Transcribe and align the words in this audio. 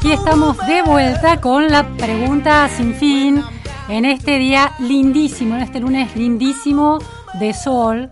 aquí 0.00 0.12
estamos 0.12 0.56
de 0.66 0.80
vuelta 0.80 1.42
con 1.42 1.68
la 1.68 1.86
pregunta 1.86 2.66
sin 2.70 2.94
fin 2.94 3.42
en 3.90 4.06
este 4.06 4.38
día 4.38 4.72
lindísimo, 4.78 5.56
en 5.56 5.60
este 5.60 5.78
lunes 5.78 6.16
lindísimo 6.16 6.98
de 7.38 7.52
sol 7.52 8.10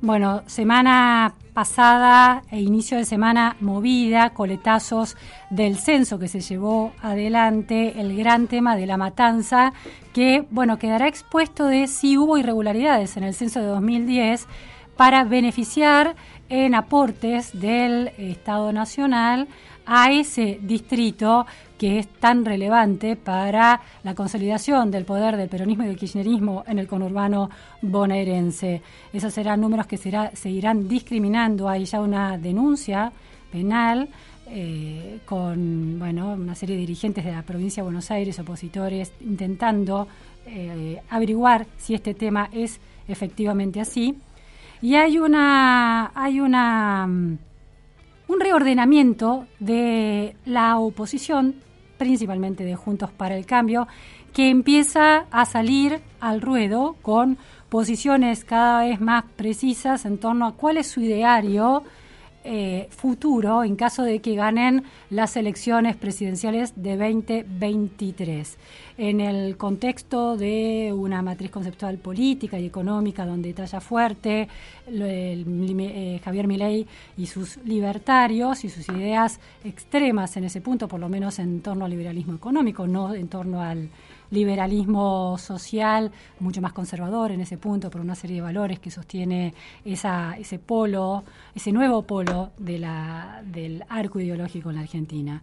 Bueno, 0.05 0.43
semana 0.47 1.33
pasada 1.55 2.43
e 2.51 2.61
inicio 2.61 2.99
de 2.99 3.05
semana 3.05 3.55
movida, 3.61 4.31
coletazos 4.31 5.17
del 5.49 5.77
censo 5.79 6.19
que 6.19 6.27
se 6.27 6.41
llevó 6.41 6.93
adelante, 7.01 8.01
el 8.01 8.17
gran 8.17 8.49
tema 8.49 8.75
de 8.75 8.87
la 8.87 8.97
matanza, 8.97 9.73
que 10.13 10.45
bueno, 10.51 10.77
quedará 10.81 11.07
expuesto 11.07 11.67
de 11.67 11.87
si 11.87 12.19
hubo 12.19 12.37
irregularidades 12.37 13.17
en 13.17 13.23
el 13.23 13.33
censo 13.33 13.61
de 13.61 13.67
2010 13.67 14.49
para 14.97 15.23
beneficiar 15.23 16.17
en 16.49 16.75
aportes 16.75 17.53
del 17.53 18.09
Estado 18.19 18.73
Nacional 18.73 19.47
a 19.87 20.11
ese 20.11 20.59
distrito 20.63 21.47
que 21.83 21.99
es 21.99 22.07
tan 22.07 22.45
relevante 22.45 23.17
para 23.17 23.81
la 24.05 24.15
consolidación 24.15 24.93
del 24.93 25.05
poder 25.05 25.37
del 25.37 25.49
peronismo 25.49 25.83
y 25.83 25.89
del 25.89 25.97
kirchnerismo 25.97 26.63
en 26.69 26.79
el 26.79 26.87
conurbano 26.87 27.51
bonaerense. 27.81 28.81
Esos 29.13 29.35
serán 29.35 29.61
números 29.61 29.89
que 29.89 29.97
será, 29.97 30.31
seguirán 30.33 30.87
discriminando. 30.87 31.69
Hay 31.69 31.85
ya 31.85 32.01
una 32.01 32.39
denuncia 32.39 33.11
penal 33.51 34.09
eh, 34.47 35.19
con 35.25 35.99
bueno, 35.99 36.35
una 36.35 36.55
serie 36.55 36.77
de 36.77 36.83
dirigentes 36.83 37.25
de 37.25 37.33
la 37.33 37.43
provincia 37.43 37.83
de 37.83 37.87
Buenos 37.87 38.13
Aires, 38.13 38.39
opositores, 38.39 39.13
intentando 39.21 40.07
eh, 40.47 41.03
averiguar 41.11 41.67
si 41.79 41.95
este 41.95 42.15
tema 42.15 42.49
es 42.53 42.79
efectivamente 43.09 43.81
así. 43.81 44.15
Y 44.81 44.95
hay 44.95 45.19
una, 45.19 46.13
hay 46.15 46.39
una 46.39 47.09
mm, 47.09 47.39
un 48.29 48.41
reordenamiento 48.41 49.47
de 49.59 50.37
la 50.45 50.79
oposición, 50.79 51.57
principalmente 52.03 52.65
de 52.65 52.77
Juntos 52.77 53.11
para 53.11 53.37
el 53.37 53.47
Cambio, 53.47 53.89
que 54.33 54.51
empieza 54.51 55.27
a 55.31 55.45
salir 55.45 56.01
al 56.21 56.41
ruedo 56.41 56.97
con 57.03 57.39
posiciones 57.69 58.45
cada 58.45 58.83
vez 58.83 59.01
más 59.01 59.25
precisas 59.37 60.05
en 60.05 60.19
torno 60.19 60.47
a 60.47 60.53
cuál 60.53 60.77
es 60.77 60.87
su 60.87 61.01
ideario 61.01 61.85
eh, 62.45 62.89
futuro 62.91 63.65
en 63.65 63.77
caso 63.77 64.03
de 64.03 64.21
que 64.21 64.35
ganen 64.35 64.85
las 65.11 65.37
elecciones 65.37 65.97
presidenciales 65.97 66.73
de 66.77 66.97
2023. 66.97 68.59
En 68.99 69.21
el 69.21 69.57
contexto 69.57 70.37
de 70.37 70.93
una 70.95 71.23
matriz 71.23 71.51
conceptual 71.51 71.99
política 71.99 72.59
y 72.59 72.67
económica 72.67 73.25
donde 73.25 73.53
talla 73.53 73.81
fuerte 73.81 74.49
eh, 74.87 76.21
Javier 76.25 76.47
Milei 76.47 76.87
y 77.17 77.27
sus 77.27 77.59
libertarios 77.65 78.65
y 78.65 78.69
sus 78.71 78.89
ideas 78.89 79.41
extremas 79.65 80.37
en 80.37 80.45
ese 80.45 80.61
punto, 80.61 80.89
por 80.89 81.01
lo 81.01 81.09
menos 81.09 81.39
en 81.39 81.61
torno 81.61 81.85
al 81.85 81.91
liberalismo 81.91 82.35
económico, 82.35 82.87
no 82.87 83.15
en 83.15 83.29
torno 83.29 83.63
al 83.63 83.89
liberalismo 84.33 85.37
social 85.39 86.11
mucho 86.41 86.61
más 86.61 86.73
conservador 86.73 87.31
en 87.31 87.43
ese 87.43 87.59
punto 87.59 87.91
por 87.91 88.01
una 88.01 88.15
serie 88.15 88.37
de 88.37 88.43
valores 88.43 88.81
que 88.81 88.91
sostiene 88.91 89.55
esa, 89.85 90.37
ese 90.39 90.59
polo, 90.59 91.23
ese 91.55 91.71
nuevo 91.71 92.03
polo 92.03 92.51
de 92.59 92.79
la, 92.79 93.43
del 93.45 93.85
arco 93.89 94.19
ideológico 94.19 94.71
en 94.71 94.77
la 94.77 94.83
Argentina. 94.83 95.43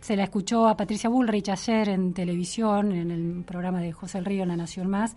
Se 0.00 0.16
la 0.16 0.24
escuchó 0.24 0.66
a 0.66 0.76
Patricia 0.76 1.08
Bullrich 1.08 1.48
ayer 1.50 1.90
en 1.90 2.14
televisión, 2.14 2.92
en 2.92 3.10
el 3.10 3.44
programa 3.44 3.80
de 3.80 3.92
José 3.92 4.18
El 4.18 4.24
Río 4.24 4.42
en 4.42 4.48
La 4.48 4.56
Nación 4.56 4.88
Más. 4.88 5.14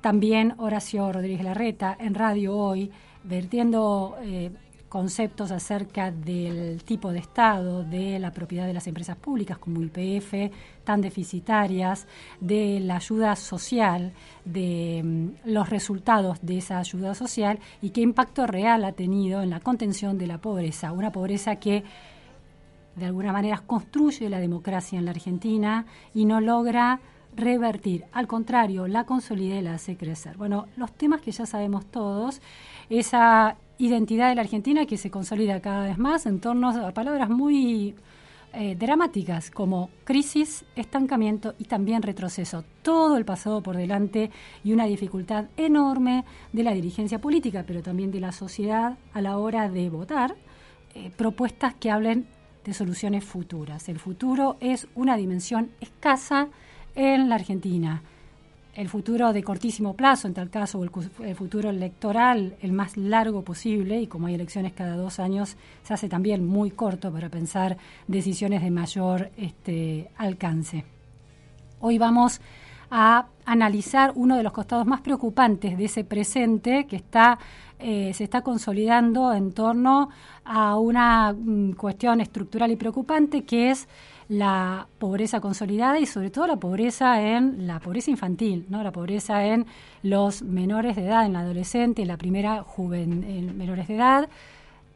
También 0.00 0.54
Horacio 0.58 1.10
Rodríguez 1.12 1.44
Larreta 1.44 1.96
en 1.98 2.14
radio 2.14 2.54
hoy, 2.54 2.90
vertiendo 3.22 4.16
eh, 4.20 4.50
conceptos 4.94 5.50
acerca 5.50 6.12
del 6.12 6.84
tipo 6.84 7.10
de 7.10 7.18
Estado, 7.18 7.82
de 7.82 8.20
la 8.20 8.30
propiedad 8.30 8.64
de 8.64 8.72
las 8.72 8.86
empresas 8.86 9.16
públicas 9.16 9.58
como 9.58 9.82
IPF, 9.82 10.52
tan 10.84 11.00
deficitarias, 11.00 12.06
de 12.38 12.78
la 12.78 12.94
ayuda 12.98 13.34
social, 13.34 14.12
de 14.44 15.02
mm, 15.02 15.50
los 15.50 15.68
resultados 15.68 16.38
de 16.42 16.58
esa 16.58 16.78
ayuda 16.78 17.16
social 17.16 17.58
y 17.82 17.90
qué 17.90 18.02
impacto 18.02 18.46
real 18.46 18.84
ha 18.84 18.92
tenido 18.92 19.42
en 19.42 19.50
la 19.50 19.58
contención 19.58 20.16
de 20.16 20.28
la 20.28 20.38
pobreza, 20.38 20.92
una 20.92 21.10
pobreza 21.10 21.56
que 21.56 21.82
de 22.94 23.06
alguna 23.06 23.32
manera 23.32 23.64
construye 23.66 24.30
la 24.30 24.38
democracia 24.38 24.96
en 24.96 25.06
la 25.06 25.10
Argentina 25.10 25.86
y 26.14 26.24
no 26.24 26.40
logra 26.40 27.00
revertir, 27.36 28.04
al 28.12 28.28
contrario, 28.28 28.86
la 28.86 29.06
consolida 29.06 29.56
y 29.56 29.62
la 29.62 29.74
hace 29.74 29.96
crecer. 29.96 30.36
Bueno, 30.36 30.66
los 30.76 30.92
temas 30.92 31.20
que 31.20 31.32
ya 31.32 31.46
sabemos 31.46 31.84
todos, 31.86 32.40
esa 32.90 33.56
identidad 33.78 34.28
de 34.28 34.36
la 34.36 34.42
Argentina 34.42 34.86
que 34.86 34.96
se 34.96 35.10
consolida 35.10 35.60
cada 35.60 35.86
vez 35.86 35.98
más 35.98 36.26
en 36.26 36.40
torno 36.40 36.70
a 36.70 36.92
palabras 36.92 37.28
muy 37.28 37.94
eh, 38.52 38.76
dramáticas 38.76 39.50
como 39.50 39.90
crisis, 40.04 40.64
estancamiento 40.76 41.54
y 41.58 41.64
también 41.64 42.02
retroceso. 42.02 42.64
Todo 42.82 43.16
el 43.16 43.24
pasado 43.24 43.62
por 43.62 43.76
delante 43.76 44.30
y 44.62 44.72
una 44.72 44.84
dificultad 44.84 45.46
enorme 45.56 46.24
de 46.52 46.62
la 46.62 46.72
dirigencia 46.72 47.20
política, 47.20 47.64
pero 47.66 47.82
también 47.82 48.12
de 48.12 48.20
la 48.20 48.30
sociedad 48.30 48.96
a 49.12 49.20
la 49.20 49.38
hora 49.38 49.68
de 49.68 49.90
votar 49.90 50.36
eh, 50.94 51.10
propuestas 51.16 51.74
que 51.74 51.90
hablen 51.90 52.28
de 52.64 52.74
soluciones 52.74 53.24
futuras. 53.24 53.88
El 53.88 53.98
futuro 53.98 54.56
es 54.60 54.86
una 54.94 55.16
dimensión 55.16 55.70
escasa 55.80 56.48
en 56.94 57.28
la 57.28 57.34
Argentina 57.34 58.02
el 58.74 58.88
futuro 58.88 59.32
de 59.32 59.42
cortísimo 59.42 59.94
plazo, 59.94 60.26
en 60.26 60.34
tal 60.34 60.50
caso, 60.50 60.78
o 60.78 60.84
el, 60.84 61.34
futuro 61.34 61.70
electoral, 61.70 62.56
el 62.60 62.72
más 62.72 62.96
largo 62.96 63.42
posible, 63.42 64.00
y 64.00 64.06
como 64.06 64.26
hay 64.26 64.34
elecciones 64.34 64.72
cada 64.72 64.96
dos 64.96 65.20
años, 65.20 65.56
se 65.82 65.94
hace 65.94 66.08
también 66.08 66.44
muy 66.44 66.70
corto 66.70 67.12
para 67.12 67.28
pensar 67.28 67.76
decisiones 68.08 68.62
de 68.62 68.70
mayor 68.70 69.30
este, 69.36 70.10
alcance. 70.16 70.84
Hoy 71.80 71.98
vamos 71.98 72.40
a 72.90 73.26
analizar 73.44 74.12
uno 74.14 74.36
de 74.36 74.42
los 74.42 74.52
costados 74.52 74.86
más 74.86 75.00
preocupantes 75.00 75.76
de 75.76 75.84
ese 75.84 76.04
presente 76.04 76.86
que 76.86 76.96
está, 76.96 77.38
eh, 77.78 78.12
se 78.14 78.24
está 78.24 78.42
consolidando 78.42 79.32
en 79.32 79.52
torno 79.52 80.10
a 80.44 80.78
una 80.78 81.32
mm, 81.32 81.72
cuestión 81.72 82.20
estructural 82.20 82.70
y 82.70 82.76
preocupante 82.76 83.44
que 83.44 83.70
es 83.70 83.88
la 84.28 84.86
pobreza 84.98 85.40
consolidada 85.40 85.98
y 85.98 86.06
sobre 86.06 86.30
todo 86.30 86.46
la 86.46 86.56
pobreza 86.56 87.20
en 87.22 87.66
la 87.66 87.80
pobreza 87.80 88.10
infantil, 88.10 88.66
¿no? 88.68 88.82
La 88.82 88.92
pobreza 88.92 89.44
en 89.44 89.66
los 90.02 90.42
menores 90.42 90.96
de 90.96 91.06
edad, 91.06 91.26
en 91.26 91.34
la 91.34 91.40
adolescente, 91.40 92.04
la 92.06 92.16
primera 92.16 92.62
juventud, 92.62 93.52
menores 93.52 93.88
de 93.88 93.96
edad, 93.96 94.28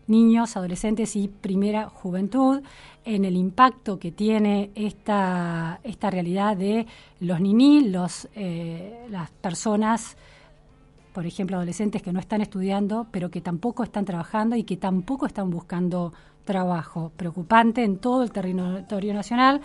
niños, 0.06 0.56
adolescentes 0.56 1.14
y 1.16 1.28
primera 1.28 1.88
juventud, 1.88 2.62
en 3.04 3.24
el 3.24 3.36
impacto 3.36 3.98
que 3.98 4.12
tiene 4.12 4.70
esta, 4.74 5.80
esta 5.82 6.10
realidad 6.10 6.56
de 6.56 6.86
los 7.20 7.40
niní, 7.40 7.88
los, 7.88 8.28
eh, 8.34 9.06
las 9.10 9.30
personas, 9.30 10.16
por 11.12 11.26
ejemplo, 11.26 11.56
adolescentes 11.56 12.02
que 12.02 12.12
no 12.12 12.20
están 12.20 12.40
estudiando, 12.40 13.06
pero 13.10 13.30
que 13.30 13.40
tampoco 13.40 13.82
están 13.82 14.04
trabajando 14.04 14.56
y 14.56 14.64
que 14.64 14.76
tampoco 14.76 15.26
están 15.26 15.50
buscando 15.50 16.12
trabajo 16.48 17.12
preocupante 17.14 17.84
en 17.84 17.98
todo 17.98 18.22
el 18.22 18.32
territorio 18.32 19.12
nacional, 19.12 19.60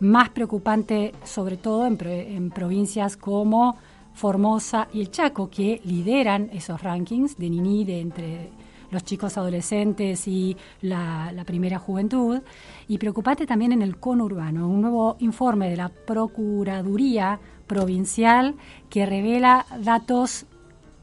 más 0.00 0.30
preocupante 0.30 1.12
sobre 1.22 1.56
todo 1.56 1.86
en, 1.86 2.50
provincias 2.50 3.16
como 3.16 3.76
Formosa 4.14 4.88
y 4.92 5.00
el 5.00 5.12
Chaco, 5.12 5.48
que 5.48 5.80
lideran 5.84 6.50
esos 6.52 6.82
rankings 6.82 7.38
de 7.38 7.50
Nini 7.50 7.84
de 7.84 8.00
entre 8.00 8.50
los 8.90 9.04
chicos 9.04 9.38
adolescentes 9.38 10.26
y 10.26 10.56
la, 10.82 11.32
primera 11.46 11.78
juventud. 11.78 12.40
Y 12.88 12.98
preocupate 12.98 13.46
también 13.46 13.70
en 13.70 13.82
el 13.82 13.98
conurbano, 13.98 14.68
un 14.68 14.80
nuevo 14.80 15.16
informe 15.20 15.70
de 15.70 15.76
la 15.76 15.88
Procuraduría 15.88 17.38
Provincial 17.68 18.56
que 18.90 19.06
revela 19.06 19.66
datos 19.78 20.46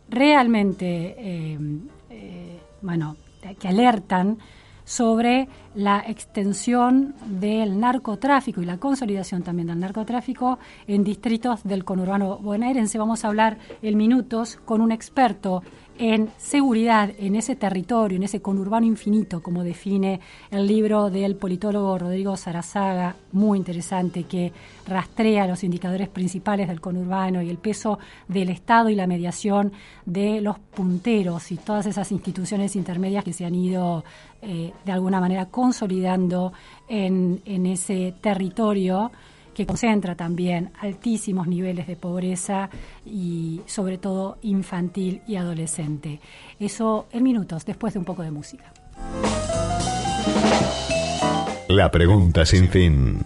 realmente, 0.10 1.16
eh, 1.18 1.58
eh, 2.10 2.60
bueno, 2.82 3.16
que 3.58 3.70
alertan 3.70 4.38
sobre 4.92 5.48
la 5.74 6.04
extensión 6.06 7.16
del 7.26 7.80
narcotráfico 7.80 8.62
y 8.62 8.66
la 8.66 8.78
consolidación 8.78 9.42
también 9.42 9.70
del 9.70 9.80
narcotráfico 9.80 10.60
en 10.86 11.06
distritos 11.06 11.64
del 11.64 11.86
conurbano 11.86 12.40
bonaerense. 12.40 12.98
Vamos 12.98 13.24
a 13.24 13.30
hablar 13.30 13.58
en 13.82 13.96
minutos 13.96 14.60
con 14.66 14.82
un 14.82 14.92
experto 14.92 15.64
en 16.02 16.32
seguridad 16.40 17.12
en 17.20 17.36
ese 17.36 17.56
territorio, 17.56 18.16
en 18.16 18.24
ese 18.24 18.42
conurbano 18.42 18.88
infinito, 18.88 19.44
como 19.44 19.64
define 19.64 20.20
el 20.50 20.66
libro 20.66 21.12
del 21.12 21.36
politólogo 21.36 21.96
Rodrigo 22.00 22.36
Sarazaga, 22.36 23.16
muy 23.34 23.60
interesante, 23.60 24.24
que 24.24 24.52
rastrea 24.88 25.46
los 25.46 25.64
indicadores 25.64 26.10
principales 26.10 26.68
del 26.68 26.82
conurbano 26.82 27.44
y 27.44 27.52
el 27.52 27.60
peso 27.60 28.00
del 28.28 28.50
Estado 28.50 28.90
y 28.90 28.96
la 28.96 29.06
mediación 29.06 29.74
de 30.04 30.42
los 30.42 30.58
punteros 30.58 31.52
y 31.52 31.58
todas 31.58 31.86
esas 31.86 32.12
instituciones 32.12 32.76
intermedias 32.76 33.24
que 33.24 33.34
se 33.34 33.46
han 33.46 33.54
ido 33.54 34.04
eh, 34.42 34.74
de 34.84 34.92
alguna 34.92 35.20
manera 35.20 35.50
consolidando 35.50 36.52
en, 36.90 37.44
en 37.46 37.68
ese 37.68 38.16
territorio 38.22 39.12
que 39.54 39.66
concentra 39.66 40.16
también 40.16 40.72
altísimos 40.80 41.48
niveles 41.48 41.88
de 41.88 41.96
pobreza 41.96 42.70
y 43.06 43.62
sobre 43.66 43.98
todo 43.98 44.38
infantil 44.42 45.22
y 45.28 45.36
adolescente. 45.36 46.20
Eso 46.60 47.08
en 47.12 47.24
minutos, 47.24 47.66
después 47.66 47.94
de 47.94 48.00
un 48.00 48.06
poco 48.06 48.24
de 48.24 48.32
música. 48.32 48.72
La 51.68 51.90
pregunta 51.90 52.46
sin 52.46 52.68
fin. 52.68 53.26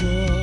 sure. 0.00 0.39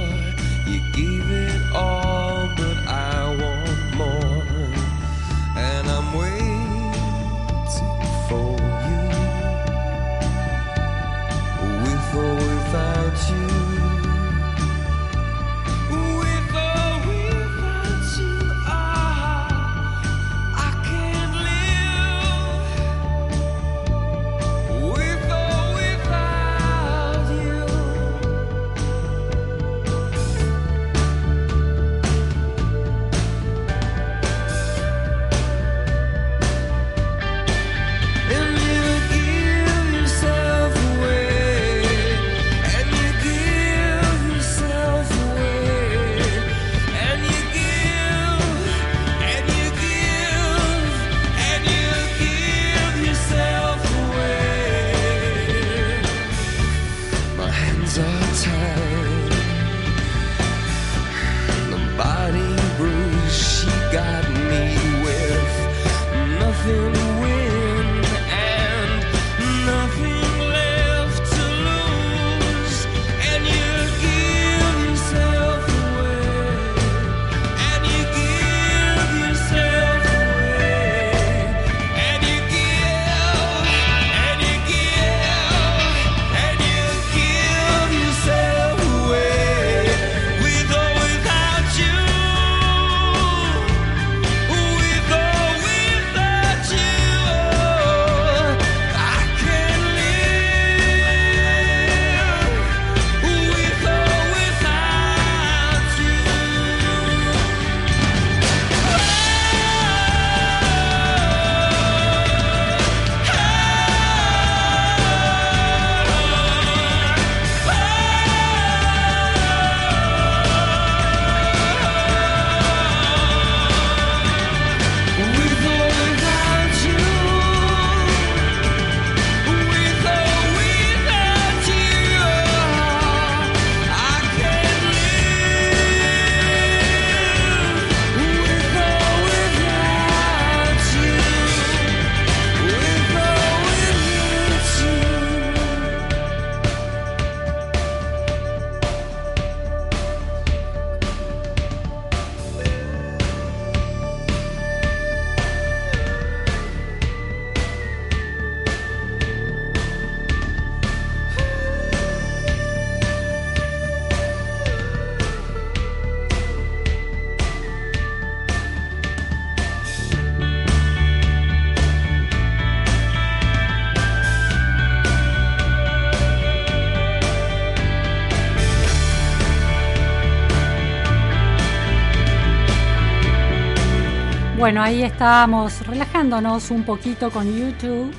Bueno, 184.57 184.81
ahí 184.81 185.03
estábamos 185.03 185.85
relajándonos 185.85 186.71
un 186.71 186.83
poquito 186.83 187.29
con 187.29 187.45
YouTube 187.45 188.11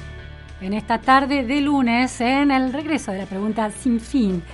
en 0.61 0.73
esta 0.73 1.01
tarde 1.01 1.43
de 1.43 1.61
lunes 1.61 2.21
en 2.21 2.53
el 2.53 2.73
regreso 2.73 3.11
de 3.11 3.19
la 3.19 3.27
pregunta 3.27 3.73
sin 3.73 3.99
fin. 3.99 4.45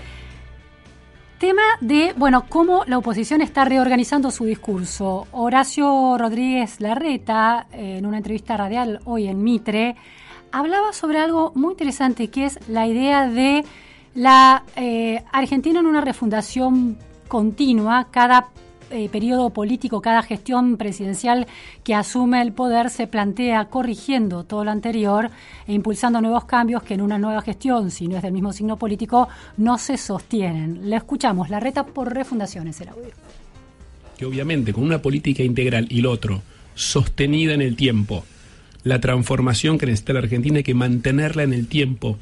Tema 1.39 1.63
de, 1.83 2.15
bueno, 2.17 2.47
cómo 2.49 2.85
la 2.87 2.97
oposición 2.97 3.43
está 3.43 3.67
reorganizando 3.67 4.31
su 4.31 4.47
discurso. 4.47 5.27
Horacio 5.33 6.17
Rodríguez 6.17 6.81
Larreta, 6.81 7.67
en 7.71 8.07
una 8.07 8.17
entrevista 8.17 8.57
radial 8.57 9.01
hoy 9.05 9.27
en 9.27 9.45
Mitre, 9.45 9.95
hablaba 10.53 10.95
sobre 10.95 11.19
algo 11.19 11.53
muy 11.55 11.73
interesante 11.73 12.29
que 12.29 12.47
es 12.47 12.59
la 12.67 12.87
idea 12.87 13.29
de 13.29 13.63
la 14.15 14.65
eh, 14.77 15.23
Argentina 15.33 15.81
en 15.81 15.87
una 15.87 16.01
refundación 16.01 16.97
continua, 17.29 18.09
cada 18.11 18.49
eh, 18.91 19.09
periodo 19.09 19.51
político, 19.51 20.01
cada 20.01 20.23
gestión 20.23 20.77
presidencial 20.77 21.47
que 21.83 21.95
asume 21.95 22.43
el 22.43 22.53
poder 22.53 22.91
se 22.91 23.07
plantea 23.07 23.67
corrigiendo 23.67 24.45
todo 24.45 24.65
lo 24.65 24.71
anterior 24.71 25.31
e 25.67 25.73
impulsando 25.73 26.21
nuevos 26.21 26.45
cambios 26.45 26.83
que 26.83 26.95
en 26.95 27.01
una 27.01 27.19
nueva 27.19 27.43
gestión, 27.43 27.91
si 27.91 28.09
no 28.09 28.17
es 28.17 28.23
del 28.23 28.33
mismo 28.33 28.53
signo 28.53 28.77
político, 28.77 29.29
no 29.57 29.79
se 29.79 29.97
sostienen. 29.97 30.91
Le 30.91 30.97
escuchamos, 30.97 31.51
la 31.51 31.61
reta 31.61 31.87
por 31.87 32.13
refundaciones 32.13 32.81
el 32.81 32.89
audio. 32.89 33.11
Que 34.17 34.27
obviamente 34.27 34.73
con 34.73 34.85
una 34.85 35.03
política 35.03 35.43
integral 35.43 35.87
y 35.91 36.01
lo 36.01 36.11
otro, 36.11 36.43
sostenida 36.75 37.55
en 37.55 37.63
el 37.63 37.77
tiempo, 37.77 38.25
la 38.83 39.01
transformación 39.01 39.79
que 39.79 39.87
necesita 39.87 40.13
la 40.13 40.21
Argentina 40.21 40.59
hay 40.59 40.63
que 40.63 40.75
mantenerla 40.75 41.43
en 41.43 41.53
el 41.53 41.69
tiempo. 41.69 42.19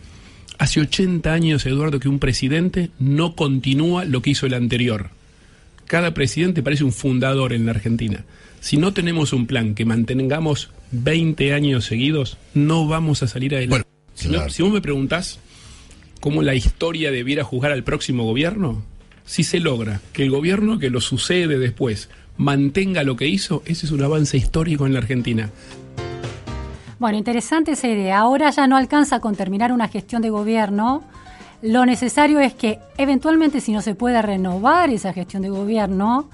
Hace 0.58 0.80
80 0.80 1.32
años, 1.32 1.66
Eduardo, 1.66 1.98
que 1.98 2.08
un 2.08 2.18
presidente 2.18 2.90
no 2.98 3.34
continúa 3.34 4.04
lo 4.04 4.22
que 4.22 4.30
hizo 4.30 4.46
el 4.46 4.54
anterior 4.54 5.10
cada 5.92 6.14
presidente 6.14 6.62
parece 6.62 6.84
un 6.84 6.92
fundador 6.92 7.52
en 7.52 7.66
la 7.66 7.72
Argentina. 7.72 8.24
Si 8.60 8.78
no 8.78 8.94
tenemos 8.94 9.34
un 9.34 9.46
plan 9.46 9.74
que 9.74 9.84
mantengamos 9.84 10.70
20 10.92 11.52
años 11.52 11.84
seguidos, 11.84 12.38
no 12.54 12.88
vamos 12.88 13.22
a 13.22 13.28
salir 13.28 13.54
adelante. 13.54 13.86
Bueno, 14.26 14.48
si, 14.48 14.62
vos 14.62 14.72
me 14.72 14.80
preguntás 14.80 15.38
cómo 16.18 16.40
la 16.40 16.54
historia 16.54 17.10
debiera 17.10 17.44
juzgar 17.44 17.72
al 17.72 17.84
próximo 17.84 18.24
gobierno, 18.24 18.82
si 19.26 19.44
se 19.44 19.60
logra 19.60 20.00
que 20.14 20.22
el 20.22 20.30
gobierno 20.30 20.78
que 20.78 20.88
lo 20.88 21.02
sucede 21.02 21.58
después 21.58 22.08
mantenga 22.38 23.02
lo 23.02 23.16
que 23.16 23.28
hizo, 23.28 23.62
ese 23.66 23.84
es 23.84 23.92
un 23.92 24.02
avance 24.02 24.38
histórico 24.38 24.86
en 24.86 24.94
la 24.94 25.00
Argentina. 25.00 25.50
Bueno, 26.98 27.18
interesante 27.18 27.72
esa 27.72 27.88
idea. 27.88 28.20
Ahora 28.20 28.48
ya 28.48 28.66
no 28.66 28.78
alcanza 28.78 29.20
con 29.20 29.36
terminar 29.36 29.72
una 29.72 29.88
gestión 29.88 30.22
de 30.22 30.30
gobierno 30.30 31.04
lo 31.62 31.86
necesario 31.86 32.40
es 32.40 32.54
que 32.54 32.80
eventualmente 32.98 33.60
si 33.60 33.72
no 33.72 33.82
se 33.82 33.94
puede 33.94 34.20
renovar 34.20 34.90
esa 34.90 35.12
gestión 35.12 35.42
de 35.42 35.50
gobierno, 35.50 36.28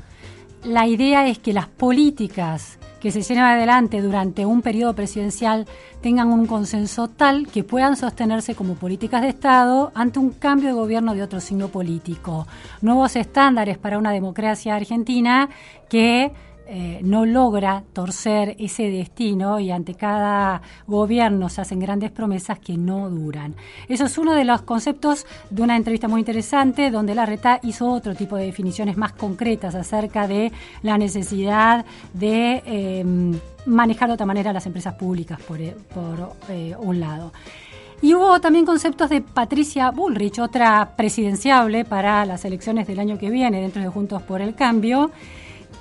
la 0.65 0.87
idea 0.87 1.29
es 1.29 1.39
que 1.39 1.53
las 1.53 1.69
políticas 1.69 2.79
que 3.01 3.13
se 3.13 3.23
lleven 3.23 3.45
adelante 3.45 4.01
durante 4.03 4.45
un 4.45 4.63
periodo 4.63 4.95
presidencial 4.95 5.67
tengan 6.01 6.29
un 6.29 6.47
consenso 6.47 7.09
tal 7.09 7.47
que 7.47 7.63
puedan 7.63 7.97
sostenerse 7.97 8.55
como 8.55 8.75
políticas 8.75 9.23
de 9.23 9.29
Estado 9.29 9.93
ante 9.95 10.19
un 10.19 10.31
cambio 10.31 10.71
de 10.71 10.75
gobierno 10.75 11.15
de 11.15 11.23
otro 11.23 11.41
signo 11.41 11.69
político. 11.69 12.47
Nuevos 12.81 13.15
estándares 13.15 13.79
para 13.79 13.99
una 13.99 14.11
democracia 14.11 14.75
argentina 14.75 15.49
que 15.89 16.33
eh, 16.71 17.01
no 17.03 17.25
logra 17.25 17.83
torcer 17.95 18.55
ese 18.59 18.91
destino 18.91 19.59
y 19.59 19.71
ante 19.71 19.95
cada 19.95 20.61
gobierno 20.87 21.49
se 21.49 21.63
hacen 21.63 21.81
grandes 21.81 22.11
promesas 22.11 22.59
que 22.59 22.77
no 22.77 23.09
duran. 23.09 23.55
Eso 23.89 24.05
es 24.05 24.19
uno 24.19 24.35
de 24.35 24.45
los 24.45 24.61
conceptos 24.63 25.25
de 25.49 25.63
una 25.63 25.77
entrevista 25.77 26.09
muy 26.09 26.21
interesante 26.21 26.91
donde 26.91 27.15
la 27.15 27.25
reta 27.25 27.59
hizo 27.63 27.91
otro 27.91 28.15
tipo 28.15 28.37
de 28.37 28.45
definiciones 28.45 28.99
más 28.99 29.13
concretas 29.13 29.75
acerca 29.75 30.29
de 30.29 30.53
la 30.83 30.99
necesidad 30.99 31.87
de 32.13 32.63
em, 32.67 33.41
manejar 33.65 34.09
de 34.09 34.15
otra 34.15 34.27
manera 34.27 34.53
las 34.53 34.67
empresas 34.67 34.95
públicas, 34.95 35.41
por, 35.41 35.61
eh, 35.61 35.75
eh, 36.51 36.77
un 36.79 37.01
lado. 37.01 37.33
Y 38.03 38.15
hubo 38.15 38.41
también 38.41 38.67
conceptos 38.67 39.09
de 39.09 39.23
Patricia 39.23 39.91
Bullrich, 39.91 40.39
otra 40.39 40.97
presidenciable 40.97 41.87
para 41.87 42.27
las 42.27 42.45
elecciones 42.45 42.87
del 42.87 43.01
año 43.01 43.17
que 43.17 43.31
viene 43.31 43.63
dentro 43.63 43.81
de 43.81 43.89
Juntos 43.89 44.23
por 44.23 44.43
el 44.43 44.55
Cambio, 44.55 45.11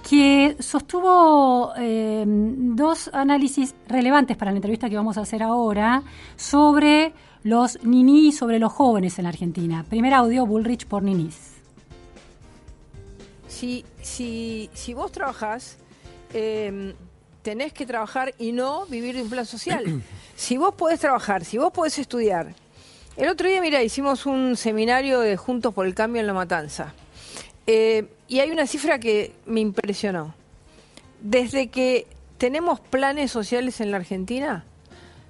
que 0.08 0.56
sostuvo 0.60 1.74
eh, 1.78 2.24
dos 2.26 3.10
análisis 3.12 3.76
relevantes 3.88 4.38
para 4.38 4.52
la 4.52 4.58
entrevista 4.58 4.90
que 4.90 4.96
vamos 4.96 5.18
a 5.18 5.22
hacer 5.22 5.44
ahora 5.44 6.02
sobre 6.38 7.14
los 7.44 7.84
ninis, 7.84 8.38
sobre 8.38 8.58
los 8.58 8.72
jóvenes 8.72 9.18
en 9.20 9.24
la 9.24 9.30
Argentina. 9.30 9.86
Primer 9.90 10.14
audio, 10.14 10.46
Bullrich 10.46 10.86
por 10.86 11.04
ninis. 11.04 11.56
Si, 13.50 13.84
si, 14.02 14.70
si 14.74 14.94
vos 14.94 15.12
trabajás, 15.12 15.78
em, 16.34 16.94
tenés 17.42 17.74
que 17.74 17.86
trabajar 17.86 18.34
y 18.38 18.54
no 18.54 18.86
vivir 18.86 19.16
de 19.16 19.24
un 19.24 19.30
plan 19.30 19.46
social. 19.46 20.02
si 20.36 20.56
vos 20.56 20.74
podés 20.76 21.02
trabajar, 21.02 21.44
si 21.44 21.58
vos 21.58 21.74
podés 21.74 22.00
estudiar. 22.00 22.56
El 23.18 23.28
otro 23.28 23.50
día, 23.50 23.60
mira, 23.60 23.84
hicimos 23.84 24.26
un 24.26 24.56
seminario 24.56 25.20
de 25.20 25.36
Juntos 25.36 25.74
por 25.74 25.86
el 25.86 25.96
Cambio 25.96 26.22
en 26.22 26.28
La 26.28 26.34
Matanza. 26.34 26.94
Eh, 27.68 28.08
y 28.28 28.40
hay 28.40 28.50
una 28.50 28.66
cifra 28.66 29.00
que 29.00 29.34
me 29.46 29.60
impresionó. 29.60 30.34
Desde 31.22 31.68
que 31.68 32.08
tenemos 32.38 32.80
planes 32.80 33.32
sociales 33.32 33.82
en 33.82 33.92
la 33.92 33.98
Argentina, 33.98 34.64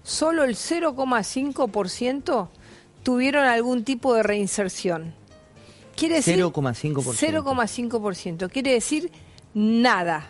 solo 0.03 0.43
el 0.43 0.55
0,5% 0.55 2.49
tuvieron 3.03 3.45
algún 3.45 3.83
tipo 3.83 4.13
de 4.13 4.23
reinserción. 4.23 5.13
Quiere 5.95 6.15
decir 6.15 6.37
0,5%. 6.37 7.43
0,5%. 7.43 8.51
Quiere 8.51 8.73
decir 8.73 9.11
nada. 9.53 10.29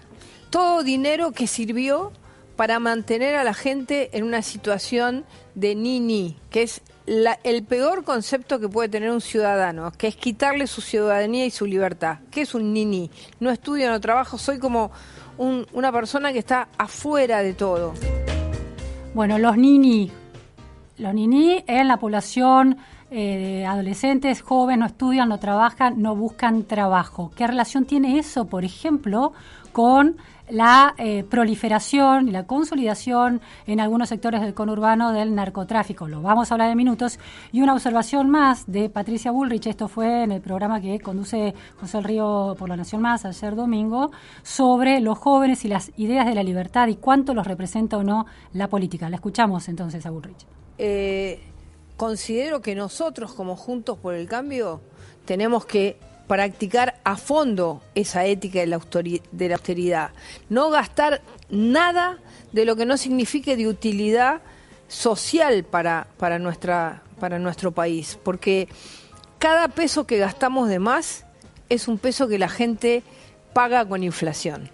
Todo 0.49 0.83
dinero 0.83 1.33
que 1.33 1.45
sirvió 1.45 2.13
para 2.55 2.79
mantener 2.79 3.35
a 3.35 3.43
la 3.43 3.53
gente 3.53 4.09
en 4.17 4.23
una 4.23 4.41
situación 4.41 5.25
de 5.55 5.75
ni-ni, 5.75 6.37
que 6.49 6.63
es 6.63 6.81
el 7.07 7.63
peor 7.63 8.03
concepto 8.03 8.59
que 8.59 8.67
puede 8.67 8.89
tener 8.89 9.11
un 9.11 9.21
ciudadano, 9.21 9.91
que 9.97 10.07
es 10.07 10.15
quitarle 10.15 10.67
su 10.67 10.81
ciudadanía 10.81 11.45
y 11.45 11.51
su 11.51 11.65
libertad. 11.65 12.19
¿Qué 12.29 12.41
es 12.41 12.53
un 12.53 12.73
nini? 12.73 13.09
No 13.39 13.49
estudio, 13.49 13.89
no 13.89 14.01
trabajo, 14.01 14.37
soy 14.37 14.59
como 14.59 14.91
una 15.37 15.91
persona 15.91 16.33
que 16.33 16.39
está 16.39 16.67
afuera 16.77 17.41
de 17.41 17.53
todo. 17.53 17.93
Bueno, 19.13 19.37
los 19.37 19.57
nini, 19.57 20.11
los 20.97 21.13
nini 21.13 21.63
en 21.65 21.87
la 21.87 21.97
población 21.97 22.77
eh, 23.09 23.65
adolescentes, 23.65 24.41
jóvenes, 24.41 24.79
no 24.79 24.85
estudian, 24.85 25.29
no 25.29 25.39
trabajan, 25.39 26.01
no 26.01 26.15
buscan 26.15 26.63
trabajo. 26.63 27.31
¿Qué 27.35 27.47
relación 27.47 27.85
tiene 27.85 28.19
eso, 28.19 28.45
por 28.45 28.65
ejemplo, 28.65 29.33
con 29.71 30.17
la 30.49 30.93
eh, 30.97 31.23
proliferación 31.23 32.27
y 32.27 32.31
la 32.31 32.45
consolidación 32.45 33.41
en 33.65 33.79
algunos 33.79 34.09
sectores 34.09 34.41
del 34.41 34.53
conurbano 34.53 35.11
del 35.11 35.35
narcotráfico. 35.35 36.07
Lo 36.07 36.21
vamos 36.21 36.49
a 36.49 36.53
hablar 36.53 36.71
en 36.71 36.77
minutos. 36.77 37.19
Y 37.51 37.61
una 37.61 37.73
observación 37.73 38.29
más 38.29 38.65
de 38.65 38.89
Patricia 38.89 39.31
Bullrich, 39.31 39.67
esto 39.67 39.87
fue 39.87 40.23
en 40.23 40.31
el 40.31 40.41
programa 40.41 40.79
que 40.79 40.99
conduce 40.99 41.53
José 41.79 41.97
el 41.97 42.03
Río 42.03 42.55
por 42.57 42.69
la 42.69 42.77
Nación 42.77 43.01
Más 43.01 43.25
ayer 43.25 43.55
domingo, 43.55 44.11
sobre 44.41 44.99
los 44.99 45.17
jóvenes 45.17 45.65
y 45.65 45.67
las 45.67 45.91
ideas 45.97 46.25
de 46.25 46.35
la 46.35 46.43
libertad 46.43 46.87
y 46.87 46.95
cuánto 46.95 47.33
los 47.33 47.45
representa 47.45 47.97
o 47.97 48.03
no 48.03 48.25
la 48.53 48.67
política. 48.69 49.09
La 49.09 49.17
escuchamos 49.17 49.67
entonces 49.67 50.05
a 50.05 50.11
Bullrich. 50.11 50.45
Eh, 50.77 51.41
considero 51.97 52.61
que 52.61 52.75
nosotros 52.75 53.33
como 53.33 53.55
Juntos 53.55 53.97
por 53.97 54.13
el 54.13 54.27
Cambio 54.27 54.81
tenemos 55.25 55.65
que 55.65 55.97
practicar 56.27 56.99
a 57.03 57.17
fondo 57.17 57.81
esa 57.95 58.25
ética 58.25 58.59
de 58.59 58.67
la, 58.67 58.75
austeridad, 58.75 60.11
no 60.49 60.69
gastar 60.69 61.21
nada 61.49 62.19
de 62.51 62.65
lo 62.65 62.75
que 62.75 62.85
no 62.85 62.97
signifique 62.97 63.55
de 63.55 63.67
utilidad 63.67 64.41
social 64.87 65.63
para, 65.63 66.07
para, 66.17 66.37
nuestra, 66.37 67.01
para 67.19 67.39
nuestro 67.39 67.71
país, 67.71 68.19
porque 68.23 68.67
cada 69.39 69.69
peso 69.69 70.05
que 70.05 70.17
gastamos 70.17 70.69
de 70.69 70.79
más 70.79 71.25
es 71.69 71.87
un 71.87 71.97
peso 71.97 72.27
que 72.27 72.37
la 72.37 72.49
gente 72.49 73.03
paga 73.53 73.85
con 73.85 74.03
inflación. 74.03 74.69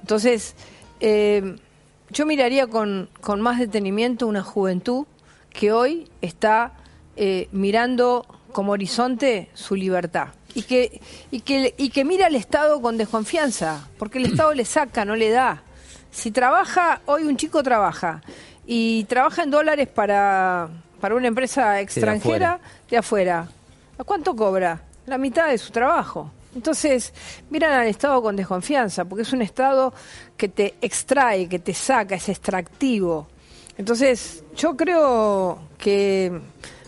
Entonces, 0.00 0.54
eh, 1.00 1.56
yo 2.10 2.26
miraría 2.26 2.66
con, 2.66 3.08
con, 3.20 3.40
más 3.40 3.58
detenimiento 3.58 4.26
una 4.26 4.42
juventud 4.42 5.06
que 5.52 5.72
hoy 5.72 6.10
está 6.20 6.72
eh, 7.16 7.48
mirando 7.52 8.26
como 8.52 8.72
horizonte 8.72 9.50
su 9.54 9.74
libertad 9.74 10.28
y 10.54 10.62
que, 10.62 11.00
y 11.30 11.40
que, 11.40 11.74
y 11.76 11.90
que 11.90 12.04
mira 12.04 12.26
al 12.26 12.36
Estado 12.36 12.80
con 12.80 12.96
desconfianza, 12.96 13.88
porque 13.98 14.18
el 14.18 14.26
Estado 14.26 14.54
le 14.54 14.64
saca, 14.64 15.04
no 15.04 15.16
le 15.16 15.30
da. 15.30 15.62
Si 16.10 16.30
trabaja, 16.30 17.00
hoy 17.06 17.22
un 17.22 17.36
chico 17.36 17.62
trabaja 17.62 18.22
y 18.66 19.04
trabaja 19.04 19.42
en 19.42 19.50
dólares 19.50 19.88
para, 19.88 20.68
para 21.00 21.14
una 21.14 21.28
empresa 21.28 21.80
extranjera 21.80 22.60
de 22.90 22.98
afuera. 22.98 23.48
¿A 23.98 24.04
cuánto 24.04 24.36
cobra? 24.36 24.82
La 25.06 25.18
mitad 25.18 25.48
de 25.48 25.58
su 25.58 25.72
trabajo. 25.72 26.30
Entonces, 26.54 27.14
miran 27.48 27.72
al 27.72 27.86
Estado 27.86 28.20
con 28.20 28.36
desconfianza, 28.36 29.06
porque 29.06 29.22
es 29.22 29.32
un 29.32 29.40
Estado 29.40 29.94
que 30.36 30.48
te 30.48 30.74
extrae, 30.82 31.48
que 31.48 31.58
te 31.58 31.72
saca, 31.72 32.14
es 32.14 32.28
extractivo. 32.28 33.26
Entonces, 33.78 34.44
yo 34.56 34.76
creo 34.76 35.58
que 35.78 36.40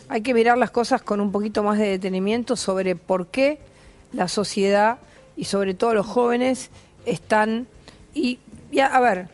hay 0.09 0.21
que 0.21 0.35
mirar 0.35 0.59
las 0.59 0.71
cosas 0.71 1.03
con 1.03 1.21
un 1.21 1.33
poquito 1.33 1.63
más 1.63 1.79
de 1.79 1.89
detenimiento 1.89 2.57
sobre 2.57 2.95
por 2.95 3.29
qué 3.29 3.59
la 4.13 4.29
sociedad 4.29 4.99
y 5.37 5.45
sobre 5.45 5.75
todo 5.75 5.95
los 5.95 6.07
jóvenes 6.07 6.71
están 7.07 7.67
y, 8.15 8.39
a 8.81 9.01
ver, 9.01 9.29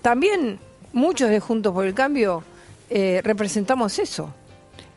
también 0.00 0.58
muchos 0.92 1.28
de 1.28 1.40
Juntos 1.40 1.74
por 1.74 1.84
el 1.86 1.94
Cambio 1.94 2.42
eh, 2.88 3.20
representamos 3.22 3.98
eso. 3.98 4.32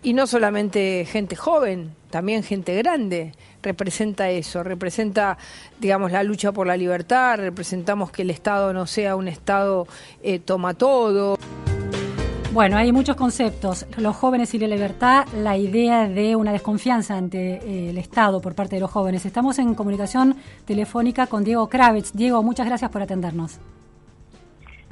Y 0.01 0.13
no 0.13 0.27
solamente 0.27 1.05
gente 1.05 1.35
joven, 1.35 1.93
también 2.09 2.43
gente 2.43 2.73
grande 2.77 3.33
representa 3.61 4.29
eso, 4.29 4.63
representa, 4.63 5.37
digamos, 5.79 6.11
la 6.11 6.23
lucha 6.23 6.51
por 6.51 6.67
la 6.67 6.77
libertad, 6.77 7.37
representamos 7.37 8.11
que 8.11 8.21
el 8.21 8.29
Estado 8.29 8.71
no 8.73 8.87
sea 8.87 9.15
un 9.15 9.27
Estado 9.27 9.87
eh, 10.23 10.39
toma 10.39 10.73
todo. 10.73 11.37
Bueno, 12.51 12.77
hay 12.77 12.91
muchos 12.91 13.15
conceptos. 13.15 13.85
Los 13.97 14.15
jóvenes 14.15 14.55
y 14.55 14.59
la 14.59 14.67
libertad, 14.67 15.27
la 15.35 15.55
idea 15.55 16.09
de 16.09 16.35
una 16.35 16.51
desconfianza 16.51 17.15
ante 17.15 17.57
eh, 17.57 17.91
el 17.91 17.97
Estado 17.99 18.41
por 18.41 18.55
parte 18.55 18.75
de 18.75 18.81
los 18.81 18.89
jóvenes. 18.89 19.23
Estamos 19.27 19.59
en 19.59 19.75
comunicación 19.75 20.35
telefónica 20.65 21.27
con 21.27 21.43
Diego 21.43 21.69
Kravitz. 21.69 22.11
Diego, 22.13 22.41
muchas 22.41 22.65
gracias 22.65 22.89
por 22.89 23.03
atendernos. 23.03 23.59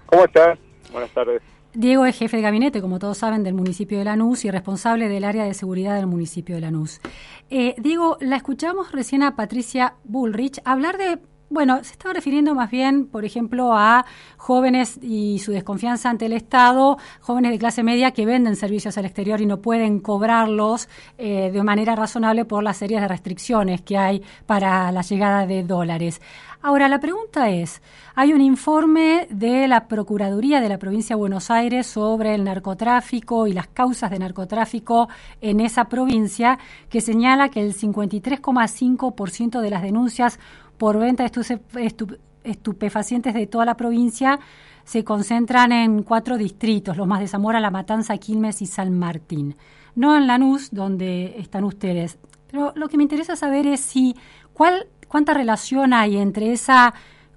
¿Cómo 0.05 0.25
estás? 0.25 0.59
Buenas 0.91 1.09
tardes. 1.09 1.41
Diego 1.73 2.05
es 2.05 2.15
jefe 2.15 2.37
de 2.37 2.43
gabinete, 2.43 2.79
como 2.79 2.99
todos 2.99 3.17
saben, 3.17 3.43
del 3.43 3.55
municipio 3.55 3.97
de 3.97 4.05
Lanús 4.05 4.45
y 4.45 4.51
responsable 4.51 5.09
del 5.09 5.23
área 5.23 5.43
de 5.43 5.55
seguridad 5.55 5.95
del 5.95 6.05
municipio 6.05 6.55
de 6.55 6.61
Lanús. 6.61 7.01
Eh, 7.49 7.73
Diego, 7.79 8.17
la 8.21 8.35
escuchamos 8.35 8.91
recién 8.91 9.23
a 9.23 9.35
Patricia 9.35 9.95
Bullrich 10.03 10.61
hablar 10.63 10.97
de 10.97 11.19
bueno, 11.49 11.83
se 11.83 11.93
estaba 11.93 12.13
refiriendo 12.13 12.53
más 12.55 12.69
bien, 12.69 13.07
por 13.07 13.23
ejemplo, 13.23 13.73
a 13.73 14.05
jóvenes 14.35 14.99
y 15.01 15.39
su 15.39 15.51
desconfianza 15.51 16.09
ante 16.09 16.25
el 16.25 16.33
Estado, 16.33 16.97
jóvenes 17.21 17.51
de 17.51 17.59
clase 17.59 17.83
media 17.83 18.11
que 18.11 18.25
venden 18.25 18.55
servicios 18.55 18.97
al 18.97 19.05
exterior 19.05 19.39
y 19.39 19.45
no 19.45 19.61
pueden 19.61 19.99
cobrarlos 19.99 20.89
eh, 21.17 21.49
de 21.51 21.63
manera 21.63 21.95
razonable 21.95 22.45
por 22.45 22.63
las 22.63 22.77
series 22.77 23.01
de 23.01 23.07
restricciones 23.07 23.81
que 23.81 23.97
hay 23.97 24.21
para 24.45 24.91
la 24.91 25.01
llegada 25.01 25.45
de 25.45 25.63
dólares. 25.63 26.21
Ahora, 26.61 26.89
la 26.89 26.99
pregunta 26.99 27.49
es, 27.49 27.81
hay 28.15 28.33
un 28.33 28.41
informe 28.41 29.27
de 29.29 29.67
la 29.67 29.87
Procuraduría 29.87 30.59
de 30.59 30.69
la 30.69 30.79
Provincia 30.79 31.15
de 31.15 31.19
Buenos 31.19 31.51
Aires 31.51 31.85
sobre 31.85 32.33
el 32.33 32.43
narcotráfico 32.43 33.45
y 33.45 33.53
las 33.53 33.67
causas 33.67 34.09
de 34.09 34.17
narcotráfico 34.17 35.07
en 35.39 35.59
esa 35.59 35.85
provincia 35.85 36.57
que 36.89 36.99
señala 36.99 37.49
que 37.49 37.61
el 37.61 37.75
53,5% 37.75 39.61
de 39.61 39.69
las 39.69 39.83
denuncias 39.83 40.39
por 40.77 40.97
venta 40.99 41.23
de 41.23 41.97
estupefacientes 42.43 43.33
de 43.33 43.47
toda 43.47 43.65
la 43.65 43.77
provincia 43.77 44.39
se 44.83 45.03
concentran 45.03 45.73
en 45.73 46.03
cuatro 46.03 46.37
distritos, 46.37 46.95
los 46.95 47.07
más 47.07 47.19
de 47.19 47.27
Zamora, 47.27 47.59
La 47.59 47.71
Matanza, 47.71 48.17
Quilmes 48.17 48.61
y 48.61 48.67
San 48.67 48.97
Martín. 48.97 49.57
No 49.95 50.15
en 50.15 50.27
Lanús, 50.27 50.69
donde 50.71 51.35
están 51.39 51.65
ustedes. 51.65 52.17
Pero 52.49 52.71
lo 52.75 52.87
que 52.87 52.95
me 52.95 53.03
interesa 53.03 53.35
saber 53.35 53.67
es 53.67 53.81
si 53.81 54.15
cuánta 54.53 55.33
relación 55.33 55.93
hay 55.93 56.15
entre 56.15 56.53
esa 56.53 56.93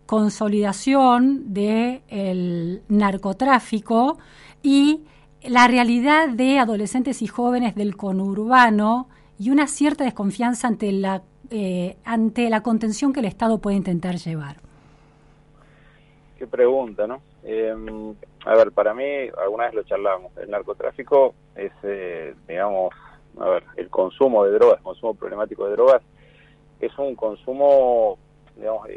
consolidación 0.07 1.53
del 1.53 2.83
narcotráfico 2.88 4.18
y 4.62 5.00
la 5.42 5.66
realidad 5.66 6.29
de 6.29 6.59
adolescentes 6.59 7.22
y 7.22 7.26
jóvenes 7.26 7.74
del 7.74 7.96
conurbano 7.96 9.09
y 9.38 9.50
una 9.50 9.66
cierta 9.66 10.05
desconfianza 10.05 10.68
ante 10.68 10.92
la 10.92 11.22
eh, 11.51 11.97
ante 12.05 12.49
la 12.51 12.63
contención 12.63 13.13
que 13.13 13.21
el 13.21 13.27
Estado 13.27 13.59
puede 13.59 13.77
intentar 13.77 14.17
llevar. 14.17 14.57
Qué 16.39 16.47
pregunta, 16.47 17.07
¿no? 17.07 17.21
Em, 17.43 18.15
a 18.47 18.55
ver, 18.55 18.73
para 18.73 18.95
mí, 18.95 19.05
alguna 19.43 19.67
vez 19.67 19.75
lo 19.75 19.83
charlamos, 19.83 20.37
el 20.39 20.51
narcotráfico 20.51 21.35
es, 21.55 21.73
eh, 21.83 22.35
digamos, 22.49 22.95
a 23.39 23.49
ver, 23.49 23.65
el 23.77 23.89
consumo 23.89 24.45
de 24.45 24.53
drogas, 24.53 24.79
el 24.79 24.85
consumo 24.85 25.15
problemático 25.15 25.67
de 25.67 25.73
drogas, 25.73 26.03
es 26.81 26.97
un 26.99 27.15
consumo 27.15 28.19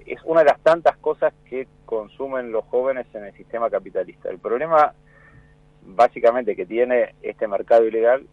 es 0.06 0.22
una 0.26 0.42
de 0.42 0.48
las 0.48 0.60
tantas 0.60 0.98
cosas 0.98 1.34
que 1.50 1.68
consumen 1.86 2.52
los 2.52 2.66
jóvenes 2.66 3.06
en 3.14 3.26
el 3.26 3.34
sistema 3.34 3.70
capitalista. 3.70 4.30
El 4.30 4.40
problema 4.40 4.94
básicamente 5.86 6.56
que 6.56 6.66
tiene 6.66 7.16
este 7.22 7.48
mercado 7.48 7.86
ilegal 7.86 8.26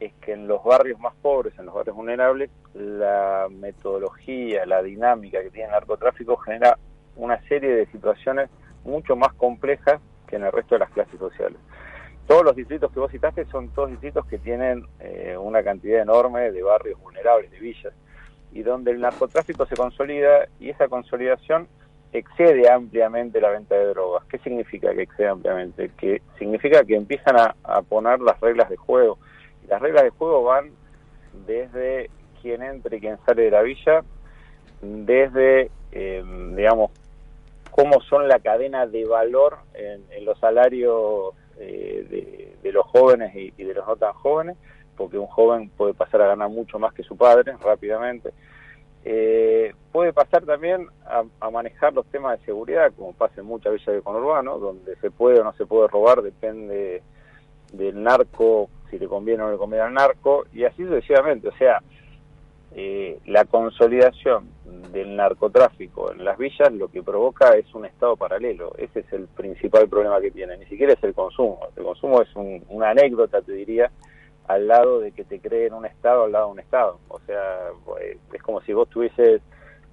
es 0.00 0.12
que 0.14 0.32
en 0.32 0.46
los 0.46 0.62
barrios 0.62 1.00
más 1.00 1.14
pobres, 1.20 1.58
en 1.58 1.66
los 1.66 1.74
barrios 1.74 1.96
vulnerables, 1.96 2.50
la 2.74 3.48
metodología, 3.50 4.64
la 4.66 4.82
dinámica 4.82 5.42
que 5.42 5.50
tiene 5.50 5.66
el 5.66 5.72
narcotráfico 5.72 6.36
genera 6.36 6.78
una 7.16 7.40
serie 7.48 7.70
de 7.70 7.86
situaciones 7.86 8.48
mucho 8.84 9.16
más 9.16 9.32
complejas 9.34 10.00
que 10.26 10.36
en 10.36 10.44
el 10.44 10.52
resto 10.52 10.76
de 10.76 10.80
las 10.80 10.90
clases 10.90 11.18
sociales. 11.18 11.58
Todos 12.26 12.44
los 12.44 12.54
distritos 12.54 12.92
que 12.92 13.00
vos 13.00 13.10
citaste 13.10 13.46
son 13.46 13.70
todos 13.70 13.90
distritos 13.90 14.26
que 14.26 14.38
tienen 14.38 14.84
eh, 15.00 15.36
una 15.38 15.62
cantidad 15.62 16.02
enorme 16.02 16.52
de 16.52 16.62
barrios 16.62 17.00
vulnerables, 17.00 17.50
de 17.50 17.58
villas 17.58 17.94
y 18.52 18.62
donde 18.62 18.92
el 18.92 19.00
narcotráfico 19.00 19.66
se 19.66 19.76
consolida 19.76 20.46
y 20.58 20.70
esa 20.70 20.88
consolidación 20.88 21.68
excede 22.12 22.70
ampliamente 22.70 23.40
la 23.40 23.50
venta 23.50 23.74
de 23.74 23.86
drogas. 23.86 24.24
¿Qué 24.24 24.38
significa 24.38 24.94
que 24.94 25.02
excede 25.02 25.28
ampliamente? 25.28 25.90
Que 25.98 26.22
significa 26.38 26.84
que 26.84 26.96
empiezan 26.96 27.36
a, 27.36 27.82
poner 27.82 28.20
las 28.20 28.40
reglas 28.40 28.70
de 28.70 28.76
juego. 28.76 29.18
Las 29.68 29.80
reglas 29.80 30.04
de 30.04 30.10
juego 30.10 30.42
van 30.42 30.70
desde 31.46 32.10
quién 32.40 32.62
entra 32.62 32.96
y 32.96 33.00
quién 33.00 33.18
sale 33.26 33.42
de 33.42 33.50
la 33.50 33.62
villa, 33.62 34.02
desde, 34.80 35.70
eh, 35.92 36.24
digamos, 36.54 36.90
cómo 37.70 38.00
son 38.02 38.28
la 38.28 38.38
cadena 38.38 38.86
de 38.86 39.04
valor 39.04 39.58
en, 39.74 40.24
los 40.24 40.38
salarios 40.38 41.34
eh, 41.58 42.54
de, 42.62 42.72
los 42.72 42.84
jóvenes 42.86 43.34
y 43.34 43.50
de 43.50 43.74
los 43.74 43.86
no 43.86 43.96
tan 43.96 44.12
jóvenes, 44.12 44.56
porque 44.96 45.16
un 45.16 45.26
joven 45.26 45.70
puede 45.70 45.94
pasar 45.94 46.20
a 46.22 46.28
ganar 46.28 46.50
mucho 46.50 46.78
más 46.78 46.92
que 46.92 47.02
su 47.02 47.16
padre 47.16 47.54
rápidamente. 47.62 48.32
Eh, 49.04 49.72
puede 49.92 50.12
pasar 50.12 50.44
también 50.44 50.86
a, 51.06 51.50
manejar 51.50 51.94
los 51.94 52.04
temas 52.06 52.38
de 52.38 52.44
seguridad, 52.44 52.92
como 52.96 53.14
pasa 53.14 53.40
en 53.40 53.46
muchas 53.46 53.72
villas 53.72 53.94
de 53.94 54.02
conurbano, 54.02 54.58
donde 54.58 54.96
se 54.96 55.10
puede 55.10 55.40
o 55.40 55.44
no 55.44 55.52
se 55.54 55.64
puede 55.64 55.88
robar, 55.88 56.20
depende 56.20 57.02
del 57.72 58.02
narco, 58.02 58.68
si 58.90 58.98
le 58.98 59.06
conviene 59.06 59.42
o 59.42 59.46
no 59.46 59.52
le 59.52 59.58
conviene 59.58 59.84
al 59.84 59.94
narco, 59.94 60.46
y 60.52 60.64
así 60.64 60.84
sucesivamente. 60.84 61.48
O 61.48 61.56
sea, 61.56 61.82
eh, 62.74 63.18
la 63.26 63.44
consolidación 63.44 64.48
del 64.92 65.16
narcotráfico 65.16 66.12
en 66.12 66.24
las 66.24 66.38
villas 66.38 66.72
lo 66.72 66.88
que 66.88 67.02
provoca 67.02 67.56
es 67.56 67.74
un 67.74 67.86
estado 67.86 68.16
paralelo. 68.16 68.72
Ese 68.78 69.00
es 69.00 69.12
el 69.12 69.26
principal 69.26 69.88
problema 69.88 70.20
que 70.20 70.30
tiene. 70.30 70.56
Ni 70.56 70.66
siquiera 70.66 70.92
es 70.92 71.02
el 71.02 71.14
consumo. 71.14 71.60
El 71.76 71.84
consumo 71.84 72.22
es 72.22 72.28
una 72.34 72.90
anécdota, 72.90 73.42
te 73.42 73.52
diría, 73.52 73.90
al 74.48 74.66
lado 74.66 75.00
de 75.00 75.12
que 75.12 75.24
te 75.24 75.40
creen 75.40 75.74
un 75.74 75.86
Estado 75.86 76.24
al 76.24 76.32
lado 76.32 76.46
de 76.46 76.52
un 76.52 76.60
Estado. 76.60 76.98
O 77.08 77.20
sea, 77.20 77.68
pues, 77.84 78.16
es 78.32 78.42
como 78.42 78.60
si 78.62 78.72
vos 78.72 78.88
tuvieses, 78.88 79.42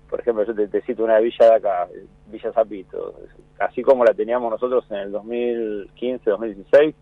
por 0.10 0.22
ejemplo, 0.22 0.46
yo 0.46 0.56
te, 0.56 0.82
cito 0.82 1.04
una 1.04 1.20
villa 1.20 1.46
de 1.46 1.56
acá, 1.56 1.88
Villa 2.28 2.52
Zapito, 2.54 3.16
así 3.60 3.84
como 3.84 4.06
la 4.06 4.14
teníamos 4.14 4.50
nosotros 4.50 4.86
en 4.90 4.98
el 4.98 5.12
2015, 5.12 6.30
2016, 6.30 6.96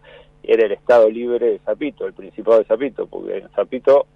era 0.43 0.65
el 0.65 0.73
Estado 0.73 1.09
libre 1.09 1.51
de 1.51 1.59
Zapito, 1.59 2.05
el 2.05 2.13
Principado 2.13 2.59
de 2.59 2.65
Zapito, 2.65 3.07
porque 3.07 3.37
en 3.37 3.49
Zapito 3.49 4.07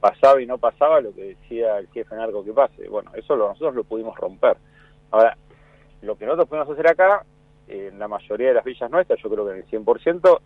pasaba 0.00 0.40
y 0.40 0.46
no 0.46 0.58
pasaba 0.58 1.00
lo 1.00 1.14
que 1.14 1.36
decía 1.36 1.78
el 1.78 1.88
jefe 1.88 2.14
narco 2.16 2.44
que 2.44 2.52
pase. 2.52 2.88
Bueno, 2.88 3.10
eso 3.14 3.36
nosotros 3.36 3.74
lo 3.74 3.84
pudimos 3.84 4.16
romper. 4.18 4.56
Ahora, 5.10 5.36
lo 6.02 6.16
que 6.16 6.24
nosotros 6.24 6.48
pudimos 6.48 6.70
hacer 6.70 6.88
acá, 6.88 7.24
en 7.68 7.98
la 7.98 8.08
mayoría 8.08 8.48
de 8.48 8.54
las 8.54 8.64
villas 8.64 8.90
nuestras, 8.90 9.20
yo 9.22 9.30
creo 9.30 9.46
que 9.46 9.52
en 9.52 9.58
el 9.58 9.66
100%, 9.66 10.40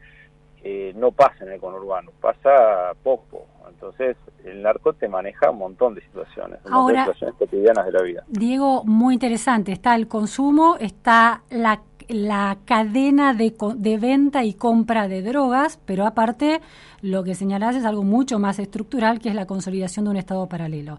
eh, 0.66 0.92
no 0.96 1.12
pasa 1.12 1.44
en 1.44 1.52
el 1.52 1.60
conurbano, 1.60 2.10
pasa 2.20 2.92
poco. 3.02 3.46
Entonces, 3.68 4.16
el 4.44 4.62
narco 4.62 4.92
te 4.94 5.08
maneja 5.08 5.50
un 5.50 5.58
montón 5.58 5.94
de 5.94 6.00
situaciones, 6.02 6.58
un 6.64 6.72
montón 6.72 6.94
de 6.94 7.00
situaciones 7.00 7.36
cotidianas 7.36 7.86
de 7.86 7.92
la 7.92 8.02
vida. 8.02 8.24
Diego, 8.28 8.82
muy 8.84 9.14
interesante. 9.14 9.72
Está 9.72 9.94
el 9.94 10.08
consumo, 10.08 10.76
está 10.80 11.42
la, 11.50 11.82
la 12.08 12.58
cadena 12.64 13.34
de, 13.34 13.54
de 13.76 13.98
venta 13.98 14.44
y 14.44 14.54
compra 14.54 15.08
de 15.08 15.22
drogas, 15.22 15.78
pero 15.84 16.06
aparte, 16.06 16.60
lo 17.02 17.24
que 17.24 17.34
señalás 17.34 17.76
es 17.76 17.84
algo 17.84 18.02
mucho 18.02 18.38
más 18.38 18.58
estructural, 18.58 19.18
que 19.18 19.28
es 19.28 19.34
la 19.34 19.46
consolidación 19.46 20.04
de 20.04 20.10
un 20.12 20.16
Estado 20.16 20.48
paralelo. 20.48 20.98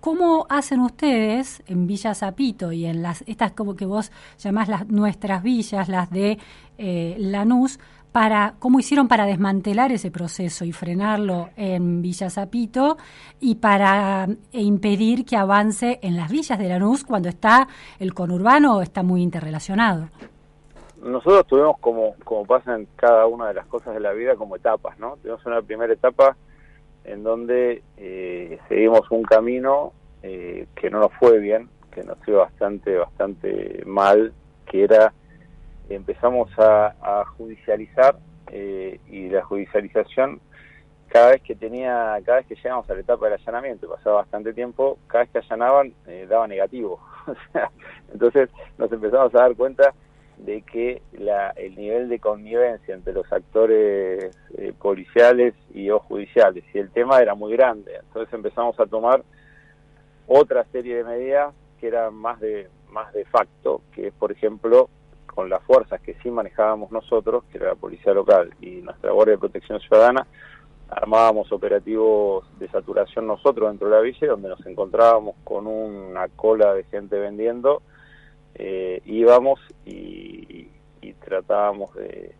¿Cómo 0.00 0.46
hacen 0.48 0.80
ustedes 0.80 1.62
en 1.66 1.86
Villa 1.86 2.14
Zapito 2.14 2.72
y 2.72 2.86
en 2.86 3.02
las 3.02 3.22
estas 3.26 3.52
como 3.52 3.76
que 3.76 3.84
vos 3.84 4.10
llamás 4.38 4.68
las 4.68 4.88
nuestras 4.88 5.42
villas, 5.42 5.90
las 5.90 6.08
de 6.08 6.38
eh, 6.78 7.16
Lanús, 7.18 7.78
para 8.12 8.54
cómo 8.58 8.80
hicieron 8.80 9.08
para 9.08 9.26
desmantelar 9.26 9.92
ese 9.92 10.10
proceso 10.10 10.64
y 10.64 10.72
frenarlo 10.72 11.50
en 11.56 12.02
Villa 12.02 12.30
Zapito 12.30 12.96
y 13.40 13.56
para 13.56 14.26
e 14.52 14.62
impedir 14.62 15.24
que 15.24 15.36
avance 15.36 15.98
en 16.02 16.16
las 16.16 16.30
villas 16.30 16.58
de 16.58 16.68
Lanús 16.68 17.04
cuando 17.04 17.28
está 17.28 17.68
el 17.98 18.14
conurbano 18.14 18.80
está 18.82 19.02
muy 19.02 19.22
interrelacionado. 19.22 20.08
Nosotros 21.02 21.46
tuvimos 21.46 21.78
como, 21.78 22.14
como 22.24 22.44
pasa 22.44 22.74
en 22.74 22.86
cada 22.96 23.26
una 23.26 23.48
de 23.48 23.54
las 23.54 23.66
cosas 23.66 23.94
de 23.94 24.00
la 24.00 24.12
vida 24.12 24.36
como 24.36 24.56
etapas, 24.56 24.98
¿no? 24.98 25.16
Tuvimos 25.16 25.44
una 25.46 25.62
primera 25.62 25.92
etapa 25.92 26.36
en 27.04 27.22
donde 27.22 27.82
eh, 27.96 28.58
seguimos 28.68 29.10
un 29.10 29.22
camino 29.22 29.92
eh, 30.22 30.66
que 30.74 30.90
no 30.90 31.00
nos 31.00 31.12
fue 31.14 31.38
bien, 31.38 31.68
que 31.90 32.02
nos 32.02 32.18
fue 32.24 32.34
bastante, 32.34 32.96
bastante 32.96 33.82
mal, 33.86 34.32
que 34.66 34.84
era 34.84 35.12
empezamos 35.88 36.50
a, 36.58 37.24
judicializar 37.36 38.16
eh, 38.52 39.00
y 39.08 39.28
la 39.28 39.42
judicialización 39.44 40.40
cada 41.08 41.30
vez 41.30 41.42
que 41.42 41.56
tenía, 41.56 42.16
cada 42.24 42.38
vez 42.38 42.46
que 42.46 42.54
llegamos 42.54 42.88
a 42.88 42.94
la 42.94 43.00
etapa 43.00 43.24
del 43.26 43.34
allanamiento, 43.34 43.88
pasaba 43.88 44.16
bastante 44.16 44.52
tiempo, 44.52 44.96
cada 45.08 45.24
vez 45.24 45.32
que 45.32 45.38
allanaban 45.38 45.92
eh, 46.06 46.26
daba 46.28 46.46
negativo. 46.46 47.00
entonces 48.12 48.48
nos 48.78 48.92
empezamos 48.92 49.34
a 49.34 49.38
dar 49.38 49.56
cuenta 49.56 49.92
de 50.44 50.62
que 50.62 51.02
la, 51.12 51.50
el 51.50 51.76
nivel 51.76 52.08
de 52.08 52.18
connivencia 52.18 52.94
entre 52.94 53.12
los 53.12 53.30
actores 53.32 54.36
eh, 54.56 54.72
policiales 54.80 55.54
y 55.74 55.90
o 55.90 56.00
judiciales 56.00 56.64
y 56.72 56.78
el 56.78 56.90
tema 56.90 57.20
era 57.20 57.34
muy 57.34 57.52
grande. 57.52 57.96
Entonces 57.96 58.32
empezamos 58.32 58.78
a 58.80 58.86
tomar 58.86 59.22
otra 60.26 60.64
serie 60.72 60.96
de 60.96 61.04
medidas 61.04 61.54
que 61.78 61.88
eran 61.88 62.14
más 62.14 62.40
de 62.40 62.68
más 62.90 63.12
de 63.12 63.24
facto, 63.24 63.82
que 63.92 64.12
por 64.12 64.32
ejemplo 64.32 64.88
con 65.26 65.48
las 65.48 65.62
fuerzas 65.62 66.00
que 66.00 66.14
sí 66.22 66.30
manejábamos 66.30 66.90
nosotros, 66.90 67.44
que 67.50 67.58
era 67.58 67.68
la 67.68 67.74
policía 67.76 68.12
local 68.12 68.52
y 68.60 68.82
nuestra 68.82 69.12
Guardia 69.12 69.34
de 69.34 69.38
Protección 69.38 69.80
Ciudadana, 69.80 70.26
armábamos 70.88 71.52
operativos 71.52 72.44
de 72.58 72.68
saturación 72.68 73.26
nosotros 73.26 73.70
dentro 73.70 73.88
de 73.88 73.94
la 73.94 74.00
villa, 74.00 74.26
donde 74.26 74.48
nos 74.48 74.66
encontrábamos 74.66 75.36
con 75.44 75.66
una 75.66 76.28
cola 76.28 76.74
de 76.74 76.84
gente 76.84 77.18
vendiendo, 77.18 77.82
eh, 78.54 79.00
íbamos 79.04 79.60
y, 79.84 80.68
tratábamos 81.24 81.94
de, 81.94 82.34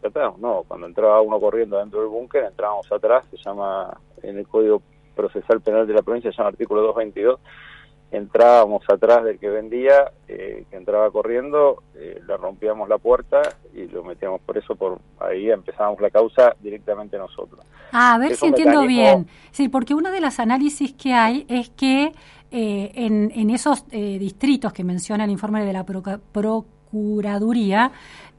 tratábamos, 0.00 0.38
no, 0.40 0.64
cuando 0.68 0.86
entraba 0.86 1.22
uno 1.22 1.40
corriendo 1.40 1.78
dentro 1.78 2.00
del 2.00 2.08
búnker, 2.08 2.44
entrábamos 2.44 2.90
atrás, 2.92 3.24
se 3.30 3.36
llama 3.38 3.96
en 4.22 4.38
el 4.38 4.46
Código 4.46 4.82
Procesal 5.14 5.60
Penal 5.60 5.86
de 5.86 5.94
la 5.94 6.02
provincia, 6.02 6.30
se 6.30 6.36
llama 6.36 6.50
artículo 6.50 6.82
222, 6.82 7.40
entrábamos 8.10 8.84
atrás 8.88 9.24
del 9.24 9.38
que 9.38 9.48
vendía, 9.48 10.12
eh, 10.28 10.64
que 10.70 10.76
entraba 10.76 11.10
corriendo, 11.10 11.82
eh, 11.94 12.20
le 12.26 12.36
rompíamos 12.36 12.88
la 12.88 12.98
puerta 12.98 13.42
y 13.74 13.86
lo 13.88 14.04
metíamos 14.04 14.40
por 14.42 14.56
eso, 14.56 14.76
por 14.76 15.00
ahí 15.18 15.50
empezábamos 15.50 16.00
la 16.00 16.10
causa 16.10 16.54
directamente 16.60 17.18
nosotros. 17.18 17.64
Ah, 17.92 18.14
a 18.14 18.18
ver 18.18 18.36
si 18.36 18.46
entiendo 18.46 18.82
bien. 18.82 19.26
Sí, 19.50 19.68
porque 19.68 19.94
uno 19.94 20.10
de 20.10 20.20
los 20.20 20.38
análisis 20.38 20.92
que 20.92 21.12
hay 21.12 21.46
es 21.48 21.70
que 21.70 22.12
eh, 22.56 22.92
en, 22.94 23.32
en, 23.34 23.50
esos 23.50 23.84
distritos 23.90 24.72
que 24.72 24.84
menciona 24.84 25.24
el 25.24 25.30
informe 25.30 25.64
de 25.64 25.72
la 25.72 25.84
Procuraduría, 25.84 27.90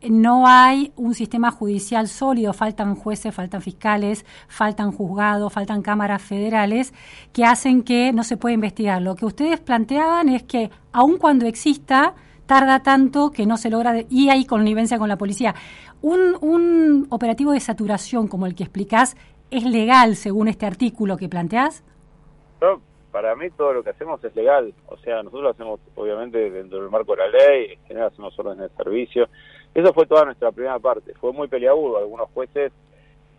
no 0.10 0.48
hay 0.48 0.92
un 0.96 1.14
sistema 1.14 1.52
judicial 1.52 2.08
sólido, 2.08 2.54
faltan 2.54 2.96
jueces, 2.96 3.34
faltan 3.34 3.62
fiscales, 3.62 4.26
faltan 4.48 4.92
juzgados, 4.92 5.52
faltan 5.52 5.82
cámaras 5.82 6.22
federales 6.22 6.94
que 7.34 7.46
hacen 7.46 7.84
que 7.84 8.14
no 8.14 8.24
se 8.24 8.38
pueda 8.38 8.54
investigar. 8.54 9.02
Lo 9.02 9.16
que 9.16 9.26
ustedes 9.26 9.60
planteaban 9.60 10.30
es 10.30 10.44
que 10.44 10.70
aun 10.92 11.18
cuando 11.18 11.46
exista, 11.46 12.14
tarda 12.46 12.84
tanto 12.84 13.32
que 13.32 13.46
no 13.46 13.58
se 13.58 13.70
logra, 13.70 14.02
y 14.10 14.30
hay 14.30 14.46
connivencia 14.46 15.00
con 15.00 15.10
la 15.10 15.18
policía. 15.18 15.56
Un, 16.02 16.38
un 16.42 17.08
operativo 17.10 17.52
de 17.52 17.60
saturación 17.60 18.28
como 18.28 18.46
el 18.46 18.54
que 18.54 18.64
explicás, 18.64 19.16
¿es 19.50 19.64
legal 19.64 20.16
según 20.16 20.48
este 20.48 20.66
artículo 20.66 21.18
que 21.18 21.30
planteás? 21.30 21.84
No, 22.62 22.80
para 23.16 23.34
mí 23.34 23.50
todo 23.52 23.72
lo 23.72 23.82
que 23.82 23.92
hacemos 23.92 24.22
es 24.26 24.36
legal. 24.36 24.74
O 24.88 24.98
sea, 24.98 25.24
nosotros 25.24 25.44
lo 25.44 25.50
hacemos 25.52 25.80
obviamente 25.96 26.50
dentro 26.52 26.82
del 26.82 26.90
marco 26.90 27.16
de 27.16 27.20
la 27.20 27.28
ley, 27.30 27.72
en 27.72 27.88
general 27.88 28.10
hacemos 28.10 28.38
órdenes 28.38 28.70
de 28.70 28.84
servicio 28.84 29.30
eso 29.76 29.94
fue 29.94 30.06
toda 30.06 30.24
nuestra 30.24 30.54
primera 30.54 30.80
parte. 30.80 31.14
Fue 31.16 31.34
muy 31.34 31.50
peleagudo. 31.50 31.98
Algunos 31.98 32.30
jueces 32.30 32.72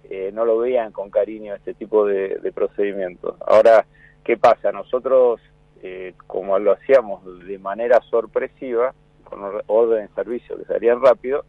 eh, 0.04 0.30
no 0.34 0.44
lo 0.44 0.58
veían 0.58 0.92
con 0.92 1.10
cariño 1.10 1.54
este 1.54 1.72
tipo 1.72 2.04
de, 2.06 2.52
procedimientos. 2.54 3.36
Ahora, 3.40 3.86
¿qué 4.22 4.36
pasa? 4.36 4.70
Nosotros, 4.70 5.40
eh, 5.82 6.12
como 6.26 6.58
lo 6.58 6.72
hacíamos 6.72 7.24
de 7.46 7.58
manera 7.58 8.02
sorpresiva, 8.10 8.94
con 9.24 9.40
orden 9.66 10.06
de 10.06 10.14
servicio 10.14 10.58
que 10.58 10.66
salían 10.66 11.00
rápido, 11.00 11.46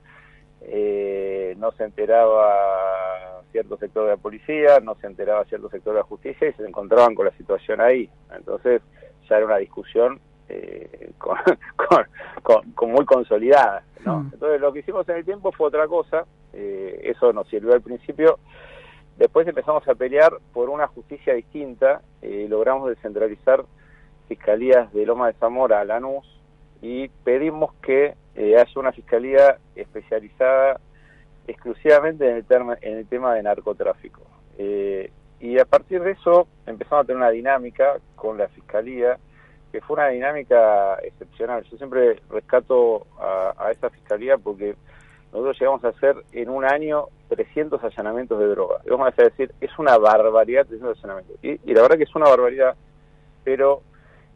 eh, 0.61 1.53
no 1.57 1.73
se 1.73 1.83
enteraba 1.83 3.36
cierto 3.51 3.77
sector 3.77 4.05
de 4.05 4.11
la 4.11 4.17
policía, 4.17 4.79
no 4.81 4.95
se 4.95 5.07
enteraba 5.07 5.45
cierto 5.45 5.69
sector 5.69 5.93
de 5.93 5.99
la 5.99 6.05
justicia 6.05 6.49
y 6.49 6.53
se 6.53 6.65
encontraban 6.65 7.15
con 7.15 7.25
la 7.25 7.31
situación 7.31 7.81
ahí. 7.81 8.09
Entonces 8.35 8.81
ya 9.29 9.37
era 9.37 9.45
una 9.45 9.57
discusión 9.57 10.19
eh, 10.49 11.11
con, 12.73 12.91
muy 12.91 13.05
consolidada. 13.05 13.83
¿no? 14.05 14.21
Mm. 14.21 14.29
Entonces 14.33 14.61
lo 14.61 14.73
que 14.73 14.79
hicimos 14.79 15.07
en 15.09 15.17
el 15.17 15.25
tiempo 15.25 15.51
fue 15.51 15.67
otra 15.67 15.87
cosa, 15.87 16.25
eh, 16.53 17.01
eso 17.03 17.33
nos 17.33 17.47
sirvió 17.47 17.73
al 17.73 17.81
principio. 17.81 18.39
Después 19.17 19.47
empezamos 19.47 19.87
a 19.87 19.95
pelear 19.95 20.37
por 20.53 20.69
una 20.69 20.87
justicia 20.87 21.33
distinta, 21.33 22.01
eh, 22.21 22.45
logramos 22.49 22.89
descentralizar 22.89 23.65
fiscalías 24.27 24.93
de 24.93 25.05
Loma 25.05 25.27
de 25.27 25.33
Zamora 25.33 25.81
a 25.81 25.85
Lanús 25.85 26.25
y 26.81 27.07
pedimos 27.07 27.73
que 27.81 28.15
haya 28.35 28.67
una 28.75 28.91
fiscalía 28.91 29.57
especializada 29.75 30.79
exclusivamente 31.47 32.29
en 32.29 32.37
el, 32.37 32.45
en 32.81 32.97
el 32.97 33.07
tema 33.07 33.33
de 33.33 33.43
narcotráfico. 33.43 34.21
y 35.39 35.59
a 35.59 35.65
partir 35.65 36.01
de 36.01 36.11
eso 36.11 36.47
empezamos 36.65 37.03
a 37.03 37.07
tener 37.07 37.17
una 37.17 37.29
dinámica 37.29 37.97
con 38.15 38.37
la 38.37 38.47
fiscalía 38.49 39.17
que 39.71 39.81
fue 39.81 39.95
una 39.95 40.07
dinámica 40.07 40.95
excepcional. 41.03 41.63
Yo 41.69 41.77
siempre 41.77 42.19
rescato 42.29 43.05
a, 43.19 43.69
esa 43.71 43.89
fiscalía 43.89 44.37
porque 44.37 44.75
nosotros 45.31 45.59
llegamos 45.59 45.83
a 45.83 45.89
hacer 45.89 46.15
en 46.31 46.49
un 46.49 46.63
año 46.65 47.07
300 47.29 47.83
allanamientos 47.83 48.39
de 48.39 48.47
droga. 48.47 48.81
Y 48.85 48.89
vamos 48.89 49.13
a 49.17 49.23
decir, 49.23 49.51
es 49.59 49.77
una 49.77 49.97
barbaridad 49.97 50.65
300 50.65 50.97
allanamientos. 50.97 51.37
Y, 51.43 51.59
y, 51.69 51.73
la 51.73 51.81
verdad 51.81 51.97
que 51.97 52.03
es 52.03 52.15
una 52.15 52.29
barbaridad, 52.29 52.75
pero 53.43 53.81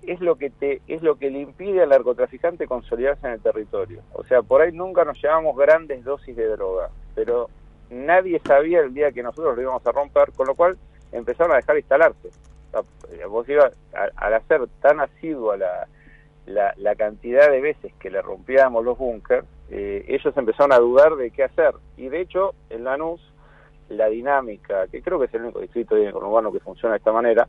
es 0.04 0.20
lo 0.20 0.36
que 0.36 0.50
te 0.50 0.82
es 0.88 1.02
lo 1.02 1.16
que 1.16 1.30
le 1.30 1.40
impide 1.40 1.84
al 1.84 1.90
narcotraficante 1.90 2.68
consolidarse 2.68 3.28
en 3.28 3.34
el 3.34 3.42
territorio. 3.42 4.02
O 4.14 4.24
sea, 4.24 4.42
por 4.42 4.62
ahí 4.62 4.72
nunca 4.72 5.06
nos 5.06 5.22
llevamos 5.22 5.56
grandes 5.56 6.04
dosis 6.04 6.36
de 6.36 6.48
droga, 6.48 6.90
pero 7.16 7.50
nadie 7.90 8.40
sabía 8.46 8.80
el 8.80 8.94
día 8.94 9.12
que 9.12 9.24
nosotros 9.24 9.56
lo 9.56 9.62
íbamos 9.62 9.86
a 9.86 9.92
romper, 9.92 10.32
con 10.32 10.48
lo 10.48 10.56
cual 10.56 10.78
empezaron 11.12 11.54
a 11.54 11.58
dejar 11.58 11.78
instalarse. 11.78 12.30
Eh, 13.12 13.26
vos 13.26 13.46
al 13.94 14.34
hacer 14.34 14.62
tan 14.82 15.02
asidua 15.02 15.58
la, 15.58 15.88
la, 16.78 16.96
cantidad 16.96 17.52
de 17.52 17.60
veces 17.60 17.94
que 18.00 18.10
le 18.10 18.22
rompíamos 18.22 18.84
los 18.84 18.98
búnkers, 18.98 19.46
eh, 19.70 20.06
ellos 20.08 20.36
empezaron 20.38 20.72
a 20.72 20.80
dudar 20.80 21.16
de 21.16 21.32
qué 21.32 21.44
hacer. 21.44 21.74
Y 21.98 22.08
de 22.08 22.22
hecho, 22.22 22.54
en 22.70 22.86
Lanús, 22.86 23.22
la 23.90 24.08
dinámica, 24.08 24.88
que 24.88 25.02
creo 25.02 25.20
que 25.20 25.26
es 25.26 25.34
el 25.34 25.44
único 25.44 25.60
distrito 25.60 25.96
urbano 25.96 26.52
que 26.52 26.60
funciona 26.60 26.94
de 26.94 27.00
esta 27.00 27.12
manera, 27.12 27.48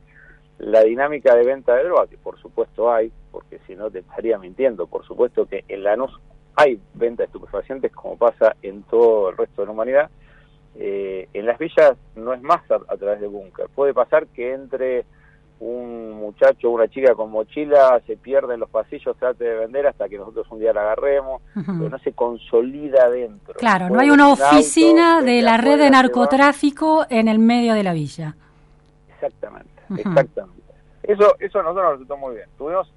la 0.59 0.83
dinámica 0.83 1.35
de 1.35 1.45
venta 1.45 1.75
de 1.75 1.83
droga, 1.83 2.07
que 2.07 2.17
por 2.17 2.39
supuesto 2.39 2.91
hay, 2.91 3.11
porque 3.31 3.59
si 3.67 3.75
no 3.75 3.89
te 3.89 3.99
estaría 3.99 4.37
mintiendo, 4.37 4.87
por 4.87 5.05
supuesto 5.05 5.45
que 5.45 5.63
en 5.67 5.83
Lanús 5.83 6.19
hay 6.55 6.79
venta 6.93 7.23
de 7.23 7.27
estupefacientes 7.27 7.91
como 7.91 8.17
pasa 8.17 8.55
en 8.61 8.83
todo 8.83 9.29
el 9.29 9.37
resto 9.37 9.61
de 9.61 9.65
la 9.65 9.71
humanidad, 9.71 10.09
eh, 10.75 11.27
en 11.33 11.45
las 11.45 11.59
villas 11.59 11.95
no 12.15 12.33
es 12.33 12.41
más 12.41 12.61
a, 12.71 12.97
través 12.97 13.21
de 13.21 13.27
búnker. 13.27 13.67
Puede 13.75 13.93
pasar 13.93 14.27
que 14.27 14.53
entre 14.53 15.05
un 15.59 16.11
muchacho 16.11 16.69
o 16.69 16.71
una 16.71 16.87
chica 16.87 17.15
con 17.15 17.31
mochila, 17.31 18.01
se 18.05 18.17
pierde 18.17 18.55
en 18.55 18.59
los 18.59 18.69
pasillos, 18.69 19.15
trate 19.17 19.45
de 19.45 19.55
vender 19.55 19.87
hasta 19.87 20.09
que 20.09 20.17
nosotros 20.17 20.45
un 20.49 20.59
día 20.59 20.73
la 20.73 20.81
agarremos, 20.81 21.41
pero 21.53 21.89
no 21.89 21.97
se 21.99 22.11
consolida 22.11 23.09
dentro. 23.09 23.53
Claro, 23.53 23.89
no 23.89 23.99
hay 23.99 24.09
una 24.09 24.29
oficina 24.29 25.21
de 25.21 25.41
la 25.41 25.57
red 25.57 25.77
de 25.77 25.89
narcotráfico 25.89 27.05
en 27.09 27.29
el 27.29 27.39
medio 27.39 27.75
de 27.75 27.83
la 27.83 27.93
villa. 27.93 28.35
Exactamente, 29.13 29.72
exactamente. 29.97 30.63
Eso, 31.03 31.35
eso 31.39 31.59
a 31.59 31.63
nosotros 31.63 31.83
nos 31.83 31.91
resultó 31.93 32.17
muy 32.17 32.35
bien. 32.35 32.47
Tuvimos 32.57 32.91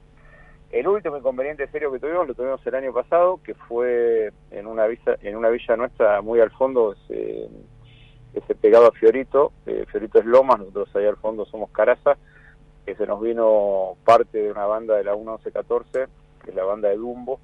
el 0.70 0.88
último 0.88 1.16
inconveniente 1.16 1.68
serio 1.68 1.92
que 1.92 1.98
tuvimos, 1.98 2.26
lo 2.26 2.34
tuvimos 2.34 2.64
el 2.66 2.74
año 2.74 2.92
pasado, 2.92 3.40
que 3.42 3.54
fue 3.54 4.32
en 4.50 4.66
una 4.66 4.86
villa, 4.86 5.16
en 5.22 5.36
una 5.36 5.48
villa 5.48 5.76
nuestra 5.76 6.20
muy 6.22 6.40
al 6.40 6.50
fondo, 6.50 6.94
ese, 6.94 7.48
ese 8.34 8.54
pegado 8.54 8.86
a 8.86 8.92
Fiorito, 8.92 9.52
eh, 9.66 9.84
Fiorito 9.90 10.18
es 10.18 10.26
Lomas, 10.26 10.58
nosotros 10.58 10.94
ahí 10.96 11.06
al 11.06 11.16
fondo 11.16 11.46
somos 11.46 11.70
Caraza, 11.70 12.16
que 12.84 12.94
se 12.94 13.06
nos 13.06 13.20
vino 13.20 13.96
parte 14.04 14.38
de 14.38 14.50
una 14.50 14.66
banda 14.66 14.96
de 14.96 15.04
la 15.04 15.14
1114, 15.14 16.06
que 16.44 16.50
es 16.50 16.56
la 16.56 16.64
banda 16.64 16.88
de 16.88 16.96
Dumbo, 16.96 17.40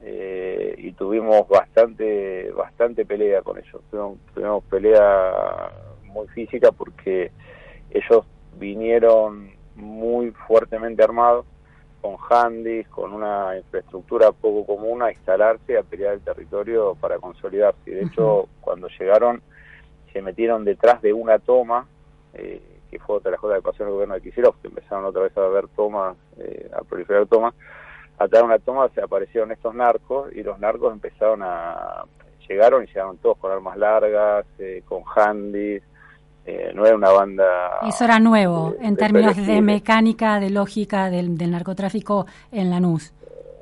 eh, 0.00 0.74
y 0.78 0.92
tuvimos 0.92 1.48
bastante 1.48 2.52
bastante 2.52 3.04
pelea 3.04 3.42
con 3.42 3.58
ellos. 3.58 3.82
Tuvimos, 3.90 4.18
tuvimos 4.34 4.64
pelea 4.64 5.72
muy 6.04 6.28
física 6.28 6.70
porque 6.70 7.32
ellos 7.90 8.24
vinieron 8.58 9.50
muy 9.76 10.30
fuertemente 10.30 11.02
armados, 11.02 11.46
con 12.00 12.16
handys, 12.30 12.86
con 12.88 13.12
una 13.12 13.56
infraestructura 13.56 14.32
poco 14.32 14.64
común 14.64 15.02
a 15.02 15.10
instalarse, 15.10 15.76
a 15.76 15.82
pelear 15.82 16.14
el 16.14 16.20
territorio 16.20 16.94
para 16.94 17.18
consolidarse. 17.18 17.90
De 17.90 18.02
hecho, 18.02 18.48
cuando 18.60 18.88
llegaron, 18.98 19.42
se 20.12 20.22
metieron 20.22 20.64
detrás 20.64 21.02
de 21.02 21.12
una 21.12 21.38
toma, 21.38 21.86
eh, 22.34 22.62
que 22.90 22.98
fue 23.00 23.16
otra 23.16 23.30
de 23.30 23.32
las 23.32 23.40
cosas 23.40 23.58
que 23.58 23.62
pasó 23.62 23.82
en 23.82 23.88
el 23.88 23.94
gobierno 23.94 24.14
de 24.14 24.20
Kicillof, 24.20 24.56
que 24.62 24.68
empezaron 24.68 25.04
otra 25.04 25.22
vez 25.22 25.36
a 25.36 25.48
ver 25.48 25.68
tomas, 25.68 26.16
eh, 26.38 26.70
a 26.72 26.82
proliferar 26.82 27.26
tomas. 27.26 27.54
Atrás 28.18 28.42
de 28.42 28.46
una 28.46 28.58
toma 28.58 28.88
se 28.94 29.00
aparecieron 29.00 29.52
estos 29.52 29.74
narcos 29.74 30.32
y 30.34 30.42
los 30.42 30.58
narcos 30.58 30.92
empezaron 30.92 31.42
a... 31.42 32.04
llegaron 32.48 32.84
y 32.84 32.86
llegaron 32.86 33.18
todos 33.18 33.38
con 33.38 33.52
armas 33.52 33.76
largas, 33.76 34.46
eh, 34.58 34.82
con 34.86 35.02
handys, 35.14 35.82
eh, 36.50 36.72
no 36.74 36.86
era 36.86 36.96
una 36.96 37.10
banda... 37.10 37.80
Eso 37.86 38.04
era 38.04 38.18
nuevo 38.18 38.74
en 38.80 38.96
términos 38.96 39.36
de 39.36 39.60
mecánica, 39.60 40.40
de 40.40 40.48
lógica 40.48 41.10
del, 41.10 41.36
narcotráfico 41.50 42.24
en 42.50 42.70
Lanús. 42.70 43.12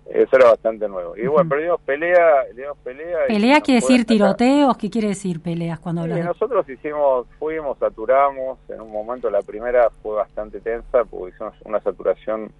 Eso 0.08 0.36
era 0.36 0.50
bastante 0.50 0.88
nuevo. 0.88 1.16
Y 1.16 1.26
bueno, 1.26 1.48
pero 1.48 1.62
digamos 1.62 1.80
pelea... 1.80 2.44
Digamos, 2.54 2.78
pelea, 2.84 3.26
¿Pelea 3.26 3.60
quiere 3.60 3.80
decir 3.80 4.04
tiroteos? 4.04 4.76
¿Qué 4.76 4.88
quiere 4.88 5.08
decir 5.08 5.40
peleas 5.40 5.80
cuando 5.80 6.02
hablas 6.02 6.24
Nosotros 6.24 6.68
hicimos, 6.68 7.26
fuimos, 7.40 7.76
saturamos, 7.78 8.58
en 8.68 8.80
un 8.80 8.92
momento 8.92 9.30
la 9.30 9.42
primera 9.42 9.90
fue 10.00 10.14
bastante 10.14 10.60
tensa 10.60 11.04
porque 11.04 11.34
hicimos 11.34 11.54
una 11.64 11.80
saturación 11.80 12.52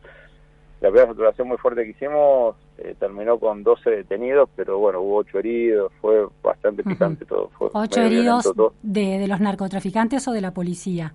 la 0.81 0.91
primera 0.91 1.09
saturación 1.09 1.49
muy 1.49 1.57
fuerte 1.57 1.85
que 1.85 1.91
hicimos 1.91 2.57
eh, 2.79 2.95
terminó 2.99 3.39
con 3.39 3.63
12 3.63 3.91
detenidos, 3.91 4.49
pero 4.55 4.79
bueno, 4.79 5.01
hubo 5.01 5.17
8 5.17 5.39
heridos, 5.39 5.93
fue 6.01 6.27
bastante 6.43 6.83
picante 6.83 7.25
todo. 7.25 7.51
Fue 7.57 7.71
¿Ocho 7.73 8.03
heridos 8.03 8.53
de, 8.83 9.19
de, 9.19 9.27
los 9.27 9.41
narcotraficantes 9.41 10.29
o 10.29 10.33
de 10.33 10.43
la 10.43 10.53
policía? 10.53 11.15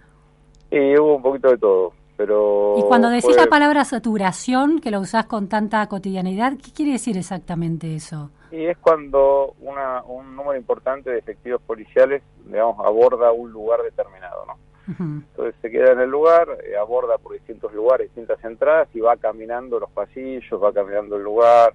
Y 0.72 0.98
hubo 0.98 1.18
un 1.18 1.22
poquito 1.22 1.50
de 1.50 1.58
todo, 1.58 1.94
pero... 2.18 2.76
Y 2.78 2.84
cuando 2.84 3.10
decís 3.10 3.36
la 3.36 3.48
palabra 3.48 3.86
saturación, 3.86 4.80
que 4.80 4.90
lo 4.90 5.00
usás 5.00 5.28
con 5.28 5.48
tanta 5.48 5.88
cotidianidad, 5.88 6.54
¿qué 6.54 6.72
quiere 6.72 6.94
decir 6.94 7.18
exactamente 7.18 7.94
eso? 7.94 8.32
Y 8.52 8.66
es 8.66 8.78
cuando 8.80 9.54
una, 9.62 10.02
un 10.04 10.36
número 10.36 10.58
importante 10.58 11.12
de 11.12 11.20
efectivos 11.20 11.62
policiales, 11.62 12.24
digamos, 12.46 12.84
aborda 12.86 13.32
un 13.32 13.52
lugar 13.52 13.82
determinado, 13.84 14.46
¿no? 14.48 14.71
Entonces 15.00 15.56
se 15.62 15.70
queda 15.70 15.92
en 15.94 16.00
el 16.00 16.10
lugar, 16.10 16.48
eh, 16.64 16.76
aborda 16.78 17.18
por 17.18 17.34
distintos 17.34 17.74
lugares, 17.74 18.08
distintas 18.08 18.44
entradas 18.44 18.88
y 18.94 19.00
va 19.00 19.18
caminando 19.18 19.80
los 19.80 19.92
pasillos, 19.92 20.62
va 20.62 20.74
caminando 20.74 21.18
el 21.18 21.24
lugar 21.24 21.74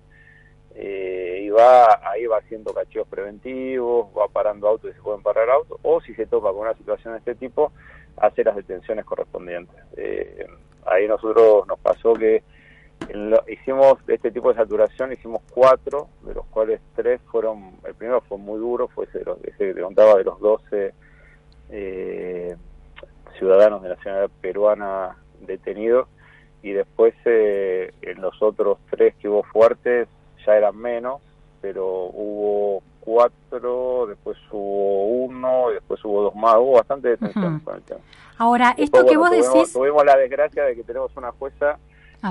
eh, 0.75 1.41
y 1.43 1.49
va 1.49 2.01
ahí 2.11 2.27
va 2.27 2.39
haciendo 2.39 2.75
cacheos 2.75 3.09
preventivos, 3.09 4.09
va 4.17 4.29
parando 4.29 4.69
autos 4.69 4.91
y 4.91 4.95
se 4.95 5.01
pueden 5.01 5.23
parar 5.23 5.49
autos, 5.49 5.79
o 5.83 6.01
si 6.01 6.15
se 6.15 6.27
topa 6.27 6.53
con 6.53 6.63
una 6.63 6.75
situación 6.75 7.15
de 7.15 7.19
este 7.19 7.35
tipo, 7.35 7.73
hace 8.19 8.45
las 8.45 8.57
detenciones 8.57 9.05
correspondientes. 9.05 9.77
Eh, 9.97 10.47
ahí 10.85 11.09
nosotros 11.09 11.67
nos 11.67 11.79
pasó 11.79 12.13
que 12.15 12.43
hicimos 13.49 13.99
este 14.09 14.31
tipo 14.31 14.51
de 14.51 14.57
saturación, 14.57 15.13
hicimos 15.13 15.43
cuatro, 15.51 16.09
de 16.23 16.35
los 16.35 16.47
cuales 16.47 16.81
tres 16.95 17.21
fueron, 17.31 17.77
el 17.85 17.95
primero 17.95 18.21
fue 18.23 18.39
muy 18.39 18.59
duro, 18.59 18.89
fue 18.89 19.05
ese, 19.05 19.21
ese 19.45 19.59
que 19.59 19.75
te 19.75 19.81
contaba 19.81 20.17
de 20.17 20.25
los 20.25 20.41
12 20.41 20.95
eh, 21.71 22.57
ciudadanos 23.39 23.83
de 23.83 23.91
nacionalidad 23.91 24.31
peruana 24.41 25.17
detenidos 25.41 26.09
y 26.63 26.73
después 26.73 27.15
eh, 27.25 27.93
en 28.03 28.21
los 28.21 28.41
otros 28.43 28.79
tres 28.91 29.15
que 29.17 29.29
hubo 29.29 29.43
fuertes 29.45 30.09
ya 30.45 30.57
eran 30.57 30.77
menos, 30.77 31.21
pero 31.61 31.87
hubo 32.13 32.83
cuatro, 33.01 34.07
después 34.09 34.37
hubo 34.51 35.07
uno, 35.25 35.71
y 35.71 35.75
después 35.75 36.05
hubo 36.05 36.23
dos 36.23 36.35
más, 36.35 36.57
hubo 36.57 36.73
bastante 36.73 37.09
detención 37.11 37.61
con 37.61 37.77
el 37.77 37.83
tema. 37.83 38.01
Ahora, 38.39 38.75
esto 38.77 39.07
que 39.07 39.17
vos 39.17 39.31
decís... 39.31 39.73
Tuvimos 39.73 40.05
la 40.05 40.17
desgracia 40.17 40.65
de 40.65 40.75
que 40.75 40.83
tenemos 40.83 41.17
una 41.17 41.33
jueza 41.33 41.79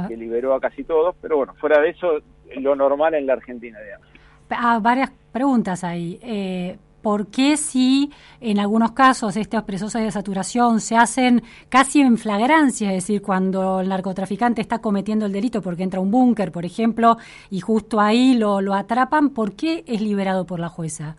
que 0.08 0.18
liberó 0.18 0.54
a 0.54 0.60
casi 0.60 0.84
todos, 0.84 1.16
pero 1.22 1.38
bueno, 1.38 1.54
fuera 1.56 1.80
de 1.80 1.90
eso, 1.90 2.20
lo 2.58 2.76
normal 2.76 3.14
en 3.14 3.26
la 3.26 3.34
Argentina, 3.34 3.80
digamos. 3.80 4.08
Ah, 4.50 4.80
varias 4.82 5.12
preguntas 5.32 5.84
ahí. 5.84 6.20
Eh, 6.22 6.78
¿por 7.06 7.28
qué 7.28 7.56
si 7.56 8.10
en 8.42 8.58
algunos 8.58 8.94
casos 8.94 9.38
estos 9.38 9.62
procesos 9.62 9.94
de 10.02 10.10
saturación 10.10 10.80
se 10.80 10.98
hacen 10.98 11.44
casi 11.70 12.02
en 12.02 12.18
flagrancia, 12.18 12.90
es 12.90 13.04
decir, 13.04 13.22
cuando 13.22 13.82
el 13.82 13.90
narcotraficante 13.90 14.60
está 14.60 14.80
cometiendo 14.80 15.28
el 15.28 15.32
delito 15.32 15.62
porque 15.62 15.84
entra 15.84 16.00
a 16.00 16.02
un 16.02 16.10
búnker, 16.10 16.52
por 16.52 16.66
ejemplo, 16.66 17.18
y 17.52 17.60
justo 17.60 18.02
ahí 18.02 18.36
lo, 18.36 18.60
lo 18.60 18.74
atrapan, 18.74 19.30
¿por 19.30 19.56
qué 19.56 19.84
es 19.86 20.02
liberado 20.02 20.48
por 20.48 20.60
la 20.60 20.68
jueza? 20.68 21.16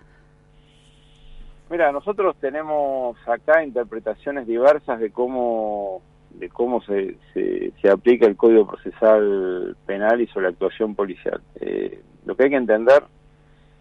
Mira, 1.70 1.92
nosotros 1.92 2.34
tenemos 2.40 3.16
acá 3.28 3.62
interpretaciones 3.62 4.48
diversas 4.48 4.98
de 4.98 5.12
cómo 5.12 6.02
de 6.30 6.48
cómo 6.48 6.82
se, 6.82 7.16
se, 7.32 7.88
aplica 7.88 8.26
el 8.26 8.36
Código 8.36 8.66
Procesal 8.66 9.76
Penal 9.86 10.20
y 10.20 10.26
sobre 10.26 10.46
la 10.46 10.50
actuación 10.50 10.96
policial. 10.96 11.40
Eh, 11.60 12.02
lo 12.24 12.36
que 12.36 12.42
hay 12.42 12.50
que 12.50 12.56
entender 12.56 13.04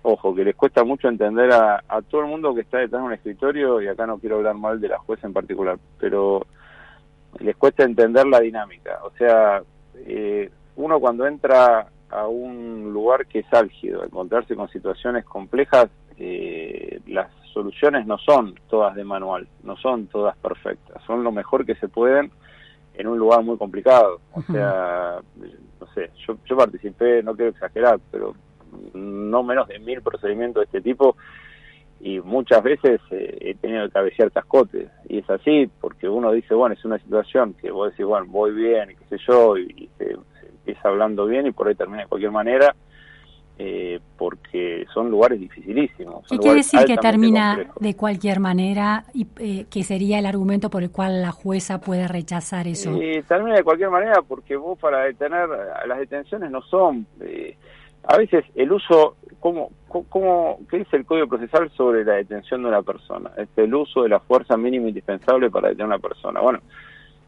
ojo, 0.06 0.36
que 0.36 0.44
les 0.44 0.56
cuesta 0.56 0.84
mucho 0.84 1.08
entender 1.08 1.52
a, 1.52 1.82
todo 2.10 2.22
el 2.22 2.28
mundo 2.28 2.54
que 2.54 2.62
está 2.62 2.78
detrás 2.78 3.02
de 3.02 3.08
un 3.08 3.14
escritorio, 3.14 3.82
y 3.82 3.88
acá 3.88 4.06
no 4.06 4.20
quiero 4.20 4.38
hablar 4.38 4.56
mal 4.56 4.80
de 4.80 4.90
la 4.90 5.00
jueza 5.00 5.26
en 5.26 5.34
particular, 5.34 5.78
pero 6.00 6.46
les 7.40 7.56
cuesta 7.56 7.84
entender 7.84 8.28
la 8.28 8.40
dinámica. 8.40 9.00
O 9.04 9.12
sea, 9.18 9.64
eh, 9.96 10.52
uno 10.76 11.00
cuando 11.00 11.26
entra 11.26 11.88
a 12.12 12.28
un 12.28 12.94
lugar 12.94 13.26
que 13.26 13.40
es 13.40 13.54
álgido, 13.54 14.04
encontrarse 14.04 14.56
con 14.56 14.70
situaciones 14.70 15.26
complejas, 15.26 15.90
eh, 16.18 17.00
las 17.08 17.32
soluciones 17.52 18.06
no 18.06 18.20
son 18.20 18.54
todas 18.70 18.96
de 18.96 19.04
manual, 19.04 19.48
no 19.64 19.76
son 19.78 20.06
todas 20.08 20.38
perfectas, 20.38 21.02
son 21.08 21.24
lo 21.24 21.32
mejor 21.32 21.66
que 21.66 21.76
se 21.76 21.88
pueden 21.88 22.32
en 22.94 23.08
un 23.08 23.18
lugar 23.18 23.44
muy 23.44 23.58
complicado. 23.58 24.20
O 24.34 24.42
sea, 24.44 25.20
no 25.82 25.88
sé, 25.96 26.12
yo, 26.28 26.38
yo 26.46 26.56
participé, 26.56 27.24
no 27.24 27.36
quiero 27.36 27.52
exagerar, 27.52 28.00
pero 28.12 28.36
no 28.94 29.44
menos 29.44 29.68
de 29.68 29.80
mil 29.80 30.02
procedimientos 30.02 30.62
de 30.62 30.66
este 30.66 30.82
tipo 30.82 31.16
y 32.00 32.20
muchas 32.20 32.62
veces 32.62 33.00
eh, 33.12 33.38
he 33.42 33.56
tenido 33.56 33.86
que 33.86 33.94
cabecear 33.94 34.32
cascotes 34.32 34.90
y 35.08 35.20
es 35.20 35.30
así 35.30 35.70
porque 35.80 36.10
uno 36.10 36.32
dice 36.32 36.54
bueno 36.54 36.74
es 36.74 36.86
una 36.86 37.00
situación 37.00 37.54
que 37.54 37.72
vos 37.72 37.92
decís 37.92 38.06
bueno 38.06 38.26
voy 38.30 38.52
bien 38.52 38.92
y 38.92 38.96
qué 38.96 39.18
sé 39.18 39.18
yo 39.28 39.58
y, 39.58 39.90
se, 39.98 40.16
empieza 40.48 40.90
hablando 40.90 41.26
bien 41.26 41.48
y 41.48 41.52
por 41.52 41.68
ahí 41.68 41.76
termina 41.76 42.04
de 42.04 42.08
cualquier 42.08 42.32
manera 42.32 42.76
eh, 43.58 44.02
porque 44.18 44.86
son 44.94 45.10
lugares 45.10 45.40
dificilísimos. 45.40 46.28
¿Qué 46.30 46.38
quiere 46.38 46.58
decir 46.58 46.84
que 46.86 46.98
termina 46.98 47.72
de 47.80 47.96
cualquier 47.96 48.42
manera 48.42 49.06
y 49.14 49.28
eh, 49.40 49.66
que 49.70 49.84
sería 49.84 50.20
el 50.20 50.26
argumento 50.26 50.70
por 50.70 50.84
el 50.84 50.92
cual 50.92 51.22
la 51.22 51.32
jueza 51.32 51.80
puede 51.80 52.08
rechazar 52.10 52.68
eso? 52.68 52.92
termina 53.28 53.56
de 53.56 53.64
cualquier 53.64 53.92
manera 53.92 54.22
porque 54.28 54.58
vos 54.58 54.78
para 54.78 55.06
detener, 55.06 55.48
las 55.88 56.00
detenciones 56.00 56.52
no 56.52 56.62
son 56.64 57.08
a 58.08 58.18
veces 58.18 58.46
el 58.56 58.72
uso, 58.72 59.16
¿cómo, 59.40 59.72
cómo, 59.88 60.60
¿qué 60.70 60.80
dice 60.80 60.98
el 60.98 61.06
Código 61.06 61.28
Procesal 61.28 61.70
sobre 61.72 62.04
la 62.04 62.14
detención 62.14 62.62
de 62.62 62.70
una 62.70 62.82
persona? 62.82 63.32
Es 63.38 63.50
el 63.58 63.74
uso 63.74 64.04
de 64.04 64.10
la 64.10 64.20
fuerza 64.20 64.58
mínima 64.58 64.88
indispensable 64.88 65.50
para 65.50 65.70
detener 65.70 65.94
a 65.94 65.96
una 65.96 66.00
persona. 66.00 66.40
Bueno, 66.40 66.60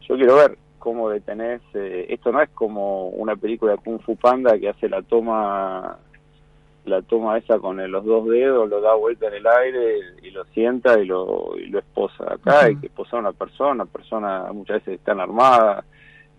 yo 0.08 0.16
quiero 0.16 0.36
ver 0.36 0.58
cómo 0.78 1.10
detenés, 1.10 1.60
eh, 1.74 2.06
esto 2.08 2.32
no 2.32 2.40
es 2.40 2.48
como 2.50 3.08
una 3.08 3.36
película 3.36 3.72
de 3.72 3.78
Kung 3.78 4.00
Fu 4.00 4.16
Panda 4.16 4.58
que 4.58 4.68
hace 4.68 4.88
la 4.88 5.02
toma 5.02 5.98
la 6.84 7.02
toma 7.02 7.36
esa 7.36 7.58
con 7.58 7.76
los 7.90 8.04
dos 8.04 8.26
dedos, 8.28 8.68
lo 8.68 8.80
da 8.80 8.94
vuelta 8.94 9.26
en 9.28 9.34
el 9.34 9.46
aire 9.46 9.98
y 10.22 10.30
lo 10.30 10.44
sienta 10.46 10.98
y 10.98 11.04
lo, 11.04 11.52
y 11.58 11.66
lo 11.66 11.80
esposa. 11.80 12.24
Acá 12.32 12.64
hay 12.64 12.76
que 12.76 12.86
esposar 12.86 13.18
a 13.18 13.20
una 13.20 13.32
persona, 13.32 13.72
una 13.72 13.84
persona 13.84 14.52
muchas 14.54 14.78
veces 14.78 14.94
están 14.94 15.20
armadas, 15.20 15.84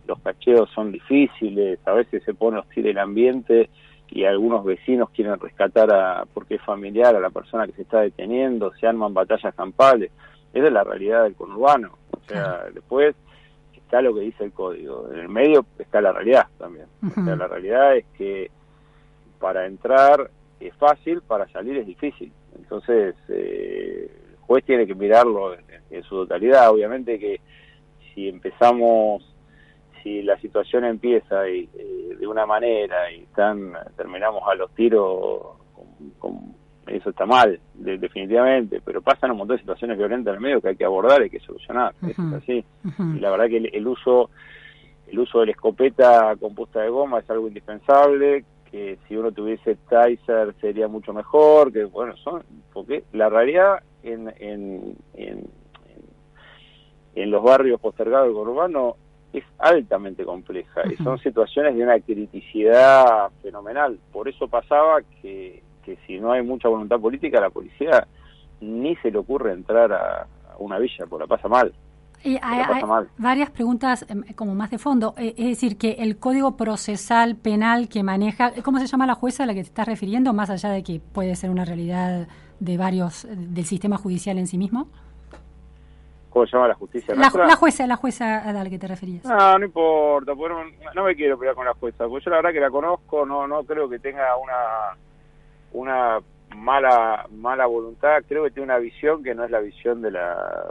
los 0.07 0.19
cacheos 0.21 0.67
son 0.71 0.91
difíciles, 0.91 1.79
a 1.85 1.93
veces 1.93 2.23
se 2.23 2.33
pone 2.33 2.57
hostil 2.57 2.87
el 2.87 2.97
ambiente 2.97 3.69
y 4.11 4.25
algunos 4.25 4.65
vecinos 4.65 5.09
quieren 5.11 5.39
rescatar 5.39 5.91
a, 5.93 6.25
porque 6.33 6.55
es 6.55 6.61
familiar 6.63 7.15
a 7.15 7.19
la 7.19 7.29
persona 7.29 7.67
que 7.67 7.73
se 7.73 7.83
está 7.83 8.01
deteniendo, 8.01 8.73
se 8.75 8.87
arman 8.87 9.13
batallas 9.13 9.53
campales. 9.53 10.11
Esa 10.53 10.67
es 10.67 10.73
la 10.73 10.83
realidad 10.83 11.23
del 11.23 11.35
conurbano. 11.35 11.91
O 12.11 12.19
sea, 12.27 12.65
después 12.73 13.15
está 13.75 14.01
lo 14.01 14.13
que 14.13 14.21
dice 14.21 14.43
el 14.43 14.51
código. 14.51 15.09
En 15.11 15.19
el 15.19 15.29
medio 15.29 15.65
está 15.77 16.01
la 16.01 16.11
realidad 16.11 16.47
también. 16.57 16.87
O 17.05 17.23
sea, 17.23 17.35
la 17.35 17.47
realidad 17.47 17.97
es 17.97 18.05
que 18.17 18.49
para 19.39 19.67
entrar 19.67 20.31
es 20.59 20.73
fácil, 20.75 21.21
para 21.21 21.47
salir 21.49 21.77
es 21.77 21.85
difícil. 21.85 22.31
Entonces, 22.57 23.15
eh, 23.29 24.11
el 24.31 24.37
juez 24.37 24.63
tiene 24.65 24.87
que 24.87 24.95
mirarlo 24.95 25.55
en 25.89 26.03
su 26.03 26.15
totalidad. 26.15 26.71
Obviamente 26.71 27.19
que 27.19 27.39
si 28.13 28.27
empezamos 28.27 29.23
si 30.03 30.21
la 30.21 30.39
situación 30.39 30.85
empieza 30.85 31.47
y, 31.49 31.69
eh, 31.73 32.15
de 32.19 32.27
una 32.27 32.45
manera 32.45 33.11
y 33.11 33.21
están 33.23 33.73
terminamos 33.95 34.43
a 34.47 34.55
los 34.55 34.71
tiros, 34.75 35.57
con, 36.17 36.55
eso 36.87 37.11
está 37.11 37.25
mal, 37.25 37.59
definitivamente, 37.75 38.81
pero 38.83 39.01
pasan 39.01 39.31
un 39.31 39.37
montón 39.37 39.57
de 39.57 39.61
situaciones 39.61 39.97
violentas 39.97 40.31
en 40.31 40.35
el 40.35 40.41
medio 40.41 40.61
que 40.61 40.69
hay 40.69 40.75
que 40.75 40.85
abordar, 40.85 41.21
hay 41.21 41.29
que 41.29 41.39
solucionar, 41.39 41.93
es 42.07 42.17
así. 42.17 42.63
Y 42.83 43.19
la 43.19 43.29
verdad 43.29 43.47
que 43.47 43.57
el, 43.57 43.87
uso 43.87 44.29
el 45.07 45.19
uso 45.19 45.39
de 45.39 45.47
la 45.47 45.51
escopeta 45.51 46.35
compuesta 46.39 46.81
de 46.81 46.89
goma 46.89 47.19
es 47.19 47.29
algo 47.29 47.47
indispensable, 47.47 48.43
que 48.71 48.97
si 49.07 49.15
uno 49.15 49.31
tuviese 49.31 49.77
Tizer 49.87 50.53
sería 50.59 50.87
mucho 50.87 51.13
mejor, 51.13 51.71
que 51.71 51.85
bueno, 51.85 52.15
son 52.17 52.43
porque 52.73 53.03
la 53.13 53.29
realidad 53.29 53.83
en, 54.03 54.33
en, 54.39 54.95
en, 55.13 55.47
en 57.15 57.31
los 57.31 57.43
barrios 57.43 57.79
postergados 57.79 58.27
del 58.27 58.37
urbano 58.37 58.95
es 59.33 59.43
altamente 59.59 60.23
compleja 60.25 60.81
y 60.89 60.95
son 61.03 61.19
situaciones 61.19 61.75
de 61.75 61.83
una 61.83 61.99
criticidad 61.99 63.29
fenomenal. 63.41 63.99
Por 64.11 64.27
eso 64.27 64.47
pasaba 64.47 65.01
que, 65.21 65.61
que 65.83 65.97
si 66.07 66.19
no 66.19 66.31
hay 66.31 66.41
mucha 66.41 66.67
voluntad 66.67 66.99
política, 66.99 67.39
la 67.39 67.49
policía 67.49 68.07
ni 68.61 68.95
se 68.97 69.11
le 69.11 69.19
ocurre 69.19 69.53
entrar 69.53 69.91
a, 69.93 70.27
una 70.57 70.77
villa, 70.77 71.05
porque 71.07 71.23
la 71.23 71.27
pasa 71.27 71.47
mal. 71.47 71.73
Y 72.21 72.37
hay, 72.41 72.81
varias 73.17 73.49
preguntas 73.49 74.05
em, 74.09 74.23
como 74.35 74.53
más 74.53 74.69
de 74.71 74.77
fondo. 74.77 75.13
Eh, 75.17 75.35
es 75.37 75.45
decir, 75.45 75.77
que 75.77 75.91
el 75.99 76.17
código 76.17 76.57
procesal 76.57 77.37
penal 77.37 77.87
que 77.87 78.03
maneja, 78.03 78.51
¿cómo 78.61 78.79
se 78.79 78.87
llama 78.87 79.05
la 79.05 79.15
jueza 79.15 79.43
a 79.43 79.45
la 79.45 79.53
que 79.53 79.61
te 79.61 79.67
estás 79.67 79.87
refiriendo? 79.87 80.33
Más 80.33 80.49
allá 80.49 80.69
de 80.69 80.83
que 80.83 80.99
puede 80.99 81.35
ser 81.35 81.49
una 81.49 81.63
realidad 81.63 82.27
de 82.59 82.77
varios, 82.77 83.25
del 83.29 83.63
sistema 83.63 83.97
judicial 83.97 84.37
en 84.37 84.47
sí 84.47 84.57
mismo. 84.57 84.89
¿Cómo 86.39 86.47
se 86.47 86.55
llama 86.55 86.67
la 86.69 86.75
justicia? 86.75 87.15
La, 87.15 87.29
la, 87.47 87.55
jueza, 87.57 87.85
la 87.85 87.97
jueza 87.97 88.37
a 88.37 88.53
la 88.53 88.69
que 88.69 88.79
te 88.79 88.87
referías. 88.87 89.25
No, 89.25 89.59
no 89.59 89.65
importa, 89.65 90.33
no, 90.95 91.03
me 91.03 91.15
quiero 91.15 91.37
pelear 91.37 91.53
con 91.53 91.65
la 91.65 91.73
jueza, 91.73 92.07
porque 92.07 92.23
yo 92.23 92.31
la 92.31 92.37
verdad 92.37 92.53
que 92.53 92.59
la 92.61 92.69
conozco, 92.69 93.25
no 93.25 93.45
no 93.45 93.63
creo 93.65 93.89
que 93.89 93.99
tenga 93.99 94.37
una 94.37 94.97
una 95.73 96.19
mala 96.55 97.25
mala 97.29 97.65
voluntad, 97.65 98.23
creo 98.25 98.45
que 98.45 98.51
tiene 98.51 98.71
una 98.71 98.77
visión 98.77 99.21
que 99.21 99.35
no 99.35 99.43
es 99.43 99.51
la 99.51 99.59
visión 99.59 100.01
de 100.01 100.11
la 100.11 100.63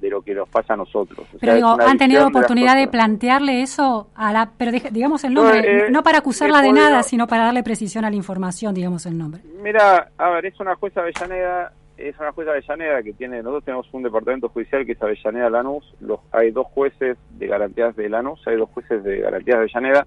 de 0.00 0.10
lo 0.10 0.22
que 0.22 0.32
nos 0.32 0.48
pasa 0.48 0.74
a 0.74 0.76
nosotros. 0.76 1.26
pero 1.40 1.54
digo, 1.56 1.76
¿han 1.80 1.98
tenido 1.98 2.28
oportunidad 2.28 2.76
de, 2.76 2.86
plantearle 2.86 3.62
eso 3.62 4.10
a 4.14 4.32
la, 4.32 4.52
pero 4.56 4.70
digamos 4.70 5.24
el 5.24 5.34
nombre, 5.34 5.90
no, 5.90 5.98
eh, 5.98 6.02
para 6.04 6.18
acusarla 6.18 6.62
de 6.62 6.72
nada, 6.72 7.02
sino 7.02 7.26
para 7.26 7.46
darle 7.46 7.64
precisión 7.64 8.04
a 8.04 8.10
la 8.10 8.16
información, 8.16 8.74
digamos 8.74 9.06
el 9.06 9.18
nombre? 9.18 9.42
Mira, 9.60 10.12
a 10.18 10.30
ver, 10.30 10.46
es 10.46 10.60
una 10.60 10.76
jueza 10.76 11.00
Avellaneda, 11.00 11.72
es 11.96 12.18
una 12.18 12.32
jueza 12.32 12.50
Avellaneda 12.50 13.02
que 13.02 13.12
tiene, 13.12 13.38
nosotros 13.38 13.64
tenemos 13.64 13.88
un 13.92 14.02
departamento 14.02 14.48
judicial 14.48 14.84
que 14.84 14.92
es 14.92 15.02
Avellaneda 15.02 15.50
Lanús, 15.50 15.94
los, 16.00 16.20
hay 16.32 16.50
dos 16.50 16.66
jueces 16.68 17.16
de 17.30 17.46
garantías 17.46 17.96
de 17.96 18.08
Lanús, 18.08 18.40
hay 18.46 18.56
dos 18.56 18.68
jueces 18.70 19.02
de 19.02 19.20
garantías 19.20 19.56
de 19.56 19.62
Avellaneda, 19.62 20.06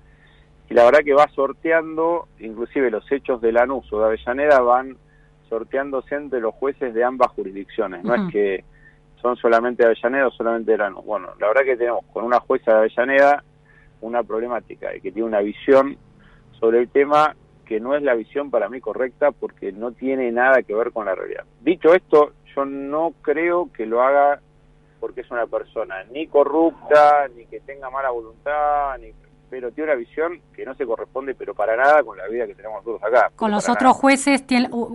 y 0.70 0.74
la 0.76 0.86
verdad 0.86 1.00
que 1.04 1.14
va 1.14 1.28
sorteando, 1.30 2.28
inclusive 2.40 2.92
los 2.92 3.12
hechos 3.12 3.42
de 3.42 3.52
Lanús 3.52 3.92
o 3.92 4.00
de 4.00 4.06
Avellaneda 4.06 4.60
van 4.62 4.98
sorteándose 5.50 6.14
entre 6.14 6.42
los 6.42 6.54
jueces 6.54 6.94
de 6.94 7.04
ambas 7.04 7.30
jurisdicciones, 7.30 8.04
no 8.04 8.14
es 8.14 8.32
que 8.32 8.64
son 9.20 9.36
solamente 9.38 9.84
de 9.84 9.88
Avellaneda 9.88 10.28
o 10.28 10.32
solamente 10.32 10.72
de 10.72 10.78
Lanús. 10.78 11.04
Bueno, 11.04 11.30
la 11.40 11.48
verdad 11.48 11.64
que 11.64 11.76
tenemos 11.76 12.06
con 12.14 12.24
una 12.24 12.40
jueza 12.40 12.72
de 12.72 12.78
Avellaneda 12.78 13.44
una 14.02 14.24
problemática 14.24 14.96
y 14.96 15.02
que 15.02 15.12
tiene 15.12 15.28
una 15.28 15.42
visión 15.42 15.98
sobre 16.60 16.80
el 16.80 16.90
tema 16.90 17.36
que 17.70 17.80
no 17.80 17.96
es 17.96 18.02
la 18.02 18.16
visión 18.16 18.50
para 18.50 18.68
mí 18.68 18.82
correcta 18.82 19.32
porque 19.32 19.72
no 19.72 19.92
tiene 19.92 20.32
nada 20.32 20.64
que 20.64 20.74
ver 20.74 20.92
con 20.92 21.06
la 21.06 21.14
realidad. 21.14 21.44
Dicho 21.62 21.94
esto, 21.94 22.34
yo 22.56 22.66
no 22.66 23.14
creo 23.22 23.70
que 23.72 23.86
lo 23.86 24.02
haga 24.02 24.40
porque 25.00 25.22
es 25.22 25.30
una 25.30 25.46
persona 25.46 26.04
ni 26.12 26.26
corrupta, 26.26 27.28
ni 27.36 27.46
que 27.46 27.60
tenga 27.60 27.92
mala 27.92 28.10
voluntad, 28.10 28.98
ni 29.00 29.14
pero 29.52 29.72
tiene 29.72 29.92
una 29.92 30.00
visión 30.00 30.42
que 30.56 30.66
no 30.66 30.74
se 30.74 30.86
corresponde, 30.86 31.36
pero 31.36 31.54
para 31.54 31.76
nada 31.76 32.04
con 32.04 32.18
la 32.18 32.28
vida 32.28 32.48
que 32.48 32.56
tenemos 32.56 32.84
nosotros 32.84 33.04
acá. 33.04 33.32
Con 33.36 33.52
los 33.52 33.70
otros 33.70 33.96
jueces 33.96 34.44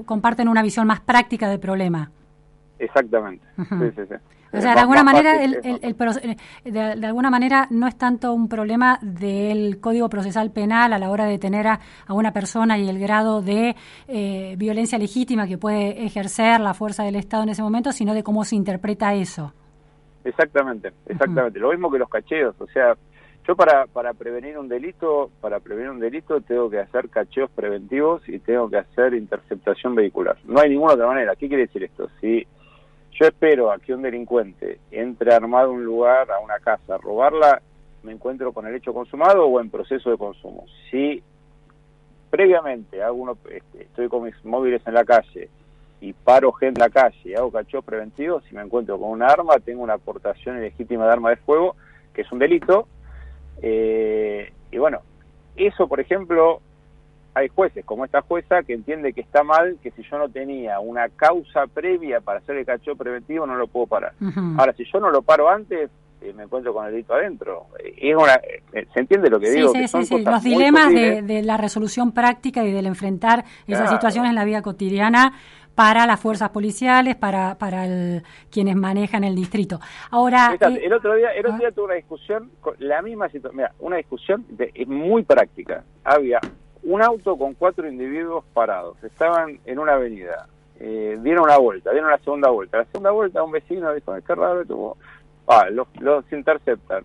comparten 0.05 0.49
una 0.49 0.63
visión 0.63 0.87
más 0.87 1.01
práctica 1.01 1.49
del 1.49 1.61
problema. 1.61 2.11
Exactamente. 2.81 3.47
sí, 3.57 3.91
sí, 3.95 4.03
sí. 4.09 4.15
O 4.57 4.61
sea, 4.61 4.75
de 4.75 4.81
alguna 4.81 5.03
manera, 5.03 5.43
el, 5.43 5.61
de, 6.65 7.07
alguna 7.07 7.31
manera 7.31 7.67
no 7.71 7.89
es 7.89 7.97
tanto 7.97 8.33
un 8.33 8.49
problema 8.49 8.99
del 9.03 9.81
Código 9.81 10.09
Procesal 10.09 10.51
Penal 10.53 10.93
a 10.93 10.99
la 10.99 11.11
hora 11.11 11.25
de 11.25 11.33
detener 11.33 11.67
a, 11.67 11.81
una 12.09 12.33
persona 12.33 12.79
y 12.79 12.89
el 12.89 12.99
grado 12.99 13.43
de 13.43 13.75
eh, 14.07 14.55
violencia 14.57 14.99
legítima 14.99 15.47
que 15.47 15.59
puede 15.59 16.05
ejercer 16.05 16.61
la 16.61 16.75
fuerza 16.75 17.03
del 17.03 17.17
Estado 17.17 17.43
en 17.43 17.49
ese 17.49 17.63
momento, 17.63 17.91
sino 17.93 18.15
de 18.15 18.23
cómo 18.23 18.45
se 18.45 18.55
interpreta 18.55 19.15
eso. 19.15 19.53
Exactamente, 20.25 20.93
exactamente. 21.07 21.59
Lo 21.59 21.71
mismo 21.71 21.91
que 21.91 21.99
los 21.99 22.09
cacheos, 22.09 22.55
o 22.59 22.67
sea, 22.69 22.95
yo 23.47 23.57
para, 23.57 23.87
para 23.87 24.15
prevenir 24.15 24.57
un 24.59 24.69
delito, 24.69 25.31
para 25.41 25.61
prevenir 25.61 25.91
un 25.91 26.01
delito 26.01 26.41
tengo 26.41 26.71
que 26.71 26.79
hacer 26.79 27.11
cacheos 27.11 27.51
preventivos 27.51 28.27
y 28.29 28.39
tengo 28.39 28.71
que 28.71 28.79
hacer 28.79 29.15
interceptación 29.15 29.95
vehicular. 29.95 30.39
No 30.45 30.61
hay 30.61 30.71
ninguna 30.71 30.95
otra 30.95 31.07
manera. 31.07 31.37
¿Qué 31.37 31.49
quiere 31.49 31.67
decir 31.67 31.85
esto? 31.85 32.09
Si 32.21 32.47
yo 33.15 33.27
espero 33.27 33.71
a 33.71 33.79
que 33.79 33.95
un 33.95 34.03
delincuente 34.03 34.81
entre 34.91 35.33
armado 35.33 35.71
a 35.71 35.73
un 35.73 35.85
lugar, 35.85 36.31
a 36.31 36.41
una 36.41 36.59
casa, 36.59 36.97
a 36.97 36.99
robarla, 36.99 37.63
me 38.03 38.13
encuentro 38.13 38.53
con 38.53 38.67
el 38.67 38.75
hecho 38.75 38.93
consumado 38.93 39.47
o 39.47 39.61
en 39.61 39.71
proceso 39.71 40.11
de 40.11 40.19
consumo. 40.19 40.67
Si 40.91 41.23
previamente 42.31 43.03
hago 43.03 43.37
este, 43.51 43.83
estoy 43.83 44.09
con 44.09 44.25
mis 44.25 44.45
móviles 44.45 44.83
en 44.87 44.95
la 44.95 45.05
calle 45.05 45.49
y 46.01 46.13
paro 46.13 46.53
gente 46.53 46.81
en 46.83 46.89
la 46.89 46.91
calle 46.91 47.37
hago 47.37 47.53
cacheos 47.53 47.85
preventivos, 47.85 48.45
si 48.45 48.55
me 48.55 48.63
encuentro 48.63 48.99
con 48.99 49.11
un 49.11 49.23
arma, 49.23 49.59
tengo 49.65 49.83
una 49.83 49.95
aportación 49.95 50.59
ilegítima 50.59 51.07
de 51.07 51.13
arma 51.13 51.31
de 51.31 51.37
fuego, 51.37 51.77
que 52.13 52.23
es 52.23 52.33
un 52.33 52.41
delito, 52.41 52.89
eh, 53.63 54.53
y 54.71 54.79
bueno, 54.79 55.01
eso, 55.57 55.87
por 55.87 56.01
ejemplo, 56.01 56.61
hay 57.35 57.49
jueces 57.49 57.85
como 57.85 58.05
esta 58.05 58.23
jueza 58.23 58.63
que 58.63 58.75
entiende 58.75 59.13
que 59.13 59.21
está 59.21 59.43
mal, 59.43 59.79
que 59.83 59.91
si 59.91 60.03
yo 60.03 60.19
no 60.19 60.29
tenía 60.29 60.79
una 60.81 61.09
causa 61.09 61.67
previa 61.67 62.21
para 62.21 62.39
hacer 62.39 62.57
el 62.57 62.65
cacheo 62.65 62.97
preventivo, 62.97 63.47
no 63.47 63.57
lo 63.57 63.67
puedo 63.67 63.87
parar. 63.87 64.13
Ahora, 64.57 64.73
si 64.75 64.85
yo 64.91 65.01
no 65.01 65.11
lo 65.11 65.23
paro 65.23 65.51
antes, 65.51 65.91
eh, 66.21 66.33
me 66.33 66.45
encuentro 66.45 66.73
con 66.73 66.87
el 66.87 66.93
delito 66.93 67.13
adentro. 67.13 67.67
Eh, 67.79 68.11
es 68.11 68.15
una, 68.17 68.41
¿Se 68.93 69.01
entiende 69.01 69.29
lo 69.29 69.41
que 69.41 69.51
digo? 69.51 69.71
Sí, 69.71 69.89
sí, 69.89 70.05
sí. 70.05 70.25
Los 70.25 70.43
dilemas 70.43 70.93
de, 70.93 71.43
la 71.43 71.57
resolución 71.57 72.13
práctica 72.13 72.65
y 72.65 72.73
del 72.73 72.87
enfrentar 72.87 73.45
esas 73.67 73.91
situaciones 73.91 74.31
en 74.31 74.37
la 74.37 74.45
vida 74.45 74.63
cotidiana 74.63 75.35
para 75.75 76.07
las 76.07 76.21
fuerzas 76.21 76.51
policiales, 76.51 77.17
para, 77.17 77.57
para 77.57 77.85
el, 77.85 78.23
quienes 78.51 78.77
manejan 78.77 79.25
el 79.25 79.35
distrito. 79.35 79.81
Ahora, 80.11 80.55
eh, 80.55 80.81
el 80.85 80.93
otro 80.93 81.17
día, 81.17 81.31
el 81.33 81.47
otro 81.47 81.57
ah. 81.57 81.59
día 81.59 81.73
tuve 81.73 81.85
una 81.87 81.95
discusión, 81.95 82.51
con 82.61 82.75
la 82.79 83.03
misma 83.03 83.29
situación, 83.29 83.57
mira, 83.57 83.73
una 83.81 83.97
discusión 83.97 84.47
de, 84.51 84.73
muy 84.87 85.25
práctica. 85.25 85.85
Había 86.05 86.41
un 86.85 87.03
auto 87.03 87.37
con 87.37 87.55
cuatro 87.55 87.89
individuos 87.89 88.45
parados, 88.53 89.03
estaban 89.03 89.59
en 89.65 89.79
una 89.79 89.95
avenida, 89.95 90.47
eh, 90.79 91.19
dieron 91.23 91.45
una 91.45 91.57
vuelta, 91.59 91.91
dieron 91.93 92.11
la 92.11 92.19
segunda 92.19 92.51
vuelta. 92.51 92.79
La 92.79 92.85
segunda 92.87 93.11
vuelta 93.11 93.43
un 93.43 93.53
vecino 93.53 93.93
dijo, 93.93 94.15
qué 94.27 94.35
raro, 94.35 94.65
tuvo, 94.65 94.97
ah, 95.47 95.69
los, 95.71 95.89
los 96.01 96.31
interceptan. 96.33 97.05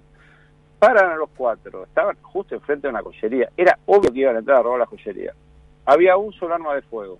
Paran 0.79 1.11
a 1.11 1.15
los 1.15 1.29
cuatro, 1.35 1.83
estaban 1.83 2.15
justo 2.21 2.55
enfrente 2.55 2.87
de 2.87 2.91
una 2.91 3.03
joyería. 3.03 3.49
Era 3.57 3.77
obvio 3.85 4.11
que 4.11 4.19
iban 4.19 4.35
a 4.35 4.39
entrar 4.39 4.57
a 4.59 4.63
robar 4.63 4.79
la 4.79 4.85
joyería. 4.85 5.33
Había 5.85 6.17
un 6.17 6.31
solo 6.33 6.55
arma 6.55 6.75
de 6.75 6.81
fuego 6.83 7.19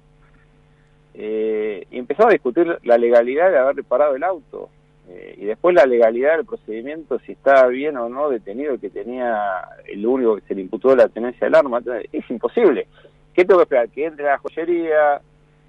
eh, 1.13 1.85
y 1.91 1.97
empezó 1.97 2.27
a 2.27 2.31
discutir 2.31 2.77
la 2.83 2.97
legalidad 2.97 3.51
de 3.51 3.57
haber 3.57 3.75
reparado 3.77 4.15
el 4.15 4.23
auto 4.23 4.69
eh, 5.09 5.35
y 5.37 5.45
después 5.45 5.73
la 5.73 5.85
legalidad 5.85 6.37
del 6.37 6.45
procedimiento, 6.45 7.17
si 7.19 7.31
estaba 7.31 7.67
bien 7.67 7.97
o 7.97 8.09
no 8.09 8.29
detenido 8.29 8.73
el 8.73 8.79
que 8.79 8.91
tenía 8.91 9.61
el 9.87 10.05
único 10.05 10.35
que 10.35 10.47
se 10.47 10.55
le 10.55 10.61
imputó 10.61 10.95
la 10.95 11.09
tenencia 11.09 11.45
del 11.45 11.55
arma. 11.55 11.81
es 12.11 12.29
imposible. 12.29 12.87
¿Qué 13.33 13.43
tengo 13.43 13.59
que 13.59 13.63
esperar? 13.63 13.89
Que 13.89 14.05
entre 14.05 14.27
a 14.27 14.33
la 14.33 14.37
joyería, 14.37 15.21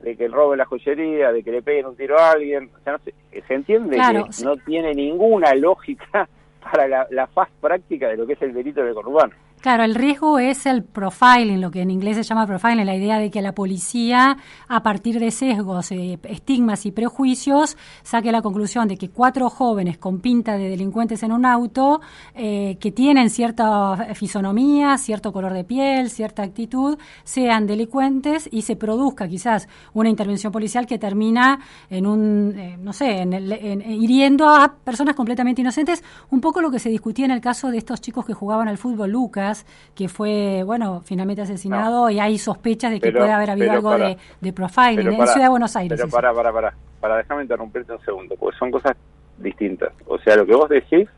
de 0.02 0.16
que 0.16 0.28
robe 0.28 0.56
la 0.56 0.66
joyería, 0.66 1.32
de 1.32 1.42
que 1.42 1.52
le 1.52 1.62
peguen 1.62 1.86
un 1.86 1.96
tiro 1.96 2.18
a 2.18 2.32
alguien. 2.32 2.70
O 2.78 2.84
sea, 2.84 2.94
no 2.94 2.98
se, 2.98 3.14
se 3.40 3.54
entiende 3.54 3.96
que 3.96 4.44
no 4.44 4.56
tiene 4.58 4.94
ninguna 4.94 5.54
lógica 5.54 6.28
para 6.60 6.86
la, 6.86 7.06
la 7.10 7.26
faz 7.26 7.48
práctica 7.60 8.08
de 8.08 8.18
lo 8.18 8.26
que 8.26 8.34
es 8.34 8.42
el 8.42 8.52
delito 8.52 8.84
del 8.84 8.94
conurbano. 8.94 9.32
Claro, 9.60 9.84
el 9.84 9.94
riesgo 9.94 10.38
es 10.38 10.64
el 10.64 10.82
profiling, 10.82 11.60
lo 11.60 11.70
que 11.70 11.82
en 11.82 11.90
inglés 11.90 12.16
se 12.16 12.22
llama 12.22 12.46
profiling, 12.46 12.86
la 12.86 12.96
idea 12.96 13.18
de 13.18 13.30
que 13.30 13.42
la 13.42 13.52
policía, 13.52 14.38
a 14.68 14.82
partir 14.82 15.20
de 15.20 15.30
sesgos, 15.30 15.92
eh, 15.92 16.18
estigmas 16.24 16.86
y 16.86 16.92
prejuicios, 16.92 17.76
saque 18.02 18.32
la 18.32 18.40
conclusión 18.40 18.88
de 18.88 18.96
que 18.96 19.10
cuatro 19.10 19.50
jóvenes 19.50 19.98
con 19.98 20.20
pinta 20.20 20.56
de 20.56 20.70
delincuentes 20.70 21.22
en 21.24 21.32
un 21.32 21.44
auto, 21.44 22.00
eh, 22.34 22.78
que 22.80 22.90
tienen 22.90 23.28
cierta 23.28 24.14
fisonomía, 24.14 24.96
cierto 24.96 25.30
color 25.30 25.52
de 25.52 25.64
piel, 25.64 26.08
cierta 26.08 26.42
actitud, 26.42 26.96
sean 27.22 27.66
delincuentes 27.66 28.48
y 28.50 28.62
se 28.62 28.76
produzca 28.76 29.28
quizás 29.28 29.68
una 29.92 30.08
intervención 30.08 30.54
policial 30.54 30.86
que 30.86 30.98
termina 30.98 31.60
en 31.90 32.06
un, 32.06 32.54
eh, 32.56 32.78
no 32.80 32.94
sé, 32.94 33.18
en, 33.18 33.34
en, 33.34 33.82
hiriendo 33.82 34.48
a 34.48 34.72
personas 34.72 35.14
completamente 35.14 35.60
inocentes, 35.60 36.02
un 36.30 36.40
poco 36.40 36.62
lo 36.62 36.70
que 36.70 36.78
se 36.78 36.88
discutía 36.88 37.26
en 37.26 37.32
el 37.32 37.42
caso 37.42 37.70
de 37.70 37.76
estos 37.76 38.00
chicos 38.00 38.24
que 38.24 38.32
jugaban 38.32 38.66
al 38.66 38.78
fútbol 38.78 39.10
Lucas 39.10 39.49
que 39.94 40.08
fue, 40.08 40.62
bueno, 40.64 41.02
finalmente 41.04 41.42
asesinado 41.42 42.10
y 42.10 42.20
hay 42.20 42.38
sospechas 42.38 42.92
de 42.92 43.00
que 43.00 43.12
puede 43.12 43.32
haber 43.32 43.50
habido 43.50 43.72
algo 43.72 43.96
de, 43.96 44.16
de, 44.40 44.52
profiling 44.52 45.08
en 45.08 45.26
Ciudad 45.26 45.44
de 45.44 45.48
Buenos 45.48 45.76
Aires. 45.76 45.98
Pero 46.00 46.10
para, 46.10 46.32
para, 46.32 46.52
para, 46.52 46.74
para, 47.00 47.16
déjame 47.16 47.42
interrumpirte 47.42 47.92
un 47.92 48.00
segundo, 48.00 48.36
porque 48.36 48.58
son 48.58 48.70
cosas 48.70 48.96
distintas. 49.38 49.92
O 50.06 50.18
sea, 50.18 50.36
lo 50.36 50.46
que 50.46 50.54
vos 50.54 50.68
decís 50.68 51.08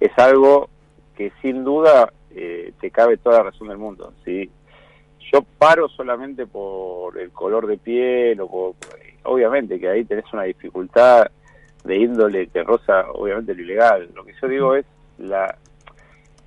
es 0.00 0.18
algo 0.18 0.68
que 1.16 1.32
sin 1.42 1.64
duda 1.64 2.12
eh, 2.34 2.72
te 2.80 2.90
cabe 2.90 3.16
toda 3.16 3.38
la 3.38 3.44
razón 3.50 3.68
del 3.68 3.78
mundo. 3.78 4.12
Si 4.24 4.50
yo 5.32 5.42
paro 5.58 5.88
solamente 5.88 6.46
por 6.46 7.18
el 7.18 7.30
color 7.30 7.66
de 7.66 7.78
piel 7.78 8.40
o 8.40 8.48
por, 8.48 8.74
obviamente 9.24 9.78
que 9.80 9.88
ahí 9.88 10.04
tenés 10.04 10.30
una 10.32 10.44
dificultad 10.44 11.26
de 11.84 11.96
índole 11.96 12.48
que 12.48 12.62
roza 12.62 13.10
obviamente 13.12 13.54
lo 13.54 13.62
ilegal. 13.62 14.08
Lo 14.14 14.24
que 14.24 14.34
yo 14.40 14.48
digo 14.48 14.74
es 14.74 14.84
la 15.18 15.56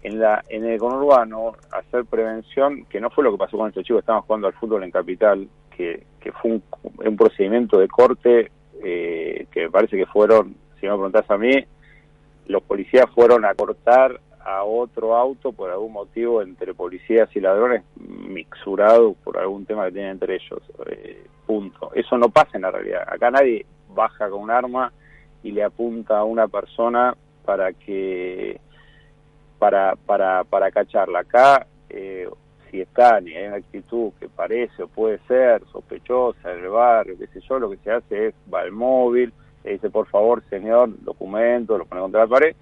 en 0.03 0.19
la 0.19 0.43
en 0.49 0.65
el 0.65 0.79
conurbano 0.79 1.53
hacer 1.71 2.05
prevención, 2.05 2.85
que 2.85 3.01
no 3.01 3.09
fue 3.09 3.23
lo 3.23 3.31
que 3.31 3.37
pasó 3.37 3.57
con 3.57 3.67
estos 3.67 3.83
chicos, 3.83 3.99
estaban 3.99 4.21
jugando 4.21 4.47
al 4.47 4.53
fútbol 4.53 4.83
en 4.83 4.91
Capital, 4.91 5.47
que, 5.75 6.03
que 6.19 6.31
fue 6.31 6.59
un, 6.81 7.17
procedimiento 7.17 7.79
de 7.79 7.87
corte 7.87 8.51
eh, 8.83 9.47
que 9.51 9.61
me 9.63 9.69
parece 9.69 9.97
que 9.97 10.05
fueron, 10.05 10.55
si 10.79 10.85
me 10.85 10.93
preguntás 10.93 11.29
a 11.29 11.37
mí, 11.37 11.51
los 12.47 12.63
policías 12.63 13.05
fueron 13.13 13.45
a 13.45 13.53
cortar 13.53 14.19
a 14.39 14.63
otro 14.63 15.15
auto 15.15 15.51
por 15.51 15.69
algún 15.69 15.93
motivo 15.93 16.41
entre 16.41 16.73
policías 16.73 17.29
y 17.35 17.39
ladrones, 17.39 17.83
mixurado 17.97 19.13
por 19.23 19.37
algún 19.37 19.65
tema 19.65 19.85
que 19.85 19.91
tienen 19.91 20.11
entre 20.11 20.35
ellos. 20.35 20.61
Eh, 20.87 21.25
punto. 21.45 21.91
Eso 21.93 22.17
no 22.17 22.29
pasa 22.29 22.51
en 22.53 22.61
la 22.61 22.71
realidad. 22.71 23.03
Acá 23.07 23.31
nadie 23.31 23.65
baja 23.89 24.29
con 24.29 24.41
un 24.41 24.51
arma 24.51 24.91
y 25.43 25.51
le 25.51 25.63
apunta 25.63 26.19
a 26.19 26.23
una 26.23 26.47
persona 26.47 27.15
para 27.45 27.73
que 27.73 28.59
para, 29.59 29.95
para, 29.95 30.43
para 30.45 30.71
cacharla. 30.71 31.19
Acá, 31.19 31.67
eh, 31.89 32.27
si 32.71 32.81
está 32.81 33.19
y 33.21 33.35
hay 33.35 33.47
una 33.47 33.57
actitud 33.57 34.11
que 34.19 34.29
parece 34.29 34.83
o 34.83 34.87
puede 34.87 35.19
ser 35.27 35.61
sospechosa 35.71 36.51
en 36.53 36.63
el 36.63 36.69
barrio, 36.69 37.17
qué 37.17 37.27
sé 37.27 37.41
yo, 37.47 37.59
lo 37.59 37.69
que 37.69 37.77
se 37.77 37.91
hace 37.91 38.27
es 38.27 38.35
va 38.51 38.61
al 38.61 38.71
móvil, 38.71 39.33
le 39.63 39.73
dice, 39.73 39.89
por 39.89 40.07
favor, 40.07 40.41
señor, 40.49 40.89
documento, 41.03 41.77
lo 41.77 41.85
pone 41.85 42.01
contra 42.01 42.21
la 42.21 42.27
pared. 42.27 42.55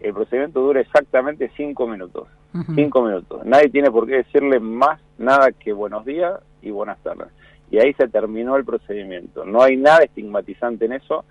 El 0.00 0.12
procedimiento 0.12 0.60
dura 0.60 0.80
exactamente 0.80 1.50
cinco 1.56 1.86
minutos. 1.86 2.28
Cinco 2.76 3.02
minutos. 3.02 3.44
Nadie 3.44 3.68
tiene 3.68 3.90
por 3.90 4.06
qué 4.06 4.18
decirle 4.18 4.60
más 4.60 5.00
nada 5.18 5.50
que 5.50 5.72
buenos 5.72 6.04
días 6.04 6.38
y 6.62 6.70
buenas 6.70 6.98
tardes. 7.02 7.26
Y 7.68 7.78
ahí 7.78 7.92
se 7.94 8.06
terminó 8.06 8.56
el 8.56 8.64
procedimiento. 8.64 9.44
No 9.44 9.60
hay 9.60 9.76
nada 9.76 10.04
estigmatizante 10.04 10.84
en 10.84 10.92
eso 10.92 11.24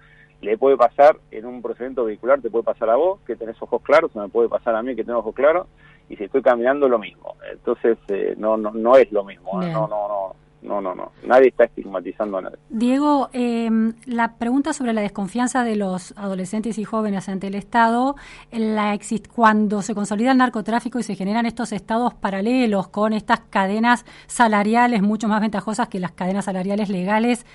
le 0.44 0.58
puede 0.58 0.78
pasar 0.78 1.18
en 1.32 1.46
un 1.46 1.62
procedimiento 1.62 2.06
vehicular, 2.06 2.42
te 2.42 2.50
puede 2.50 2.64
pasar 2.64 2.90
a 2.90 2.96
vos, 2.96 3.20
que 3.26 3.36
tenés 3.36 3.62
ojos 3.62 3.82
claros, 3.82 4.12
o 4.16 4.20
me 4.20 4.30
puede 4.30 4.50
pasar 4.50 4.76
a 4.76 4.84
mí, 4.84 4.96
que 4.96 5.04
tengo 5.04 5.20
ojos 5.20 5.34
claros, 5.34 5.68
y 6.10 6.16
si 6.16 6.26
estoy 6.26 6.42
caminando, 6.42 6.88
lo 6.90 7.00
mismo. 7.00 7.36
Entonces, 7.52 7.98
eh, 8.10 8.36
no, 8.38 8.58
no, 8.58 8.72
no 8.72 8.98
es 8.98 9.12
lo 9.12 9.24
mismo, 9.24 9.62
¿eh? 9.64 9.72
no, 9.72 9.88
no, 9.88 10.08
no. 10.08 10.36
No, 10.64 10.80
no, 10.80 10.96
no. 10.96 11.12
Nadie 11.28 11.50
está 11.50 11.66
estigmatizando 11.66 12.38
a 12.38 12.42
nadie. 12.42 12.58
Diego, 12.70 13.30
eh, 13.34 13.70
la 14.06 14.38
pregunta 14.38 14.72
sobre 14.72 14.94
la 14.94 15.02
desconfianza 15.02 15.66
de 15.66 15.76
los 15.76 16.14
adolescentes 16.18 16.78
y 16.78 16.86
jóvenes 16.86 17.28
ante 17.28 17.48
el 17.48 17.56
Estado, 17.56 18.16
la 18.50 18.98
cuando 19.36 19.82
se 19.82 19.94
consolida 19.94 20.32
el 20.32 20.38
narcotráfico 20.38 21.00
y 21.00 21.04
se 21.04 21.16
generan 21.16 21.46
estos 21.46 21.74
estados 21.74 22.14
paralelos 22.14 22.88
con 22.88 23.12
estas 23.12 23.42
cadenas 23.42 24.06
salariales 24.28 25.02
mucho 25.02 25.28
más 25.28 25.42
ventajosas 25.42 25.90
que 25.90 26.00
las 26.00 26.14
cadenas 26.14 26.46
salariales 26.46 26.88
legales, 26.88 27.46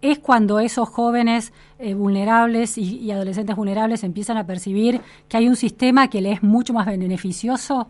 es 0.00 0.18
cuando 0.18 0.60
esos 0.60 0.88
jóvenes 0.88 1.52
eh, 1.78 1.94
vulnerables 1.94 2.78
y, 2.78 3.10
adolescentes 3.10 3.56
vulnerables 3.56 4.04
empiezan 4.04 4.36
a 4.36 4.46
percibir 4.46 5.00
que 5.28 5.36
hay 5.36 5.48
un 5.48 5.56
sistema 5.56 6.08
que 6.08 6.20
les 6.20 6.34
es 6.34 6.42
mucho 6.42 6.72
más 6.72 6.86
beneficioso? 6.86 7.88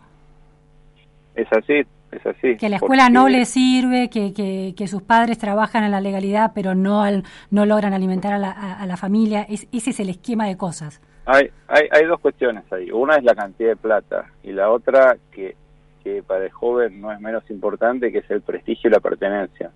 Es 1.34 1.48
así, 1.52 1.82
es 2.12 2.26
así. 2.26 2.56
Que 2.56 2.68
la 2.68 2.76
escuela 2.76 3.10
no 3.10 3.28
les 3.28 3.48
sirve, 3.48 4.08
que, 4.10 4.32
que, 4.32 4.88
sus 4.88 5.02
padres 5.02 5.38
trabajan 5.38 5.82
en 5.84 5.90
la 5.90 6.00
legalidad 6.00 6.52
pero 6.54 6.74
no, 6.74 7.02
al, 7.02 7.24
no 7.50 7.66
logran 7.66 7.92
alimentar 7.92 8.32
a 8.32 8.38
la, 8.38 8.50
a, 8.50 8.86
la 8.86 8.96
familia. 8.96 9.46
ese 9.48 9.66
es 9.72 10.00
el 10.00 10.10
esquema 10.10 10.46
de 10.46 10.56
cosas. 10.56 11.00
Hay, 11.26 11.50
hay, 11.68 11.88
hay 11.90 12.04
dos 12.04 12.20
cuestiones 12.20 12.64
ahí. 12.72 12.90
Una 12.90 13.16
es 13.16 13.24
la 13.24 13.34
cantidad 13.34 13.70
de 13.70 13.76
plata 13.76 14.26
y 14.42 14.52
la 14.52 14.70
otra 14.70 15.16
que, 15.32 15.56
que 16.04 16.22
para 16.22 16.44
el 16.44 16.52
joven 16.52 17.00
no 17.00 17.10
es 17.10 17.20
menos 17.20 17.42
importante, 17.50 18.12
que 18.12 18.18
es 18.18 18.30
el 18.30 18.42
prestigio 18.42 18.88
y 18.88 18.92
la 18.92 19.00
pertenencia. 19.00 19.70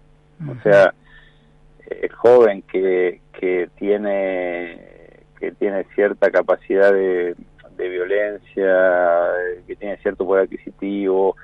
O 0.47 0.63
sea, 0.63 0.95
el 1.91 2.13
joven 2.13 2.63
que, 2.63 3.21
que 3.33 3.69
tiene 3.77 4.89
que 5.39 5.53
tiene 5.53 5.85
cierta 5.95 6.31
capacidad 6.31 6.93
de, 6.93 7.35
violencia, 7.77 9.31
que 9.67 9.77
tiene 9.77 9.97
cierto 9.99 10.27
poder 10.27 10.45
adquisitivo, 10.45 11.37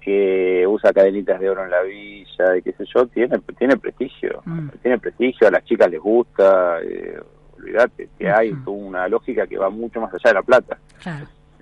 que 0.00 0.64
usa 0.66 0.92
cadenitas 0.92 1.40
de 1.40 1.50
oro 1.50 1.64
en 1.64 1.70
la 1.70 1.82
villa 1.82 2.56
y 2.56 2.62
qué 2.62 2.72
sé 2.72 2.84
yo, 2.94 3.06
tiene 3.08 3.38
tiene 3.58 3.76
prestigio, 3.76 4.42
mm. 4.44 4.68
tiene 4.80 4.98
prestigio, 4.98 5.48
a 5.48 5.50
las 5.50 5.64
chicas 5.64 5.90
les 5.90 6.00
gusta, 6.00 6.80
eh, 6.82 7.20
olvídate, 7.56 8.08
que 8.16 8.30
hay 8.30 8.54
una 8.66 9.08
lógica 9.08 9.46
que 9.46 9.58
va 9.58 9.70
mucho 9.70 10.00
más 10.00 10.14
allá 10.14 10.30
de 10.30 10.34
la 10.34 10.42
plata. 10.42 10.78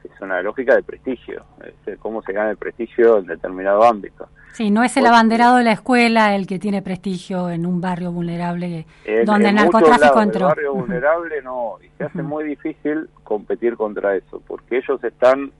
Es 0.04 0.20
una 0.20 0.42
lógica 0.42 0.76
de 0.76 0.82
prestigio, 0.82 1.44
es 1.86 1.98
cómo 1.98 2.22
se 2.22 2.32
gana 2.32 2.50
el 2.50 2.56
prestigio 2.58 3.18
en 3.18 3.26
determinado 3.26 3.84
ámbito. 3.84 4.28
Sí, 4.52 4.70
no 4.70 4.82
es 4.82 4.96
el 4.96 5.06
abanderado 5.06 5.56
de 5.56 5.64
la 5.64 5.72
escuela 5.72 6.34
el 6.34 6.46
que 6.46 6.58
tiene 6.58 6.82
prestigio 6.82 7.50
en 7.50 7.66
un 7.66 7.80
barrio 7.80 8.12
vulnerable 8.12 8.86
donde 9.24 9.48
el 9.48 9.54
narcotráfico 9.54 10.20
entró. 10.20 10.46
En 10.46 10.48
barrio 10.48 10.74
vulnerable 10.74 11.42
no, 11.42 11.78
y 11.82 11.88
se 11.96 12.04
hace 12.04 12.22
muy 12.22 12.44
difícil 12.44 13.08
competir 13.22 13.76
contra 13.76 14.16
eso, 14.16 14.42
porque 14.46 14.78
ellos 14.78 15.02
están 15.04 15.52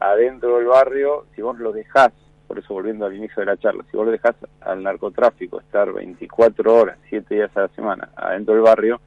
adentro 0.00 0.56
del 0.56 0.66
barrio, 0.66 1.26
si 1.34 1.42
vos 1.42 1.58
lo 1.58 1.72
dejás, 1.72 2.12
por 2.48 2.58
eso 2.58 2.74
volviendo 2.74 3.06
al 3.06 3.14
inicio 3.14 3.40
de 3.40 3.46
la 3.46 3.56
charla, 3.56 3.84
si 3.90 3.96
vos 3.96 4.06
lo 4.06 4.12
dejás 4.12 4.34
al 4.60 4.82
narcotráfico 4.82 5.60
estar 5.60 5.92
24 5.92 6.74
horas, 6.74 6.98
7 7.08 7.34
días 7.34 7.50
a 7.56 7.62
la 7.62 7.68
semana 7.68 8.08
adentro 8.16 8.54
del 8.54 8.62
barrio, 8.62 9.00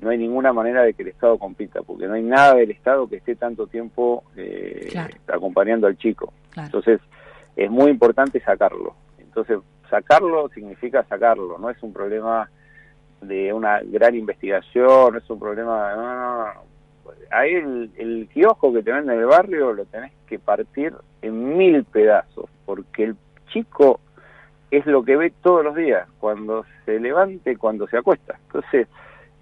no 0.00 0.10
hay 0.10 0.18
ninguna 0.18 0.52
manera 0.52 0.82
de 0.82 0.92
que 0.92 1.02
el 1.02 1.08
Estado 1.08 1.38
compita, 1.38 1.80
porque 1.82 2.06
no 2.06 2.14
hay 2.14 2.22
nada 2.22 2.54
del 2.54 2.70
Estado 2.70 3.08
que 3.08 3.16
esté 3.16 3.34
tanto 3.34 3.66
tiempo 3.66 4.24
eh, 4.36 4.92
acompañando 5.26 5.86
al 5.86 5.96
chico. 5.96 6.32
Entonces, 6.54 7.00
es 7.56 7.70
muy 7.70 7.90
importante 7.90 8.40
sacarlo. 8.40 8.94
Entonces, 9.18 9.58
sacarlo 9.90 10.48
significa 10.50 11.02
sacarlo, 11.04 11.58
no 11.58 11.70
es 11.70 11.82
un 11.82 11.92
problema 11.92 12.48
de 13.20 13.52
una 13.52 13.80
gran 13.82 14.14
investigación, 14.14 15.14
no 15.14 15.18
es 15.18 15.28
un 15.30 15.40
problema... 15.40 15.94
No, 15.94 16.14
no, 16.14 16.38
no. 16.38 16.76
Ahí 17.30 17.54
el, 17.54 17.90
el 17.96 18.28
kiosco 18.32 18.72
que 18.72 18.82
te 18.82 18.92
vende 18.92 19.14
en 19.14 19.20
el 19.20 19.26
barrio 19.26 19.72
lo 19.72 19.84
tenés 19.86 20.12
que 20.26 20.38
partir 20.38 20.92
en 21.22 21.56
mil 21.56 21.84
pedazos, 21.84 22.50
porque 22.64 23.04
el 23.04 23.16
chico 23.52 24.00
es 24.70 24.84
lo 24.86 25.04
que 25.04 25.16
ve 25.16 25.32
todos 25.42 25.64
los 25.64 25.74
días, 25.74 26.08
cuando 26.18 26.64
se 26.84 26.98
levante, 26.98 27.56
cuando 27.56 27.86
se 27.88 27.98
acuesta. 27.98 28.38
Entonces, 28.46 28.88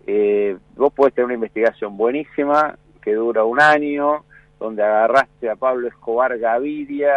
eh, 0.07 0.57
vos 0.77 0.93
podés 0.93 1.15
tener 1.15 1.27
una 1.27 1.35
investigación 1.35 1.97
buenísima 1.97 2.77
que 3.03 3.15
dura 3.15 3.45
un 3.45 3.61
año, 3.61 4.25
donde 4.59 4.83
agarraste 4.83 5.51
a 5.51 5.57
Pablo 5.57 5.89
Escobar 5.89 6.39
Gaviria 6.39 7.15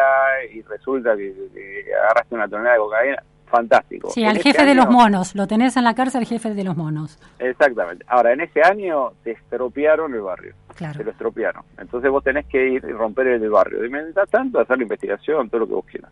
y 0.54 0.62
resulta 0.64 1.16
que, 1.16 1.34
agarraste 2.02 2.36
una 2.36 2.48
tonelada 2.48 2.76
de 2.76 2.80
cocaína, 2.80 3.24
fantástico. 3.46 4.10
Sí, 4.10 4.26
al 4.26 4.38
jefe 4.38 4.66
de 4.66 4.76
los 4.76 4.90
monos, 4.90 5.36
lo 5.36 5.48
tenés 5.48 5.78
en 5.78 5.84
la 5.84 5.96
cárcel, 5.96 6.22
el 6.22 6.28
jefe 6.28 6.54
de 6.54 6.64
los 6.64 6.76
monos. 6.76 7.18
Exactamente. 7.40 8.06
Ahora, 8.08 8.34
en 8.34 8.42
ese 8.42 8.62
año 8.62 9.12
te 9.24 9.32
estropearon 9.32 10.14
el 10.14 10.22
barrio. 10.22 10.54
Claro. 10.76 10.98
Te 10.98 11.04
lo 11.04 11.12
estropearon. 11.12 11.64
Entonces 11.80 12.12
vos 12.12 12.24
tenés 12.24 12.46
que 12.46 12.68
ir 12.68 12.86
y 12.88 12.92
romper 12.92 13.28
el 13.28 13.50
barrio. 13.50 13.84
Y 13.84 13.90
mientras 13.90 14.30
tanto, 14.30 14.60
hacer 14.60 14.78
la 14.78 14.84
investigación, 14.84 15.50
todo 15.50 15.62
lo 15.62 15.68
que 15.68 15.74
vos 15.74 15.86
quieras. 15.86 16.12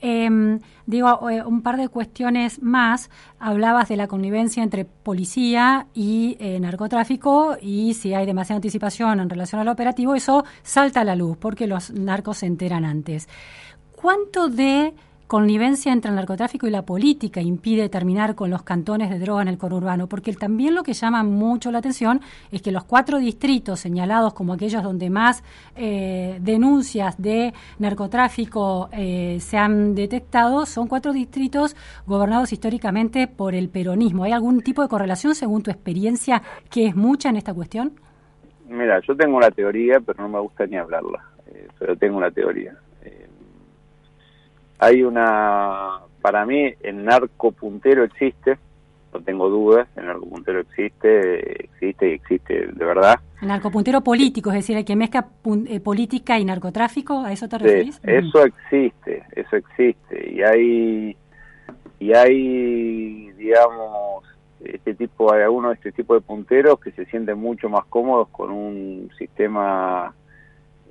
Eh, 0.00 0.58
digo, 0.86 1.28
eh, 1.28 1.44
un 1.44 1.62
par 1.62 1.76
de 1.76 1.88
cuestiones 1.88 2.62
más. 2.62 3.10
Hablabas 3.38 3.88
de 3.88 3.96
la 3.96 4.06
connivencia 4.06 4.62
entre 4.62 4.84
policía 4.84 5.86
y 5.94 6.36
eh, 6.40 6.60
narcotráfico 6.60 7.56
y 7.60 7.94
si 7.94 8.14
hay 8.14 8.26
demasiada 8.26 8.56
anticipación 8.56 9.20
en 9.20 9.30
relación 9.30 9.60
al 9.60 9.68
operativo, 9.68 10.14
eso 10.14 10.44
salta 10.62 11.00
a 11.00 11.04
la 11.04 11.16
luz 11.16 11.36
porque 11.36 11.66
los 11.66 11.90
narcos 11.90 12.38
se 12.38 12.46
enteran 12.46 12.84
antes. 12.84 13.28
¿Cuánto 13.92 14.48
de 14.48 14.94
connivencia 15.28 15.92
entre 15.92 16.08
el 16.08 16.16
narcotráfico 16.16 16.66
y 16.66 16.70
la 16.70 16.86
política 16.86 17.42
impide 17.42 17.90
terminar 17.90 18.34
con 18.34 18.48
los 18.48 18.62
cantones 18.62 19.10
de 19.10 19.18
droga 19.18 19.42
en 19.42 19.48
el 19.48 19.58
conurbano, 19.58 20.08
porque 20.08 20.32
también 20.32 20.74
lo 20.74 20.82
que 20.82 20.94
llama 20.94 21.22
mucho 21.22 21.70
la 21.70 21.78
atención 21.78 22.20
es 22.50 22.62
que 22.62 22.72
los 22.72 22.84
cuatro 22.84 23.18
distritos 23.18 23.78
señalados 23.78 24.32
como 24.32 24.54
aquellos 24.54 24.82
donde 24.82 25.10
más 25.10 25.44
eh, 25.76 26.38
denuncias 26.40 27.20
de 27.20 27.52
narcotráfico 27.78 28.88
eh, 28.90 29.36
se 29.40 29.58
han 29.58 29.94
detectado 29.94 30.64
son 30.64 30.88
cuatro 30.88 31.12
distritos 31.12 31.76
gobernados 32.06 32.52
históricamente 32.54 33.28
por 33.28 33.54
el 33.54 33.68
peronismo. 33.68 34.24
¿Hay 34.24 34.32
algún 34.32 34.62
tipo 34.62 34.80
de 34.80 34.88
correlación 34.88 35.34
según 35.34 35.62
tu 35.62 35.70
experiencia 35.70 36.42
que 36.70 36.86
es 36.86 36.96
mucha 36.96 37.28
en 37.28 37.36
esta 37.36 37.52
cuestión? 37.52 37.92
Mira, 38.66 39.00
yo 39.06 39.14
tengo 39.14 39.36
una 39.36 39.50
teoría, 39.50 40.00
pero 40.00 40.22
no 40.22 40.28
me 40.30 40.40
gusta 40.40 40.66
ni 40.66 40.76
hablarla, 40.76 41.22
eh, 41.48 41.68
pero 41.78 41.96
tengo 41.96 42.16
una 42.16 42.30
teoría 42.30 42.74
hay 44.78 45.02
una, 45.02 46.00
para 46.20 46.46
mí 46.46 46.72
el 46.80 47.04
narco 47.04 47.52
puntero 47.52 48.04
existe, 48.04 48.58
no 49.12 49.20
tengo 49.20 49.48
dudas, 49.48 49.88
el 49.96 50.06
narco 50.06 50.28
puntero 50.28 50.60
existe, 50.60 51.64
existe 51.64 52.10
y 52.10 52.12
existe 52.14 52.66
de 52.66 52.84
verdad. 52.84 53.20
El 53.40 53.48
narcopuntero 53.48 54.02
político, 54.02 54.50
es 54.50 54.56
decir, 54.56 54.76
el 54.76 54.84
que 54.84 54.96
mezcla 54.96 55.28
eh, 55.68 55.80
política 55.80 56.38
y 56.38 56.44
narcotráfico, 56.44 57.24
¿a 57.24 57.32
eso 57.32 57.48
te 57.48 57.58
referís? 57.58 58.00
eso 58.02 58.44
existe, 58.44 59.22
eso 59.34 59.56
existe. 59.56 60.32
Y 60.32 60.42
hay, 60.42 61.16
y 62.00 62.12
hay, 62.12 63.30
digamos, 63.38 64.24
este 64.64 64.94
tipo, 64.94 65.32
hay 65.32 65.42
algunos 65.42 65.70
de 65.70 65.74
este 65.76 65.92
tipo 65.92 66.14
de 66.14 66.20
punteros 66.20 66.80
que 66.80 66.90
se 66.92 67.04
sienten 67.06 67.38
mucho 67.38 67.68
más 67.68 67.84
cómodos 67.86 68.28
con 68.30 68.50
un 68.50 69.10
sistema 69.16 70.14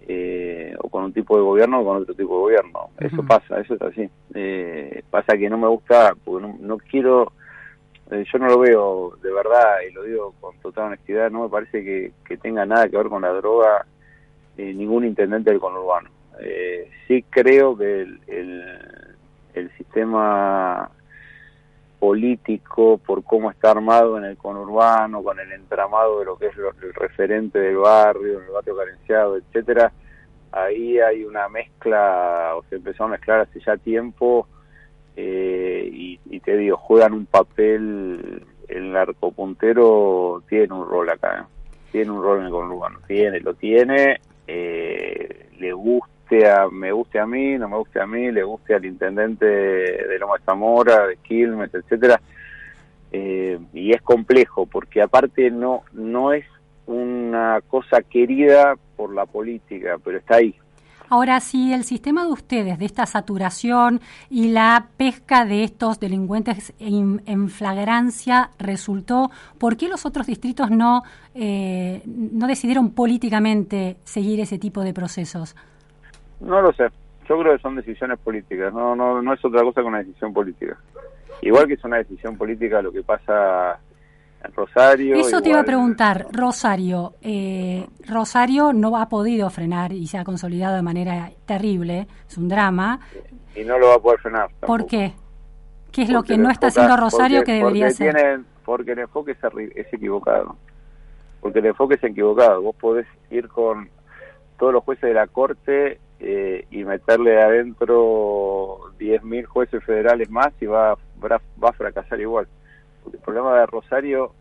eh, 0.10 0.74
o 0.80 0.88
con 0.88 1.04
un 1.04 1.12
tipo 1.12 1.36
de 1.36 1.44
gobierno 1.44 1.82
o 1.82 1.86
con 1.86 1.98
otro 1.98 2.16
tipo 2.16 2.34
de 2.36 2.40
gobierno. 2.40 2.90
Eso 2.98 3.24
pasa, 3.24 3.60
eso 3.60 3.74
es 3.74 3.82
así. 3.82 4.10
Eh, 4.34 5.04
pasa 5.10 5.38
que 5.38 5.50
no 5.50 5.58
me 5.58 5.68
gusta, 5.68 6.16
porque 6.24 6.48
no, 6.62 6.78
quiero, 6.78 7.34
eh, 8.10 8.24
yo 8.32 8.40
no 8.40 8.48
lo 8.48 8.60
veo 8.60 9.18
de 9.22 9.34
verdad 9.34 9.80
y 9.86 9.94
lo 9.94 10.04
digo 10.04 10.34
con 10.40 10.58
total 10.60 10.86
honestidad, 10.86 11.30
no 11.30 11.44
me 11.44 11.50
parece 11.50 11.84
que, 11.84 12.38
tenga 12.38 12.66
nada 12.66 12.88
que 12.88 12.96
ver 12.96 13.08
con 13.08 13.22
la 13.22 13.34
droga 13.34 13.86
ningún 14.56 15.04
intendente 15.04 15.52
del 15.52 15.60
conurbano. 15.60 16.10
sí 17.08 17.24
creo 17.30 17.78
que 17.78 18.02
el, 18.02 18.20
el, 19.54 19.72
sistema 19.78 20.90
político 22.00 23.00
por 23.00 23.24
cómo 23.24 23.50
está 23.52 23.72
armado 23.72 24.18
en 24.18 24.26
el 24.26 24.38
conurbano, 24.38 25.24
con 25.24 25.40
el 25.40 25.52
entramado 25.52 26.20
de 26.20 26.26
lo 26.26 26.38
que 26.38 26.48
es 26.48 26.54
el 26.58 26.94
referente 26.94 27.60
del 27.60 27.78
barrio, 27.78 28.40
el 28.40 28.52
barrio 28.52 28.78
carenciado, 28.78 29.38
etcétera, 29.38 29.92
ahí 30.52 31.00
hay 31.00 31.24
una 31.24 31.50
mezcla, 31.50 32.54
o 32.56 32.64
se 32.70 32.76
empezó 32.76 33.06
a 33.06 33.10
mezclar 33.10 33.42
hace 33.42 33.60
ya 33.60 33.78
tiempo, 33.78 34.48
eh, 35.16 35.90
y, 35.92 36.40
te 36.42 36.56
digo, 36.56 36.78
juegan 36.78 37.14
un 37.14 37.26
papel, 37.26 38.46
el 38.68 38.92
narcopuntero 38.92 40.44
tiene 40.48 40.74
un 40.74 40.88
rol 40.88 41.10
acá, 41.10 41.48
tiene 41.92 42.12
un 42.12 42.22
rol 42.22 42.40
en 42.40 42.46
el 42.46 42.52
conurbano, 42.52 43.00
tiene, 43.08 43.40
lo 43.40 43.54
tiene, 43.56 44.22
eh, 44.46 45.50
le 45.60 45.74
guste 45.74 46.17
a, 46.36 46.68
me 46.70 46.92
guste 46.92 47.20
a 47.20 47.26
mí, 47.26 47.58
no 47.58 47.70
me 47.70 47.78
guste 47.78 48.02
a 48.02 48.08
mí, 48.08 48.32
le 48.32 48.44
guste 48.44 48.76
al 48.76 48.86
intendente 48.86 49.46
de 49.46 50.20
Loma 50.20 50.36
Zamora, 50.46 51.08
de 51.08 51.18
Quilmes, 51.18 51.74
etcétera, 51.74 52.22
y 53.12 53.92
es 53.94 54.02
complejo, 54.02 54.66
porque 54.66 55.02
aparte 55.02 55.50
no, 55.50 55.84
no 55.94 56.34
es 56.34 56.46
una 56.86 57.62
cosa 57.68 58.02
querida 58.02 58.76
por 58.96 59.14
la 59.14 59.26
política, 59.26 59.98
pero 60.04 60.18
está 60.18 60.36
ahí. 60.36 60.56
Ahora, 61.10 61.40
si 61.40 61.72
el 61.72 61.86
sistema 61.86 62.26
de 62.26 62.32
ustedes, 62.32 62.80
de 62.80 62.86
esta 62.86 63.06
saturación 63.06 64.02
y 64.30 64.50
la 64.50 64.88
pesca 64.98 65.46
de 65.46 65.64
estos 65.64 66.02
delincuentes 66.02 66.74
en, 66.80 67.22
en 67.26 67.50
flagrancia 67.50 68.52
resultó, 68.60 69.32
¿por 69.58 69.78
qué 69.78 69.88
los 69.88 70.06
otros 70.06 70.28
distritos 70.28 70.70
no, 70.70 71.04
eh, 71.34 72.02
no 72.06 72.46
decidieron 72.46 72.92
políticamente 72.92 73.96
seguir 74.04 74.42
ese 74.42 74.58
tipo 74.58 74.82
de 74.82 74.94
procesos? 74.94 75.56
No 76.40 76.62
lo 76.62 76.72
sé. 76.74 76.88
Yo 77.28 77.40
creo 77.40 77.56
que 77.56 77.62
son 77.62 77.76
decisiones 77.76 78.20
políticas. 78.20 78.74
No, 78.74 78.96
no, 78.96 79.22
no 79.22 79.34
es 79.34 79.44
otra 79.44 79.62
cosa 79.62 79.82
que 79.82 79.88
una 79.88 80.00
decisión 80.00 80.34
política. 80.34 80.78
Igual 81.42 81.68
que 81.68 81.74
es 81.74 81.84
una 81.84 81.98
decisión 81.98 82.38
política 82.38 82.82
lo 82.82 82.92
que 82.92 83.04
pasa 83.04 83.80
en 84.44 84.54
Rosario. 84.54 85.16
Eso 85.16 85.42
te 85.42 85.50
iba 85.50 85.60
a 85.60 85.64
preguntar, 85.64 86.28
Rosario. 86.32 87.14
Eh, 87.22 87.86
Rosario 88.08 88.74
no 88.74 88.98
ha 88.98 89.10
podido 89.10 89.50
frenar 89.50 89.92
y 89.92 90.08
se 90.08 90.18
ha 90.18 90.24
consolidado 90.24 90.76
de 90.76 90.82
manera 90.82 91.32
terrible, 91.46 92.08
es 92.28 92.38
un 92.38 92.48
drama. 92.48 93.00
Y 93.56 93.64
no 93.64 93.78
lo 93.78 93.88
va 93.88 93.96
a 93.96 94.00
poder 94.00 94.20
frenar. 94.20 94.50
¿Por 94.62 94.86
qué? 94.86 95.14
¿Qué 95.92 96.04
es 96.04 96.10
lo 96.10 96.24
que 96.24 96.38
no 96.38 96.50
está 96.50 96.68
haciendo 96.68 96.96
Rosario 96.96 97.44
que 97.44 97.54
debería 97.54 97.90
ser? 97.92 98.42
porque 98.64 98.92
el 98.92 99.00
enfoque 99.00 99.32
es, 99.32 99.38
es 99.76 99.94
equivocado. 99.94 100.58
Porque 101.40 101.60
el 101.60 101.68
enfoque 101.68 101.96
es 101.96 102.04
equivocado. 102.04 102.62
Vos 102.62 102.76
podés 102.76 103.08
ir 103.32 103.48
con 103.48 103.90
todos 104.60 104.74
los 104.74 104.84
jueces 104.84 105.04
de 105.04 105.14
la 105.14 105.28
Corte 105.28 106.00
eh, 106.20 106.66
y 106.72 106.84
meterle 106.84 107.42
adentro 107.42 108.92
10.000 109.00 109.46
jueces 109.46 109.84
federales 109.84 110.30
más 110.30 110.52
y 110.62 110.66
va, 110.66 110.96
va, 111.24 111.42
va 111.64 111.70
a 111.70 111.74
fracasar 111.74 112.20
igual 112.20 112.48
el 113.14 113.20
problema 113.20 113.60
de 113.60 113.66
Rosario 113.66 114.32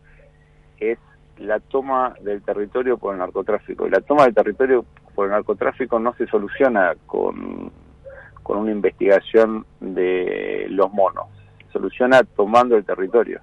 es 0.79 0.97
la 1.37 1.59
toma 1.59 2.15
del 2.21 2.41
territorio 2.41 2.97
por 2.97 3.13
el 3.13 3.19
narcotráfico. 3.19 3.87
Y 3.87 3.89
la 3.89 4.01
toma 4.01 4.25
del 4.25 4.33
territorio 4.33 4.85
por 5.15 5.25
el 5.25 5.31
narcotráfico 5.31 5.99
no 5.99 6.13
se 6.15 6.27
soluciona 6.27 6.95
con, 7.05 7.71
con 8.43 8.57
una 8.57 8.71
investigación 8.71 9.65
de 9.79 10.67
los 10.69 10.91
monos, 10.91 11.27
se 11.65 11.73
soluciona 11.73 12.23
tomando 12.23 12.75
el 12.75 12.85
territorio. 12.85 13.41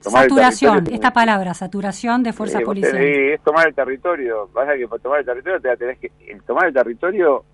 Saturación, 0.00 0.84
esta 0.92 1.12
palabra, 1.12 1.54
saturación 1.54 2.22
de 2.22 2.32
fuerzas 2.32 2.62
policiales. 2.62 3.34
es 3.34 3.40
tomar 3.42 3.68
el 3.68 3.74
territorio. 3.74 4.48
Pasa 4.52 4.76
que 4.76 4.86
para 4.86 5.02
tomar 5.02 5.20
el 5.20 5.26
territorio 5.26 5.60
te 5.60 5.76
tenés 5.76 5.98
que. 5.98 6.10
El 6.26 6.42
tomar 6.42 6.66
el 6.66 6.74
territorio 6.74 7.44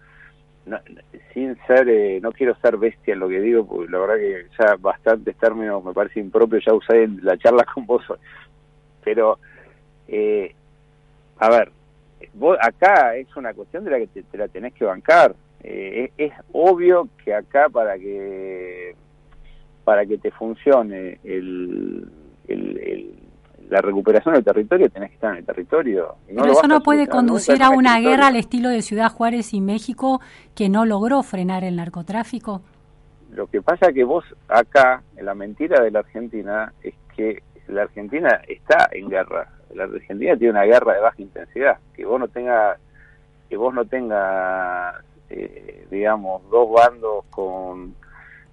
sin 1.32 1.57
ser, 1.66 1.89
eh, 1.89 2.20
no 2.22 2.32
quiero 2.32 2.57
ser 2.57 2.76
bestia 2.76 3.14
en 3.14 3.20
lo 3.20 3.28
que 3.28 3.41
digo, 3.41 3.66
porque 3.66 3.91
la 3.91 3.99
verdad 3.99 4.16
que 4.16 4.47
ya 4.59 4.76
bastantes 4.76 5.37
términos 5.37 5.85
me 5.85 5.93
parece 5.93 6.20
impropio 6.20 6.59
ya 6.64 6.72
usé 6.72 7.03
en 7.03 7.20
la 7.22 7.37
charla 7.37 7.64
con 7.74 7.87
vos 7.87 8.03
Pero, 9.03 9.39
eh, 10.09 10.55
a 11.39 11.51
ver, 11.51 11.70
vos, 12.32 12.57
acá 12.61 13.16
es 13.16 13.35
una 13.37 13.53
cuestión 13.53 13.85
de 13.85 13.91
la 13.91 13.99
que 13.99 14.07
te, 14.07 14.39
la 14.39 14.49
tenés 14.49 14.72
que 14.74 14.85
bancar. 14.85 15.35
Eh, 15.62 16.11
es, 16.16 16.32
obvio 16.53 17.09
que 17.24 17.35
acá 17.35 17.68
para 17.68 17.99
que 17.99 18.95
para 19.85 20.07
que 20.07 20.16
te 20.16 20.30
funcione 20.30 21.18
el, 21.24 22.09
el 22.49 23.15
la 23.69 23.81
recuperación 23.81 24.35
del 24.35 24.45
territorio 24.45 24.89
tenés 24.91 25.11
que 25.11 25.15
estar 25.17 25.33
en 25.33 25.39
el 25.39 25.45
territorio. 25.45 26.17
Pero 26.27 26.45
eso 26.47 26.69
no 26.69 26.81
puede 26.83 27.07
conducir 27.09 27.63
a 27.63 27.71
una 27.71 27.99
guerra 27.99 28.29
al 28.29 28.37
estilo 28.37 28.69
de 28.69 28.83
Ciudad 28.83 29.11
Juárez 29.11 29.55
y 29.55 29.61
México 29.61 30.21
que 30.55 30.69
no 30.69 30.85
logró 30.85 31.23
frenar 31.23 31.65
el 31.65 31.77
narcotráfico. 31.77 32.63
Lo 33.33 33.47
que 33.49 33.63
pasa 33.63 33.93
que 33.93 34.05
vos 34.05 34.25
acá, 34.49 35.03
la 35.21 35.35
mentira 35.35 35.83
de 35.83 35.91
la 35.91 36.01
Argentina 36.01 36.73
es 36.83 36.95
que 37.17 37.43
la 37.67 37.83
Argentina 37.83 38.41
está 38.47 38.89
en 38.93 39.09
guerra. 39.09 39.49
La 39.75 39.85
Argentina 39.85 40.37
tiene 40.37 40.51
una 40.51 40.65
guerra 40.65 40.95
de 40.95 41.01
baja 41.01 41.23
intensidad. 41.23 41.79
Que 41.95 42.05
vos 42.05 42.21
no 42.21 42.29
tengas, 42.29 42.79
que 43.49 43.57
vos 43.57 43.75
no 43.75 43.85
tengas, 43.87 44.95
eh, 45.31 45.87
digamos, 45.91 46.49
dos 46.51 46.71
bandos 46.71 47.25
con 47.31 47.95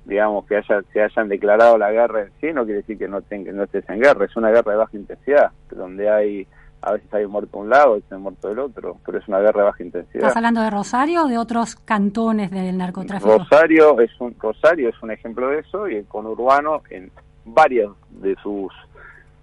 digamos, 0.05 0.45
que 0.45 0.57
haya, 0.57 0.81
se 0.91 1.01
hayan 1.01 1.29
declarado 1.29 1.77
la 1.77 1.91
guerra 1.91 2.23
en 2.23 2.31
sí, 2.39 2.53
no 2.53 2.63
quiere 2.65 2.81
decir 2.81 2.97
que 2.97 3.07
no, 3.07 3.21
tenga, 3.21 3.51
no 3.51 3.63
estés 3.63 3.87
en 3.89 3.99
guerra, 3.99 4.25
es 4.25 4.35
una 4.35 4.49
guerra 4.49 4.71
de 4.71 4.77
baja 4.77 4.97
intensidad, 4.97 5.51
donde 5.69 6.09
hay, 6.09 6.47
a 6.81 6.93
veces 6.93 7.13
hay 7.13 7.27
muerto 7.27 7.59
un 7.59 7.69
lado, 7.69 7.93
a 7.93 7.95
veces 7.95 8.11
hay 8.11 8.17
muerto 8.17 8.49
del 8.49 8.59
otro, 8.59 8.97
pero 9.05 9.19
es 9.19 9.27
una 9.27 9.39
guerra 9.39 9.61
de 9.61 9.65
baja 9.67 9.83
intensidad. 9.83 10.23
¿Estás 10.23 10.37
hablando 10.37 10.61
de 10.61 10.69
Rosario 10.69 11.25
o 11.25 11.27
de 11.27 11.37
otros 11.37 11.75
cantones 11.75 12.49
del 12.51 12.77
narcotráfico? 12.77 13.37
Rosario 13.37 13.99
es 14.01 14.11
un, 14.19 14.35
Rosario 14.39 14.89
es 14.89 15.01
un 15.03 15.11
ejemplo 15.11 15.49
de 15.49 15.59
eso 15.59 15.87
y 15.87 15.95
el 15.95 16.05
conurbano 16.05 16.81
en 16.89 17.11
varios 17.45 17.95
de 18.09 18.35
sus, 18.41 18.73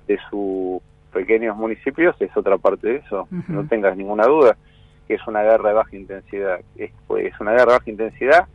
de 0.07 0.19
sus 0.31 0.83
pequeños 1.13 1.57
municipios 1.57 2.17
es 2.21 2.37
otra 2.37 2.59
parte 2.59 2.89
de 2.89 2.97
eso, 2.97 3.29
no 3.49 3.67
tengas 3.67 3.97
ninguna 3.97 4.25
duda 4.27 4.57
que 5.07 5.15
es 5.15 5.27
una 5.27 5.43
guerra 5.43 5.71
de 5.71 5.75
baja 5.75 5.97
intensidad, 5.97 6.61
es, 6.77 6.93
pues, 7.07 7.33
es 7.33 7.41
una 7.41 7.53
guerra 7.53 7.73
de 7.73 7.79
baja 7.79 7.91
intensidad 7.91 8.47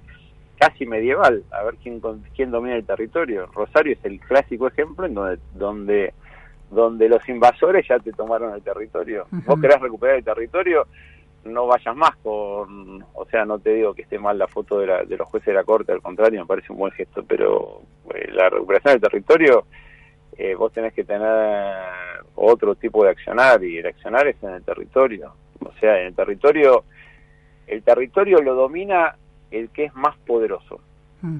casi 0.58 0.86
medieval, 0.86 1.44
a 1.52 1.64
ver 1.64 1.76
quién, 1.82 2.02
quién 2.36 2.52
domina 2.52 2.76
el 2.76 2.86
territorio. 2.86 3.48
Rosario 3.48 3.94
es 3.94 4.06
el 4.06 4.20
clásico 4.20 4.68
ejemplo 4.68 5.06
en 5.06 5.14
donde, 5.14 5.40
donde, 5.54 6.14
donde 6.72 7.10
los 7.10 7.28
invasores 7.28 7.88
ya 7.88 8.00
te 8.00 8.12
tomaron 8.12 8.54
el 8.54 8.62
territorio. 8.62 9.26
Vos 9.46 9.60
querés 9.60 9.80
recuperar 9.80 10.18
el 10.18 10.24
territorio, 10.24 10.88
no 11.46 11.68
vayas 11.68 11.96
más 11.96 12.16
con, 12.18 13.04
o 13.14 13.26
sea, 13.30 13.46
no 13.46 13.60
te 13.60 13.74
digo 13.74 13.94
que 13.94 14.04
esté 14.04 14.18
mal 14.18 14.38
la 14.38 14.48
foto 14.48 14.80
de, 14.80 14.88
la, 14.88 15.04
de 15.04 15.18
los 15.18 15.28
jueces 15.28 15.48
de 15.48 15.54
la 15.54 15.64
corte, 15.64 15.92
al 15.92 16.02
contrario, 16.02 16.40
me 16.40 16.48
parece 16.48 16.72
un 16.72 16.80
buen 16.80 16.92
gesto, 16.94 17.24
pero 17.28 17.82
eh, 18.14 18.32
la 18.32 18.50
recuperación 18.50 18.94
del 18.94 19.02
territorio, 19.02 19.66
eh, 20.38 20.56
vos 20.56 20.72
tenés 20.72 20.94
que 20.94 21.04
tener 21.04 21.76
otro 22.36 22.76
tipo 22.76 23.04
de 23.04 23.12
accionar 23.12 23.64
y 23.64 23.78
el 23.78 23.86
accionar 23.86 24.28
es 24.28 24.42
en 24.42 24.52
el 24.52 24.64
territorio. 24.64 25.34
O 25.60 25.72
sea, 25.80 26.00
en 26.00 26.08
el 26.08 26.16
territorio, 26.16 26.84
el 27.68 27.84
territorio 27.84 28.42
lo 28.42 28.56
domina 28.56 29.16
el 29.54 29.70
que 29.70 29.86
es 29.86 29.96
más 29.96 30.16
poderoso. 30.26 30.80
Mm 31.22 31.40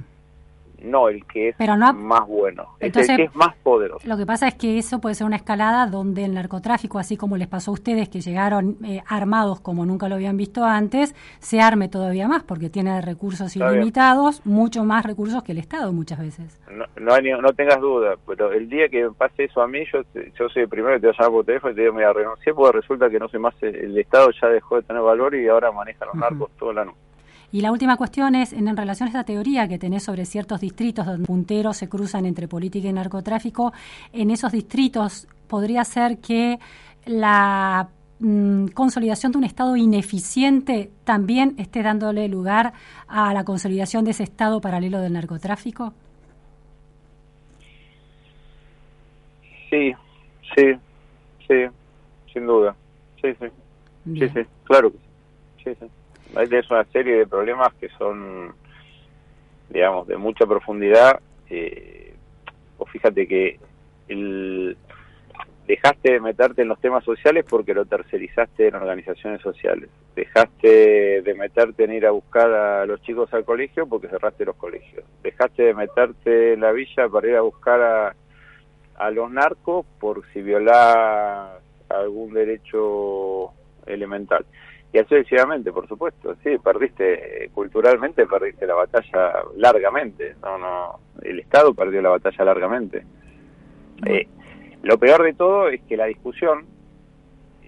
no 0.84 1.10
el 1.10 1.26
que 1.26 1.50
es 1.50 1.56
más 1.96 2.28
bueno, 2.28 2.76
Entonces, 2.80 3.12
el 3.12 3.18
que 3.18 3.24
es 3.24 3.36
más 3.36 3.56
poderoso. 3.64 4.08
Lo 4.08 4.18
que 4.18 4.26
pasa 4.26 4.48
es 4.48 4.56
que 4.56 4.78
eso 4.78 5.00
puede 5.00 5.16
ser 5.16 5.26
una 5.26 5.38
escalada 5.38 5.88
donde 5.88 6.26
el 6.26 6.34
narcotráfico, 6.34 7.00
así 7.00 7.18
como 7.18 7.38
les 7.38 7.48
pasó 7.48 7.72
a 7.72 7.74
ustedes 7.74 8.10
que 8.10 8.22
llegaron 8.22 8.78
eh, 8.86 9.02
armados 9.08 9.60
como 9.62 9.86
nunca 9.86 10.10
lo 10.10 10.16
habían 10.16 10.38
visto 10.38 10.64
antes, 10.64 11.16
se 11.40 11.62
arme 11.62 11.88
todavía 11.88 12.28
más 12.28 12.44
porque 12.44 12.70
tiene 12.70 13.02
recursos 13.02 13.56
ilimitados, 13.56 14.46
mucho 14.46 14.84
más 14.84 15.06
recursos 15.06 15.44
que 15.44 15.54
el 15.54 15.58
Estado 15.58 15.92
muchas 15.94 16.20
veces. 16.20 16.60
No, 16.70 16.86
no, 17.00 17.42
no 17.42 17.54
tengas 17.54 17.80
duda, 17.80 18.16
pero 18.28 18.52
el 18.52 18.70
día 18.70 18.90
que 18.90 19.10
pase 19.18 19.46
eso 19.46 19.62
a 19.62 19.68
mí, 19.68 19.80
yo, 19.92 20.02
yo 20.38 20.50
soy 20.50 20.64
el 20.64 20.70
primero 20.70 20.96
que 20.96 21.02
te 21.02 21.08
voy 21.08 21.16
a 21.18 21.22
llamar 21.22 21.32
por 21.32 21.46
teléfono 21.46 21.72
y 21.72 21.76
te 21.76 21.82
digo, 21.82 21.94
mira, 21.94 22.14
renuncié 22.14 22.54
porque 22.54 22.78
resulta 22.78 23.10
que 23.10 23.20
no 23.20 23.30
soy 23.30 23.40
más, 23.40 23.56
el 23.62 23.98
Estado 23.98 24.30
ya 24.42 24.50
dejó 24.50 24.76
de 24.76 24.84
tener 24.84 25.02
valor 25.02 25.34
y 25.36 25.48
ahora 25.48 25.72
maneja 25.72 26.06
los 26.06 26.16
narcos 26.16 26.52
toda 26.58 26.74
la 26.74 26.86
noche. 26.86 27.13
Y 27.54 27.62
la 27.62 27.72
última 27.72 27.98
cuestión 27.98 28.34
es, 28.34 28.52
en, 28.52 28.76
relación 28.76 29.06
a 29.06 29.10
esta 29.12 29.24
teoría 29.24 29.68
que 29.68 29.78
tenés 29.78 30.02
sobre 30.02 30.26
ciertos 30.26 30.60
distritos 30.60 31.06
donde 31.06 31.28
punteros 31.28 31.78
se 31.78 31.88
cruzan 31.88 32.26
entre 32.26 32.48
política 32.48 32.88
y 32.88 32.94
narcotráfico, 32.94 33.72
en 34.12 34.32
esos 34.32 34.52
distritos 34.52 35.28
podría 35.48 35.84
ser 35.84 36.18
que 36.18 36.58
la 37.06 37.90
mm, 38.20 38.70
consolidación 38.70 39.34
de 39.34 39.38
un 39.38 39.44
Estado 39.44 39.78
ineficiente 39.78 40.90
también 41.04 41.54
esté 41.60 41.84
dándole 41.84 42.28
lugar 42.28 42.74
a 43.08 43.32
la 43.36 43.44
consolidación 43.44 44.04
de 44.04 44.12
ese 44.12 44.24
Estado 44.24 44.60
paralelo 44.60 45.00
del 45.00 45.14
narcotráfico? 45.14 45.94
Sí, 49.70 49.94
sí, 50.56 50.74
sí, 51.48 51.54
sin 52.34 52.48
duda. 52.48 52.76
Sí, 53.22 53.28
sí. 53.40 53.46
Sí, 54.06 54.30
sí, 54.30 54.42
claro 54.64 54.92
que 54.92 54.98
sí. 54.98 55.06
sí, 55.66 55.76
sí 55.80 56.03
es 56.42 56.72
una 56.72 56.84
serie 56.86 57.18
de 57.18 57.28
problemas 57.28 57.74
que 57.76 57.90
son, 57.98 58.54
digamos, 59.70 60.08
de 60.08 60.18
mucha 60.18 60.46
profundidad. 60.46 61.20
Eh, 61.50 62.14
o 62.78 62.86
fíjate 62.86 63.28
que 63.28 63.60
el, 64.08 64.76
dejaste 65.68 66.14
de 66.14 66.20
meterte 66.20 66.62
en 66.64 66.68
los 66.68 66.80
temas 66.80 67.04
sociales 67.04 67.46
porque 67.48 67.74
lo 67.74 67.86
tercerizaste 67.86 68.68
en 68.68 68.76
organizaciones 68.76 69.42
sociales. 69.42 69.90
Dejaste 70.16 71.22
de 71.22 71.34
meterte 71.36 71.86
en 71.86 71.94
ir 71.94 72.06
a 72.06 72.12
buscar 72.12 72.52
a 72.52 72.86
los 72.86 73.02
chicos 73.02 73.34
al 73.34 73.46
colegio 73.46 73.88
porque 73.88 74.10
cerraste 74.10 74.46
los 74.46 74.56
colegios. 74.56 75.06
Dejaste 75.22 75.64
de 75.64 75.74
meterte 75.74 76.54
en 76.54 76.62
la 76.62 76.72
villa 76.72 77.08
para 77.08 77.28
ir 77.28 77.36
a 77.36 77.42
buscar 77.42 77.82
a, 77.82 78.16
a 78.96 79.12
los 79.12 79.32
narcos 79.32 79.86
por 80.00 80.24
si 80.32 80.42
violas 80.42 81.60
algún 81.90 82.34
derecho 82.34 83.52
elemental. 83.86 84.46
Y 84.94 85.00
así 85.00 85.16
por 85.74 85.88
supuesto. 85.88 86.36
Sí, 86.44 86.56
perdiste, 86.64 87.50
culturalmente 87.52 88.28
perdiste 88.28 88.68
la 88.68 88.76
batalla 88.76 89.44
largamente. 89.58 90.36
No, 90.44 90.60
no, 90.60 91.00
el 91.24 91.40
Estado 91.40 91.74
perdió 91.74 92.00
la 92.04 92.10
batalla 92.10 92.46
largamente. 92.46 93.04
Eh, 94.06 94.28
lo 94.84 95.00
peor 95.00 95.24
de 95.24 95.34
todo 95.34 95.70
es 95.70 95.82
que 95.82 95.98
la 95.98 96.06
discusión, 96.06 96.68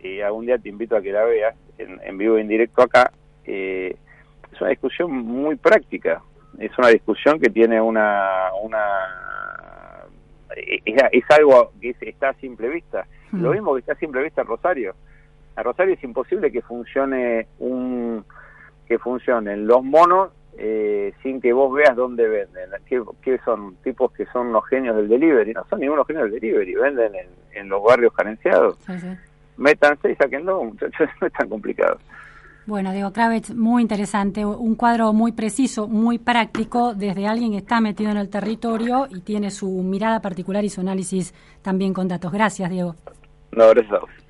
y 0.03 0.21
algún 0.21 0.45
día 0.45 0.59
te 0.59 0.69
invito 0.69 0.95
a 0.95 1.01
que 1.01 1.11
la 1.11 1.23
veas 1.23 1.55
en, 1.79 2.15
vivo 2.15 2.37
e 2.37 2.41
indirecto 2.41 2.83
acá, 2.83 3.11
eh, 3.43 3.95
es 4.53 4.61
una 4.61 4.69
discusión 4.69 5.11
muy 5.11 5.55
práctica. 5.55 6.21
Es 6.59 6.77
una 6.77 6.89
discusión 6.89 7.39
que 7.39 7.49
tiene 7.49 7.81
una... 7.81 8.51
una 8.61 10.05
es, 10.55 11.23
algo 11.31 11.71
que 11.81 11.95
está 12.01 12.29
a 12.29 12.33
simple 12.35 12.69
vista. 12.69 13.07
Lo 13.31 13.51
mismo 13.51 13.73
que 13.73 13.79
está 13.79 13.93
a 13.93 13.97
simple 13.97 14.21
vista 14.21 14.41
en 14.41 14.47
Rosario 14.47 14.95
a 15.55 15.63
Rosario 15.63 15.93
es 15.93 16.03
imposible 16.03 16.51
que 16.51 16.61
funcione 16.61 17.47
un, 17.59 18.23
que 18.87 18.99
funcionen 18.99 19.67
los 19.67 19.83
monos 19.83 20.31
eh, 20.57 21.13
sin 21.21 21.41
que 21.41 21.51
vos 21.51 21.73
veas 21.73 21.95
dónde 21.95 22.27
venden. 22.27 22.69
¿Qué, 23.21 23.39
son? 23.43 23.75
Tipos 23.83 24.11
que 24.13 24.25
son 24.27 24.53
los 24.53 24.65
genios 24.67 24.95
del 24.95 25.09
delivery. 25.09 25.53
No 25.53 25.65
son 25.69 25.81
ningunos 25.81 26.07
genios 26.07 26.31
del 26.31 26.39
delivery, 26.39 26.75
venden 26.75 27.11
en, 27.53 27.69
los 27.69 27.83
barrios 27.83 28.13
carenciados. 28.13 28.77
Métanse 29.57 30.11
y 30.11 30.15
sáquenlo, 30.15 30.63
muchachos, 30.63 31.09
no 31.21 31.27
es 31.27 31.33
tan 31.33 31.49
complicado. 31.49 31.97
Bueno, 32.65 32.91
Diego 32.91 33.13
Kravitz, 33.13 33.53
muy 33.53 33.83
interesante, 33.83 34.43
un 34.43 34.75
cuadro 34.75 35.13
muy 35.13 35.33
preciso, 35.33 35.87
muy 35.87 36.17
práctico, 36.17 36.95
desde 36.95 37.27
alguien 37.27 37.51
que 37.51 37.57
está 37.57 37.79
metido 37.79 38.09
en 38.09 38.17
el 38.17 38.29
territorio 38.29 39.07
y 39.09 39.21
tiene 39.21 39.51
su 39.51 39.69
mirada 39.83 40.19
particular 40.19 40.63
y 40.65 40.69
su 40.69 40.81
análisis 40.81 41.33
también 41.61 41.93
con 41.93 42.07
datos. 42.07 42.31
Gracias, 42.31 42.69
Diego. 42.71 42.95
No, 43.51 43.69
gracias 43.69 43.93
a 43.93 44.24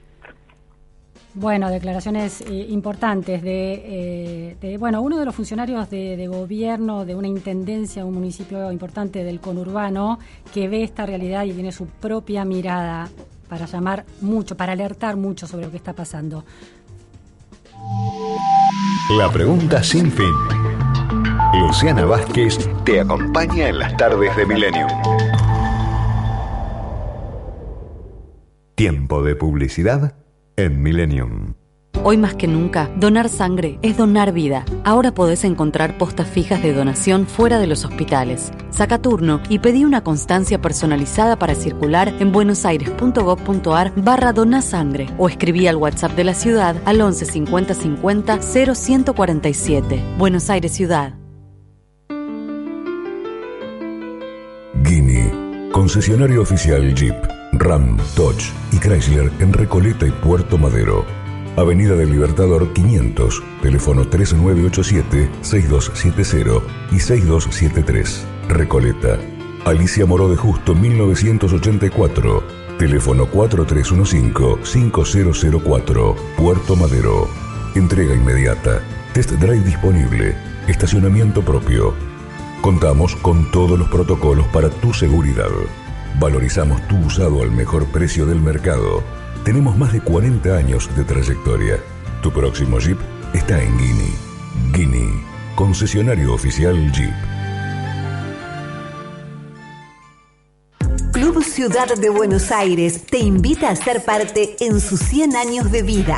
Bueno, 1.36 1.70
declaraciones 1.70 2.40
eh, 2.40 2.68
importantes 2.70 3.42
eh, 3.44 4.56
de, 4.60 4.78
bueno, 4.78 5.02
uno 5.02 5.20
de 5.20 5.26
los 5.26 5.36
funcionarios 5.36 5.90
de, 5.90 6.16
de, 6.16 6.28
gobierno 6.28 7.04
de 7.04 7.14
una 7.14 7.28
intendencia, 7.28 8.06
un 8.06 8.14
municipio 8.14 8.72
importante 8.72 9.22
del 9.26 9.42
conurbano, 9.42 10.18
que 10.54 10.70
ve 10.70 10.84
esta 10.84 11.06
realidad 11.06 11.44
y 11.44 11.52
tiene 11.52 11.74
su 11.74 11.88
propia 11.88 12.46
mirada 12.46 13.10
para 13.50 13.66
llamar 13.66 14.06
mucho, 14.22 14.56
para 14.56 14.72
alertar 14.72 15.18
mucho 15.18 15.46
sobre 15.46 15.66
lo 15.66 15.72
que 15.72 15.78
está 15.78 15.92
pasando. 15.92 16.46
La 19.18 19.30
pregunta 19.30 19.84
sin 19.84 20.10
fin. 20.10 20.32
Luciana 21.60 22.06
Vázquez 22.06 22.58
te 22.86 23.02
acompaña 23.02 23.68
en 23.68 23.80
las 23.80 23.98
tardes 23.98 24.34
de 24.38 24.46
Millennium. 24.46 24.88
Tiempo 28.76 29.22
de 29.22 29.36
publicidad 29.36 30.25
en 30.58 30.82
Millennium. 30.82 31.54
Hoy 32.04 32.18
más 32.18 32.36
que 32.36 32.48
nunca, 32.48 32.92
donar 32.98 33.30
sangre 33.30 33.80
es 33.82 33.98
donar 33.98 34.32
vida. 34.32 34.64
Ahora 34.84 35.12
podés 35.14 35.44
encontrar 35.44 35.98
postas 35.98 36.28
fijas 36.28 36.62
de 36.62 36.72
donación 36.72 37.26
fuera 37.26 37.58
de 37.58 37.66
los 37.66 37.84
hospitales. 37.84 38.52
Saca 38.70 39.02
turno 39.02 39.42
y 39.50 39.60
pedí 39.60 39.86
una 39.86 40.04
constancia 40.04 40.62
personalizada 40.62 41.40
para 41.40 41.56
circular 41.56 42.14
en 42.20 42.32
buenosaires.gov.ar 42.32 43.94
barra 43.96 44.34
donasangre 44.34 45.08
o 45.18 45.30
escribí 45.30 45.68
al 45.68 45.78
WhatsApp 45.78 46.12
de 46.12 46.26
la 46.26 46.34
ciudad 46.36 46.76
al 46.86 47.02
11 47.02 47.26
50 47.26 47.74
50 47.74 48.40
0147. 48.42 50.04
Buenos 50.20 50.50
Aires 50.50 50.74
Ciudad. 50.74 51.16
Guinea, 54.84 55.32
concesionario 55.72 56.44
oficial 56.44 56.94
Jeep, 56.94 57.16
Ram, 57.60 57.98
Dodge 58.16 58.54
y 58.72 58.78
Chrysler 58.78 59.30
en 59.40 59.52
Recoleta 59.54 60.08
y 60.08 60.12
Puerto 60.12 60.58
Madero. 60.58 61.06
Avenida 61.58 61.96
del 61.96 62.12
Libertador 62.12 62.74
500, 62.74 63.42
teléfono 63.62 64.04
3987-6270 64.04 66.62
y 66.92 67.00
6273, 67.00 68.26
Recoleta. 68.50 69.18
Alicia 69.66 70.06
Moró 70.06 70.30
de 70.30 70.36
Justo 70.36 70.76
1984, 70.76 72.44
teléfono 72.78 73.26
4315-5004, 73.28 76.16
Puerto 76.38 76.76
Madero. 76.76 77.28
Entrega 77.74 78.14
inmediata, 78.16 78.82
test 79.14 79.32
drive 79.32 79.64
disponible, 79.64 80.36
estacionamiento 80.68 81.42
propio. 81.42 81.96
Contamos 82.62 83.16
con 83.18 83.52
todos 83.52 83.80
los 83.80 83.90
protocolos 83.90 84.48
para 84.48 84.70
tu 84.70 84.94
seguridad. 84.94 85.50
Valorizamos 86.20 86.88
tu 86.88 86.98
usado 86.98 87.42
al 87.42 87.52
mejor 87.52 87.86
precio 87.88 88.26
del 88.26 88.40
mercado 88.40 89.04
tenemos 89.46 89.78
más 89.78 89.94
de 89.94 90.02
40 90.02 90.58
años 90.58 90.90
de 90.98 91.04
trayectoria. 91.04 91.80
Tu 92.24 92.32
próximo 92.32 92.80
Jeep 92.80 92.98
está 93.32 93.62
en 93.62 93.78
Guinea. 93.78 94.16
Guinea, 94.74 95.24
concesionario 95.56 96.34
oficial 96.34 96.92
Jeep. 96.92 97.14
Club 101.12 101.44
Ciudad 101.44 101.96
de 101.96 102.10
Buenos 102.10 102.52
Aires 102.52 103.06
te 103.06 103.20
invita 103.20 103.70
a 103.70 103.76
ser 103.76 104.04
parte 104.04 104.56
en 104.60 104.82
sus 104.82 105.00
100 105.02 105.36
años 105.36 105.72
de 105.72 105.84
vida. 105.84 106.18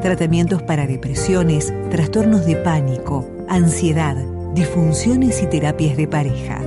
Tratamientos 0.02 0.64
para 0.64 0.88
depresiones, 0.88 1.72
trastornos 1.92 2.46
de 2.46 2.56
pánico, 2.56 3.30
ansiedad, 3.50 4.16
disfunciones 4.54 5.44
y 5.44 5.48
terapias 5.48 5.98
de 5.98 6.08
pareja. 6.08 6.62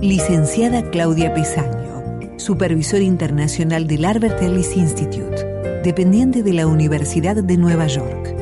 Licenciada 0.00 0.82
Claudia 0.90 1.32
Pesaño, 1.32 2.02
Supervisor 2.38 3.02
Internacional 3.02 3.86
del 3.86 4.04
Albert 4.04 4.42
Ellis 4.42 4.76
Institute, 4.76 5.46
dependiente 5.84 6.42
de 6.42 6.54
la 6.54 6.66
Universidad 6.66 7.36
de 7.36 7.56
Nueva 7.56 7.86
York. 7.86 8.34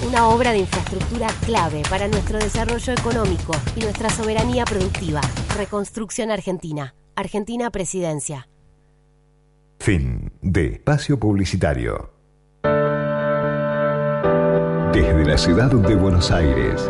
una 0.04 0.28
obra 0.30 0.52
de 0.52 0.60
infraestructura 0.60 1.28
clave 1.46 1.84
para 1.90 2.08
nuestro 2.08 2.40
desarrollo 2.40 2.94
económico 2.94 3.54
y 3.76 3.82
nuestra 3.82 4.10
soberanía 4.10 4.66
productiva. 4.66 5.22
Reconstrucción 5.58 6.32
Argentina. 6.32 6.96
Argentina 7.16 7.70
Presidencia. 7.72 8.48
Fin 9.80 10.32
de 10.42 10.68
espacio 10.74 11.20
publicitario. 11.20 12.12
Desde 14.94 15.26
la 15.26 15.38
ciudad 15.38 15.72
de 15.72 15.96
Buenos 15.96 16.32
Aires, 16.32 16.90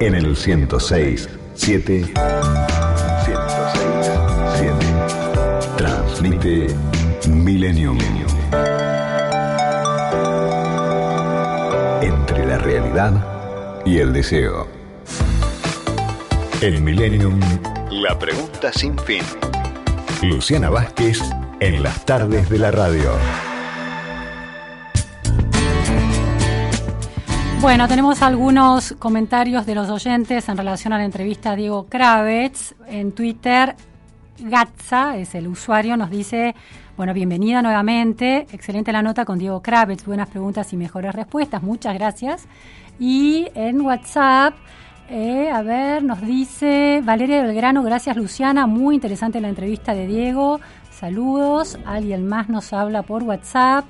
en 0.00 0.14
el 0.14 0.36
106 0.36 1.28
7 1.54 2.04
106 3.24 4.10
7 4.58 4.74
transmite 5.76 6.66
Millennium. 7.28 7.98
Entre 12.04 12.44
la 12.44 12.58
realidad 12.58 13.82
y 13.86 13.98
el 13.98 14.12
deseo. 14.12 14.68
El 16.60 16.82
Millennium, 16.82 17.40
la 17.90 18.18
pregunta 18.18 18.70
sin 18.72 18.98
fin. 18.98 19.22
Luciana 20.22 20.68
Vázquez 20.68 21.20
en 21.60 21.82
las 21.82 22.04
tardes 22.04 22.50
de 22.50 22.58
la 22.58 22.70
radio. 22.70 23.10
Bueno, 27.62 27.88
tenemos 27.88 28.20
algunos 28.20 28.94
comentarios 28.98 29.64
de 29.64 29.74
los 29.74 29.88
oyentes 29.88 30.46
en 30.50 30.58
relación 30.58 30.92
a 30.92 30.98
la 30.98 31.06
entrevista 31.06 31.52
a 31.52 31.56
Diego 31.56 31.86
Kravets 31.88 32.74
en 32.86 33.12
Twitter. 33.12 33.76
Gatza 34.38 35.16
es 35.16 35.34
el 35.34 35.46
usuario, 35.46 35.96
nos 35.96 36.10
dice 36.10 36.54
bueno, 36.96 37.12
bienvenida 37.12 37.60
nuevamente. 37.60 38.46
Excelente 38.52 38.92
la 38.92 39.02
nota 39.02 39.24
con 39.24 39.36
Diego 39.36 39.60
Kravitz. 39.60 40.04
Buenas 40.04 40.28
preguntas 40.28 40.72
y 40.72 40.76
mejores 40.76 41.12
respuestas. 41.12 41.60
Muchas 41.60 41.94
gracias. 41.94 42.46
Y 43.00 43.48
en 43.56 43.80
WhatsApp, 43.80 44.54
eh, 45.10 45.50
a 45.50 45.62
ver, 45.62 46.04
nos 46.04 46.20
dice 46.20 47.02
Valeria 47.04 47.42
Belgrano. 47.42 47.82
Gracias, 47.82 48.16
Luciana. 48.16 48.68
Muy 48.68 48.94
interesante 48.94 49.40
la 49.40 49.48
entrevista 49.48 49.92
de 49.92 50.06
Diego. 50.06 50.60
saludos. 50.92 51.80
Alguien 51.84 52.28
más 52.28 52.48
nos 52.48 52.72
habla 52.72 53.02
por 53.02 53.24
WhatsApp 53.24 53.84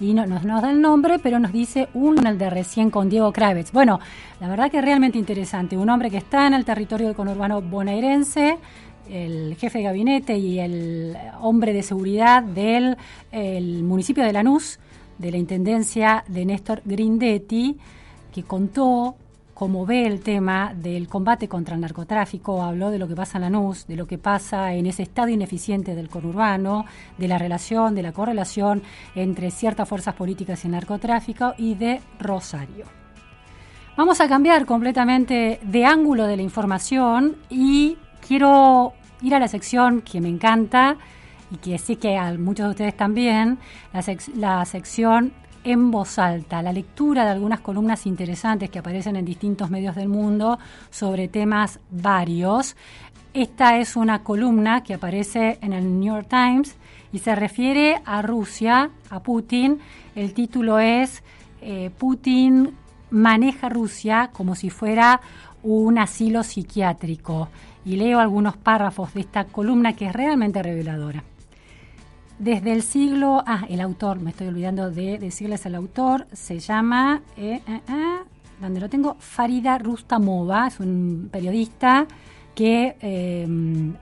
y 0.00 0.14
no 0.14 0.26
nos, 0.26 0.44
nos 0.44 0.62
da 0.62 0.70
el 0.70 0.80
nombre, 0.80 1.18
pero 1.18 1.38
nos 1.38 1.52
dice 1.52 1.88
un 1.94 2.26
el 2.26 2.38
de 2.38 2.50
recién 2.50 2.90
con 2.90 3.08
Diego 3.08 3.32
Kravitz. 3.32 3.72
Bueno, 3.72 4.00
la 4.40 4.48
verdad 4.48 4.70
que 4.70 4.78
es 4.78 4.84
realmente 4.84 5.18
interesante. 5.18 5.76
Un 5.76 5.88
hombre 5.90 6.10
que 6.10 6.18
está 6.18 6.46
en 6.46 6.54
el 6.54 6.64
territorio 6.64 7.06
del 7.06 7.16
conurbano 7.16 7.62
bonaerense, 7.62 8.58
el 9.10 9.56
jefe 9.56 9.78
de 9.78 9.84
gabinete 9.84 10.36
y 10.36 10.58
el 10.58 11.16
hombre 11.40 11.72
de 11.72 11.82
seguridad 11.82 12.42
del 12.42 12.96
el 13.32 13.82
municipio 13.82 14.24
de 14.24 14.32
Lanús, 14.32 14.78
de 15.18 15.30
la 15.30 15.36
intendencia 15.36 16.24
de 16.28 16.44
Néstor 16.44 16.82
Grindetti, 16.84 17.76
que 18.32 18.42
contó 18.42 19.16
cómo 19.54 19.86
ve 19.86 20.06
el 20.06 20.20
tema 20.20 20.74
del 20.74 21.08
combate 21.08 21.48
contra 21.48 21.74
el 21.74 21.80
narcotráfico, 21.80 22.62
habló 22.62 22.90
de 22.90 22.98
lo 22.98 23.08
que 23.08 23.14
pasa 23.14 23.38
en 23.38 23.42
Lanús, 23.42 23.86
de 23.86 23.96
lo 23.96 24.06
que 24.06 24.18
pasa 24.18 24.74
en 24.74 24.84
ese 24.84 25.04
estado 25.04 25.28
ineficiente 25.28 25.94
del 25.94 26.10
conurbano, 26.10 26.84
de 27.16 27.26
la 27.26 27.38
relación, 27.38 27.94
de 27.94 28.02
la 28.02 28.12
correlación 28.12 28.82
entre 29.14 29.50
ciertas 29.50 29.88
fuerzas 29.88 30.14
políticas 30.14 30.62
y 30.62 30.68
el 30.68 30.72
narcotráfico 30.72 31.54
y 31.56 31.74
de 31.74 32.02
Rosario. 32.20 32.84
Vamos 33.96 34.20
a 34.20 34.28
cambiar 34.28 34.66
completamente 34.66 35.58
de 35.62 35.86
ángulo 35.86 36.26
de 36.26 36.36
la 36.36 36.42
información 36.42 37.36
y 37.48 37.96
quiero 38.26 38.92
ir 39.22 39.34
a 39.34 39.38
la 39.38 39.48
sección 39.48 40.02
que 40.02 40.20
me 40.20 40.28
encanta 40.28 40.96
y 41.50 41.56
que 41.56 41.78
sí 41.78 41.96
que 41.96 42.16
a 42.16 42.32
muchos 42.34 42.66
de 42.66 42.70
ustedes 42.70 42.96
también, 42.96 43.58
la, 43.92 44.04
la 44.34 44.64
sección 44.64 45.32
en 45.64 45.90
voz 45.90 46.18
alta, 46.18 46.62
la 46.62 46.72
lectura 46.72 47.24
de 47.24 47.30
algunas 47.30 47.60
columnas 47.60 48.06
interesantes 48.06 48.70
que 48.70 48.78
aparecen 48.78 49.16
en 49.16 49.24
distintos 49.24 49.70
medios 49.70 49.96
del 49.96 50.08
mundo 50.08 50.58
sobre 50.90 51.28
temas 51.28 51.80
varios. 51.90 52.76
Esta 53.34 53.78
es 53.78 53.96
una 53.96 54.22
columna 54.22 54.82
que 54.82 54.94
aparece 54.94 55.58
en 55.60 55.72
el 55.72 55.98
New 56.00 56.14
York 56.14 56.28
Times 56.28 56.76
y 57.12 57.18
se 57.18 57.34
refiere 57.34 58.00
a 58.04 58.22
Rusia, 58.22 58.90
a 59.10 59.20
Putin. 59.20 59.80
El 60.14 60.34
título 60.34 60.78
es 60.78 61.22
eh, 61.60 61.90
Putin 61.98 62.74
maneja 63.10 63.68
Rusia 63.68 64.30
como 64.32 64.54
si 64.54 64.70
fuera 64.70 65.20
un 65.62 65.98
asilo 65.98 66.42
psiquiátrico. 66.44 67.48
Y 67.86 67.96
leo 67.96 68.18
algunos 68.18 68.58
párrafos 68.58 69.14
de 69.14 69.20
esta 69.20 69.44
columna 69.44 69.94
que 69.94 70.06
es 70.06 70.12
realmente 70.12 70.62
reveladora. 70.62 71.24
Desde 72.38 72.72
el 72.72 72.82
siglo, 72.82 73.42
ah, 73.46 73.64
el 73.70 73.80
autor, 73.80 74.20
me 74.20 74.30
estoy 74.30 74.48
olvidando 74.48 74.90
de 74.90 75.18
decirles 75.18 75.64
el 75.64 75.74
autor, 75.74 76.26
se 76.32 76.58
llama, 76.58 77.22
eh, 77.38 77.62
eh, 77.66 77.80
eh, 77.88 78.68
lo 78.68 78.88
tengo, 78.90 79.16
Farida 79.18 79.78
Rustamova, 79.78 80.66
es 80.66 80.78
un 80.78 81.30
periodista 81.32 82.06
que, 82.54 82.96
eh, 83.00 83.46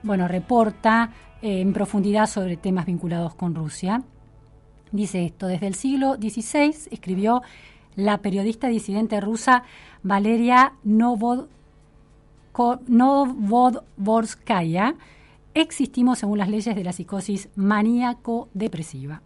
bueno, 0.03 0.27
reporta 0.27 1.11
en 1.41 1.73
profundidad 1.73 2.27
sobre 2.27 2.57
temas 2.57 2.85
vinculados 2.85 3.35
con 3.35 3.53
Rusia. 3.53 4.01
Dice 4.91 5.25
esto, 5.25 5.47
desde 5.47 5.67
el 5.67 5.75
siglo 5.75 6.15
XVI 6.15 6.73
escribió 6.89 7.41
la 7.95 8.17
periodista 8.19 8.67
disidente 8.67 9.19
rusa 9.21 9.63
Valeria 10.03 10.73
Novodvorskaya, 12.87 14.95
existimos 15.53 16.19
según 16.19 16.37
las 16.37 16.49
leyes 16.49 16.75
de 16.75 16.83
la 16.83 16.93
psicosis 16.93 17.49
maníaco-depresiva. 17.55 19.21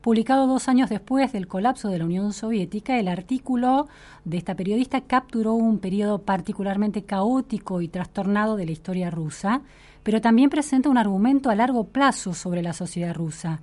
Publicado 0.00 0.46
dos 0.46 0.68
años 0.68 0.88
después 0.88 1.32
del 1.32 1.48
colapso 1.48 1.88
de 1.88 1.98
la 1.98 2.04
Unión 2.04 2.32
Soviética, 2.32 2.98
el 2.98 3.08
artículo 3.08 3.88
de 4.24 4.36
esta 4.36 4.54
periodista 4.54 5.00
capturó 5.00 5.54
un 5.54 5.80
periodo 5.80 6.22
particularmente 6.22 7.02
caótico 7.02 7.80
y 7.80 7.88
trastornado 7.88 8.56
de 8.56 8.66
la 8.66 8.72
historia 8.72 9.10
rusa, 9.10 9.62
pero 10.04 10.20
también 10.20 10.48
presenta 10.48 10.88
un 10.88 10.98
argumento 10.98 11.50
a 11.50 11.56
largo 11.56 11.88
plazo 11.88 12.34
sobre 12.34 12.62
la 12.62 12.72
sociedad 12.72 13.14
rusa. 13.14 13.60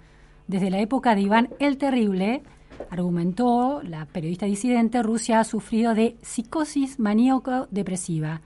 Desde 0.48 0.70
la 0.70 0.80
época 0.80 1.16
de 1.16 1.22
Iván 1.22 1.50
el 1.60 1.78
Terrible, 1.78 2.44
argumentó 2.90 3.82
la 3.82 4.06
periodista 4.06 4.46
disidente, 4.46 5.02
Rusia 5.02 5.40
ha 5.40 5.46
sufrido 5.46 5.96
de 5.96 6.18
psicosis 6.22 7.00
maníaco-depresiva, 7.00 8.42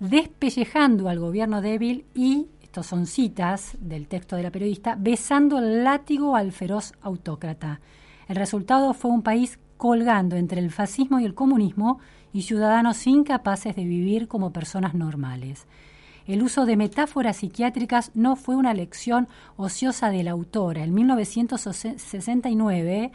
despellejando 0.00 1.08
al 1.08 1.18
gobierno 1.18 1.60
débil 1.60 2.04
y 2.14 2.46
estos 2.62 2.86
son 2.86 3.06
citas 3.06 3.76
del 3.80 4.06
texto 4.06 4.36
de 4.36 4.42
la 4.42 4.50
periodista, 4.50 4.96
besando 4.98 5.58
el 5.58 5.84
látigo 5.84 6.36
al 6.36 6.52
feroz 6.52 6.92
autócrata. 7.00 7.80
El 8.28 8.36
resultado 8.36 8.94
fue 8.94 9.10
un 9.10 9.22
país 9.22 9.58
colgando 9.78 10.36
entre 10.36 10.60
el 10.60 10.70
fascismo 10.70 11.18
y 11.18 11.24
el 11.24 11.34
comunismo 11.34 11.98
y 12.32 12.42
ciudadanos 12.42 13.06
incapaces 13.06 13.74
de 13.74 13.84
vivir 13.84 14.28
como 14.28 14.52
personas 14.52 14.94
normales. 14.94 15.66
El 16.26 16.42
uso 16.42 16.66
de 16.66 16.76
metáforas 16.76 17.38
psiquiátricas 17.38 18.10
no 18.14 18.36
fue 18.36 18.54
una 18.54 18.74
lección 18.74 19.28
ociosa 19.56 20.10
de 20.10 20.22
la 20.22 20.32
autora. 20.32 20.84
En 20.84 20.92
1969, 20.92 23.12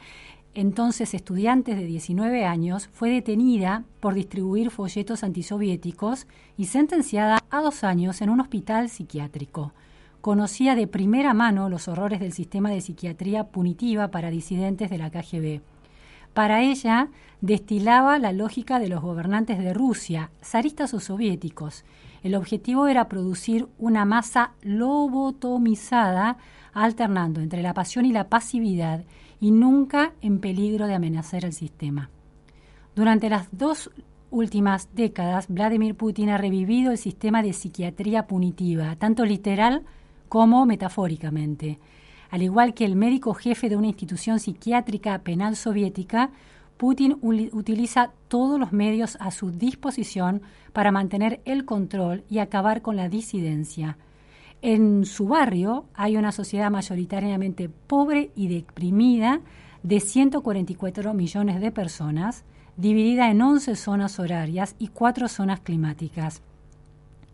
entonces 0.55 1.13
estudiante 1.13 1.75
de 1.75 1.85
19 1.85 2.45
años, 2.45 2.89
fue 2.93 3.09
detenida 3.09 3.83
por 3.99 4.13
distribuir 4.13 4.69
folletos 4.69 5.23
antisoviéticos 5.23 6.27
y 6.57 6.65
sentenciada 6.65 7.39
a 7.49 7.61
dos 7.61 7.83
años 7.83 8.21
en 8.21 8.29
un 8.29 8.39
hospital 8.39 8.89
psiquiátrico. 8.89 9.73
Conocía 10.21 10.75
de 10.75 10.87
primera 10.87 11.33
mano 11.33 11.69
los 11.69 11.87
horrores 11.87 12.19
del 12.19 12.33
sistema 12.33 12.69
de 12.69 12.81
psiquiatría 12.81 13.45
punitiva 13.45 14.09
para 14.09 14.29
disidentes 14.29 14.89
de 14.89 14.97
la 14.97 15.09
KGB. 15.09 15.61
Para 16.33 16.61
ella, 16.61 17.09
destilaba 17.41 18.17
la 18.19 18.31
lógica 18.31 18.79
de 18.79 18.87
los 18.87 19.01
gobernantes 19.01 19.59
de 19.59 19.73
Rusia, 19.73 20.31
zaristas 20.41 20.93
o 20.93 20.99
soviéticos. 20.99 21.83
El 22.23 22.35
objetivo 22.35 22.87
era 22.87 23.09
producir 23.09 23.67
una 23.77 24.05
masa 24.05 24.53
lobotomizada, 24.61 26.37
alternando 26.73 27.41
entre 27.41 27.61
la 27.61 27.73
pasión 27.73 28.05
y 28.05 28.13
la 28.13 28.29
pasividad, 28.29 29.03
y 29.43 29.51
nunca 29.51 30.13
en 30.21 30.39
peligro 30.39 30.87
de 30.87 30.95
amenazar 30.95 31.43
el 31.43 31.51
sistema. 31.51 32.09
Durante 32.95 33.29
las 33.29 33.49
dos 33.51 33.91
últimas 34.31 34.87
décadas, 34.95 35.47
Vladimir 35.49 35.95
Putin 35.95 36.29
ha 36.29 36.37
revivido 36.37 36.93
el 36.93 36.97
sistema 36.97 37.43
de 37.43 37.51
psiquiatría 37.51 38.25
punitiva, 38.25 38.95
tanto 38.95 39.25
literal 39.25 39.83
como 40.29 40.65
metafóricamente. 40.65 41.77
Al 42.31 42.41
igual 42.41 42.73
que 42.73 42.85
el 42.85 42.95
médico 42.95 43.33
jefe 43.33 43.67
de 43.67 43.75
una 43.75 43.87
institución 43.87 44.39
psiquiátrica 44.39 45.19
penal 45.19 45.57
soviética, 45.57 46.31
Putin 46.77 47.17
utiliza 47.21 48.11
todos 48.29 48.57
los 48.57 48.71
medios 48.71 49.17
a 49.19 49.29
su 49.31 49.51
disposición 49.51 50.41
para 50.71 50.93
mantener 50.93 51.41
el 51.43 51.65
control 51.65 52.23
y 52.29 52.37
acabar 52.39 52.81
con 52.81 52.95
la 52.95 53.09
disidencia. 53.09 53.97
En 54.65 55.05
su 55.05 55.27
barrio 55.27 55.83
hay 55.93 56.15
una 56.15 56.31
sociedad 56.31 56.71
mayoritariamente 56.71 57.67
pobre 57.67 58.31
y 58.33 58.47
deprimida 58.47 59.41
de 59.83 59.99
144 59.99 61.13
millones 61.13 61.59
de 61.59 61.69
personas, 61.69 62.45
dividida 62.77 63.29
en 63.29 63.41
11 63.41 63.75
zonas 63.75 64.19
horarias 64.19 64.77
y 64.79 64.87
4 64.87 65.27
zonas 65.27 65.59
climáticas. 65.59 66.41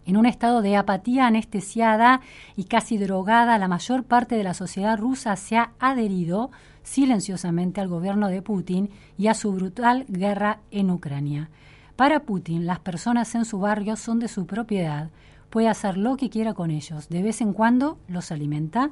En 0.08 0.18
un 0.18 0.26
estado 0.26 0.64
de 0.64 0.76
apatía 0.76 1.28
anestesiada 1.28 2.22
y 2.56 2.64
casi 2.64 2.98
drogada, 2.98 3.60
la 3.60 3.68
mayor 3.68 4.06
parte 4.06 4.34
de 4.34 4.44
la 4.44 4.56
sociedad 4.56 4.98
rusa 4.98 5.36
se 5.36 5.56
ha 5.56 5.74
adherido 5.78 6.50
silenciosamente 6.82 7.80
al 7.80 7.90
gobierno 7.90 8.30
de 8.30 8.42
Putin 8.42 8.90
y 9.20 9.28
a 9.28 9.36
su 9.36 9.52
brutal 9.52 10.06
guerra 10.08 10.62
en 10.72 10.90
Ucrania. 10.90 11.52
Para 11.96 12.22
Putin, 12.22 12.66
las 12.66 12.80
personas 12.80 13.36
en 13.36 13.46
su 13.46 13.60
barrio 13.60 13.98
son 13.98 14.18
de 14.18 14.30
su 14.30 14.48
propiedad, 14.48 15.12
puede 15.50 15.68
hacer 15.68 15.98
lo 15.98 16.18
que 16.18 16.30
quiera 16.30 16.54
con 16.54 16.72
ellos. 16.72 17.10
De 17.10 17.24
vez 17.24 17.42
en 17.42 17.54
cuando 17.54 17.98
los 18.08 18.32
alimenta, 18.32 18.92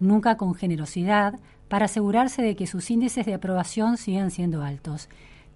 nunca 0.00 0.36
con 0.36 0.54
generosidad, 0.54 1.38
para 1.68 1.86
asegurarse 1.86 2.42
de 2.42 2.54
que 2.54 2.66
sus 2.66 2.90
índices 2.90 3.26
de 3.26 3.34
aprobación 3.34 3.96
sigan 3.96 4.30
siendo 4.30 4.62
altos. 4.62 5.08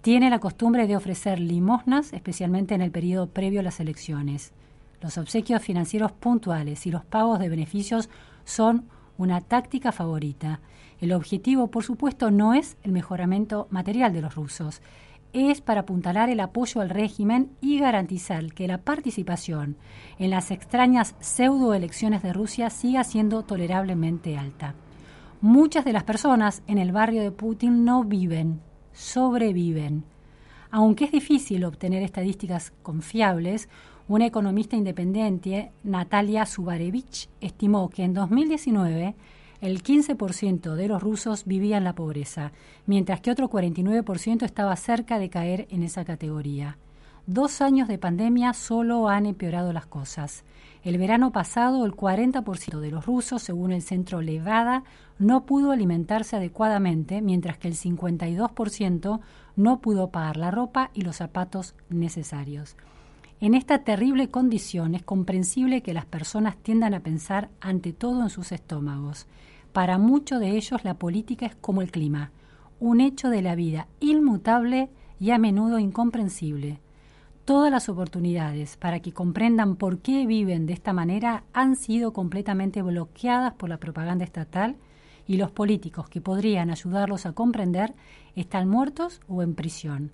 Tiene 0.02 0.30
la 0.30 0.38
costumbre 0.38 0.86
de 0.86 0.96
ofrecer 0.96 1.38
limosnas, 1.38 2.12
especialmente 2.12 2.74
en 2.74 2.80
el 2.80 2.90
periodo 2.90 3.28
previo 3.28 3.60
a 3.60 3.62
las 3.62 3.80
elecciones. 3.80 4.52
Los 5.00 5.18
obsequios 5.18 5.62
financieros 5.62 6.12
puntuales 6.12 6.86
y 6.86 6.90
los 6.90 7.04
pagos 7.04 7.38
de 7.38 7.48
beneficios 7.48 8.08
son 8.44 8.84
una 9.18 9.40
táctica 9.40 9.92
favorita. 9.92 10.60
El 11.00 11.12
objetivo, 11.12 11.68
por 11.68 11.84
supuesto, 11.84 12.30
no 12.30 12.54
es 12.54 12.76
el 12.82 12.92
mejoramiento 12.92 13.66
material 13.70 14.12
de 14.12 14.22
los 14.22 14.34
rusos, 14.34 14.82
es 15.32 15.60
para 15.60 15.82
apuntalar 15.82 16.28
el 16.30 16.40
apoyo 16.40 16.80
al 16.80 16.90
régimen 16.90 17.50
y 17.60 17.78
garantizar 17.78 18.52
que 18.52 18.66
la 18.66 18.78
participación 18.78 19.76
en 20.18 20.30
las 20.30 20.50
extrañas 20.50 21.14
pseudoelecciones 21.20 22.22
de 22.22 22.32
Rusia 22.32 22.70
siga 22.70 23.04
siendo 23.04 23.42
tolerablemente 23.42 24.36
alta. 24.36 24.74
Muchas 25.40 25.84
de 25.84 25.92
las 25.92 26.04
personas 26.04 26.62
en 26.66 26.78
el 26.78 26.92
barrio 26.92 27.22
de 27.22 27.32
Putin 27.32 27.84
no 27.84 28.04
viven, 28.04 28.60
sobreviven. 28.92 30.04
Aunque 30.70 31.06
es 31.06 31.12
difícil 31.12 31.64
obtener 31.64 32.02
estadísticas 32.02 32.72
confiables, 32.82 33.68
una 34.06 34.26
economista 34.26 34.76
independiente, 34.76 35.72
Natalia 35.84 36.44
Subarevich, 36.44 37.28
estimó 37.40 37.88
que 37.90 38.02
en 38.02 38.12
2019 38.12 39.14
el 39.60 39.82
15% 39.82 40.74
de 40.74 40.88
los 40.88 41.02
rusos 41.02 41.44
vivía 41.44 41.76
en 41.76 41.84
la 41.84 41.94
pobreza, 41.94 42.52
mientras 42.86 43.20
que 43.20 43.30
otro 43.30 43.50
49% 43.50 44.44
estaba 44.44 44.74
cerca 44.76 45.18
de 45.18 45.30
caer 45.30 45.66
en 45.70 45.82
esa 45.82 46.04
categoría. 46.04 46.78
Dos 47.26 47.60
años 47.60 47.86
de 47.86 47.98
pandemia 47.98 48.54
solo 48.54 49.08
han 49.08 49.26
empeorado 49.26 49.72
las 49.72 49.86
cosas. 49.86 50.44
El 50.82 50.96
verano 50.96 51.30
pasado, 51.30 51.84
el 51.84 51.92
40% 51.92 52.80
de 52.80 52.90
los 52.90 53.04
rusos, 53.04 53.42
según 53.42 53.72
el 53.72 53.82
centro 53.82 54.22
Levada, 54.22 54.82
no 55.18 55.44
pudo 55.44 55.72
alimentarse 55.72 56.36
adecuadamente, 56.36 57.20
mientras 57.20 57.58
que 57.58 57.68
el 57.68 57.74
52% 57.74 59.20
no 59.56 59.80
pudo 59.80 60.10
pagar 60.10 60.38
la 60.38 60.50
ropa 60.50 60.90
y 60.94 61.02
los 61.02 61.16
zapatos 61.16 61.74
necesarios. 61.90 62.76
En 63.40 63.54
esta 63.54 63.84
terrible 63.84 64.28
condición 64.28 64.94
es 64.94 65.02
comprensible 65.02 65.82
que 65.82 65.94
las 65.94 66.06
personas 66.06 66.56
tiendan 66.56 66.94
a 66.94 67.00
pensar 67.00 67.50
ante 67.60 67.92
todo 67.92 68.22
en 68.22 68.30
sus 68.30 68.52
estómagos. 68.52 69.26
Para 69.72 69.98
muchos 69.98 70.40
de 70.40 70.56
ellos 70.56 70.84
la 70.84 70.94
política 70.94 71.46
es 71.46 71.54
como 71.54 71.80
el 71.80 71.92
clima, 71.92 72.32
un 72.80 73.00
hecho 73.00 73.28
de 73.28 73.40
la 73.40 73.54
vida 73.54 73.86
inmutable 74.00 74.90
y 75.20 75.30
a 75.30 75.38
menudo 75.38 75.78
incomprensible. 75.78 76.80
Todas 77.44 77.70
las 77.70 77.88
oportunidades 77.88 78.76
para 78.76 79.00
que 79.00 79.12
comprendan 79.12 79.76
por 79.76 79.98
qué 79.98 80.26
viven 80.26 80.66
de 80.66 80.72
esta 80.72 80.92
manera 80.92 81.44
han 81.52 81.76
sido 81.76 82.12
completamente 82.12 82.82
bloqueadas 82.82 83.54
por 83.54 83.68
la 83.68 83.78
propaganda 83.78 84.24
estatal 84.24 84.76
y 85.26 85.36
los 85.36 85.52
políticos 85.52 86.08
que 86.08 86.20
podrían 86.20 86.70
ayudarlos 86.70 87.24
a 87.26 87.32
comprender 87.32 87.94
están 88.34 88.68
muertos 88.68 89.20
o 89.28 89.42
en 89.42 89.54
prisión. 89.54 90.10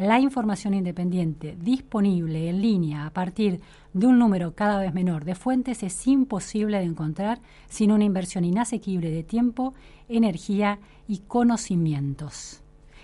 La 0.00 0.18
información 0.18 0.72
independiente 0.72 1.58
disponible 1.60 2.48
en 2.48 2.62
línea 2.62 3.04
a 3.04 3.10
partir 3.10 3.60
de 3.92 4.06
un 4.06 4.18
número 4.18 4.54
cada 4.54 4.80
vez 4.80 4.94
menor 4.94 5.26
de 5.26 5.34
fuentes 5.34 5.82
es 5.82 6.06
imposible 6.06 6.78
de 6.78 6.84
encontrar 6.84 7.42
sin 7.68 7.92
una 7.92 8.04
inversión 8.04 8.46
inasequible 8.46 9.10
de 9.10 9.22
tiempo, 9.24 9.74
energía 10.08 10.78
y 11.06 11.18
conocimientos. 11.18 12.62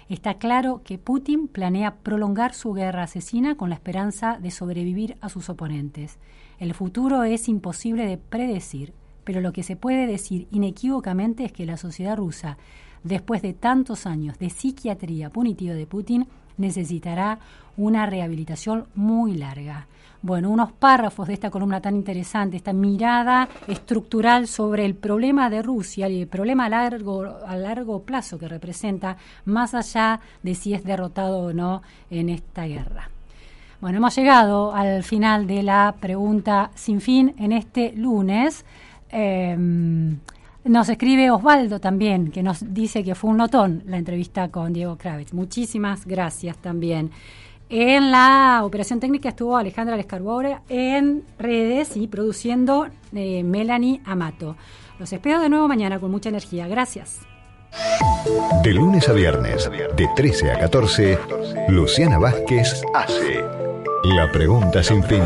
Está 0.08 0.38
claro 0.38 0.80
que 0.84 0.96
Putin 0.96 1.48
planea 1.48 1.96
prolongar 1.96 2.54
su 2.54 2.72
guerra 2.72 3.02
asesina 3.02 3.58
con 3.58 3.68
la 3.68 3.74
esperanza 3.74 4.38
de 4.40 4.50
sobrevivir 4.50 5.18
a 5.20 5.28
sus 5.28 5.50
oponentes. 5.50 6.18
El 6.58 6.72
futuro 6.72 7.24
es 7.24 7.46
imposible 7.50 8.06
de 8.06 8.16
predecir, 8.16 8.94
pero 9.22 9.42
lo 9.42 9.52
que 9.52 9.64
se 9.64 9.76
puede 9.76 10.06
decir 10.06 10.48
inequívocamente 10.50 11.44
es 11.44 11.52
que 11.52 11.66
la 11.66 11.76
sociedad 11.76 12.16
rusa, 12.16 12.56
después 13.04 13.42
de 13.42 13.52
tantos 13.52 14.06
años 14.06 14.38
de 14.38 14.48
psiquiatría 14.48 15.28
punitiva 15.28 15.74
de 15.74 15.86
Putin, 15.86 16.26
necesitará 16.58 17.38
una 17.76 18.06
rehabilitación 18.06 18.86
muy 18.94 19.36
larga. 19.36 19.86
Bueno, 20.22 20.50
unos 20.50 20.72
párrafos 20.72 21.28
de 21.28 21.34
esta 21.34 21.50
columna 21.50 21.80
tan 21.80 21.94
interesante, 21.94 22.56
esta 22.56 22.72
mirada 22.72 23.48
estructural 23.68 24.48
sobre 24.48 24.84
el 24.84 24.94
problema 24.94 25.50
de 25.50 25.62
Rusia 25.62 26.08
y 26.08 26.22
el 26.22 26.26
problema 26.26 26.64
a 26.64 26.68
largo, 26.68 27.24
a 27.46 27.56
largo 27.56 28.02
plazo 28.02 28.38
que 28.38 28.48
representa, 28.48 29.16
más 29.44 29.74
allá 29.74 30.20
de 30.42 30.54
si 30.54 30.74
es 30.74 30.82
derrotado 30.82 31.38
o 31.40 31.52
no 31.52 31.82
en 32.10 32.30
esta 32.30 32.64
guerra. 32.64 33.10
Bueno, 33.80 33.98
hemos 33.98 34.16
llegado 34.16 34.74
al 34.74 35.04
final 35.04 35.46
de 35.46 35.62
la 35.62 35.94
pregunta 36.00 36.70
sin 36.74 37.00
fin 37.00 37.34
en 37.38 37.52
este 37.52 37.92
lunes. 37.92 38.64
Em, 39.10 40.18
nos 40.68 40.88
escribe 40.88 41.30
Osvaldo 41.30 41.80
también, 41.80 42.30
que 42.30 42.42
nos 42.42 42.74
dice 42.74 43.04
que 43.04 43.14
fue 43.14 43.30
un 43.30 43.38
notón 43.38 43.82
la 43.86 43.96
entrevista 43.96 44.48
con 44.48 44.72
Diego 44.72 44.96
Kravitz. 44.96 45.32
Muchísimas 45.32 46.06
gracias 46.06 46.56
también. 46.58 47.10
En 47.68 48.12
la 48.12 48.62
operación 48.64 49.00
técnica 49.00 49.30
estuvo 49.30 49.56
Alejandra 49.56 49.96
Lescarbore 49.96 50.58
en 50.68 51.24
redes 51.38 51.96
y 51.96 52.06
produciendo 52.06 52.86
eh, 53.12 53.42
Melanie 53.42 54.00
Amato. 54.04 54.56
Los 54.98 55.12
espero 55.12 55.40
de 55.40 55.48
nuevo 55.48 55.66
mañana 55.66 55.98
con 55.98 56.10
mucha 56.10 56.28
energía. 56.28 56.68
Gracias. 56.68 57.20
De 58.62 58.72
lunes 58.72 59.08
a 59.08 59.12
viernes, 59.12 59.70
de 59.96 60.08
13 60.14 60.52
a 60.52 60.58
14, 60.60 61.18
Luciana 61.68 62.18
Vázquez 62.18 62.82
hace 62.94 63.42
La 64.04 64.30
Pregunta 64.32 64.82
Sin 64.82 65.02
Fin. 65.02 65.22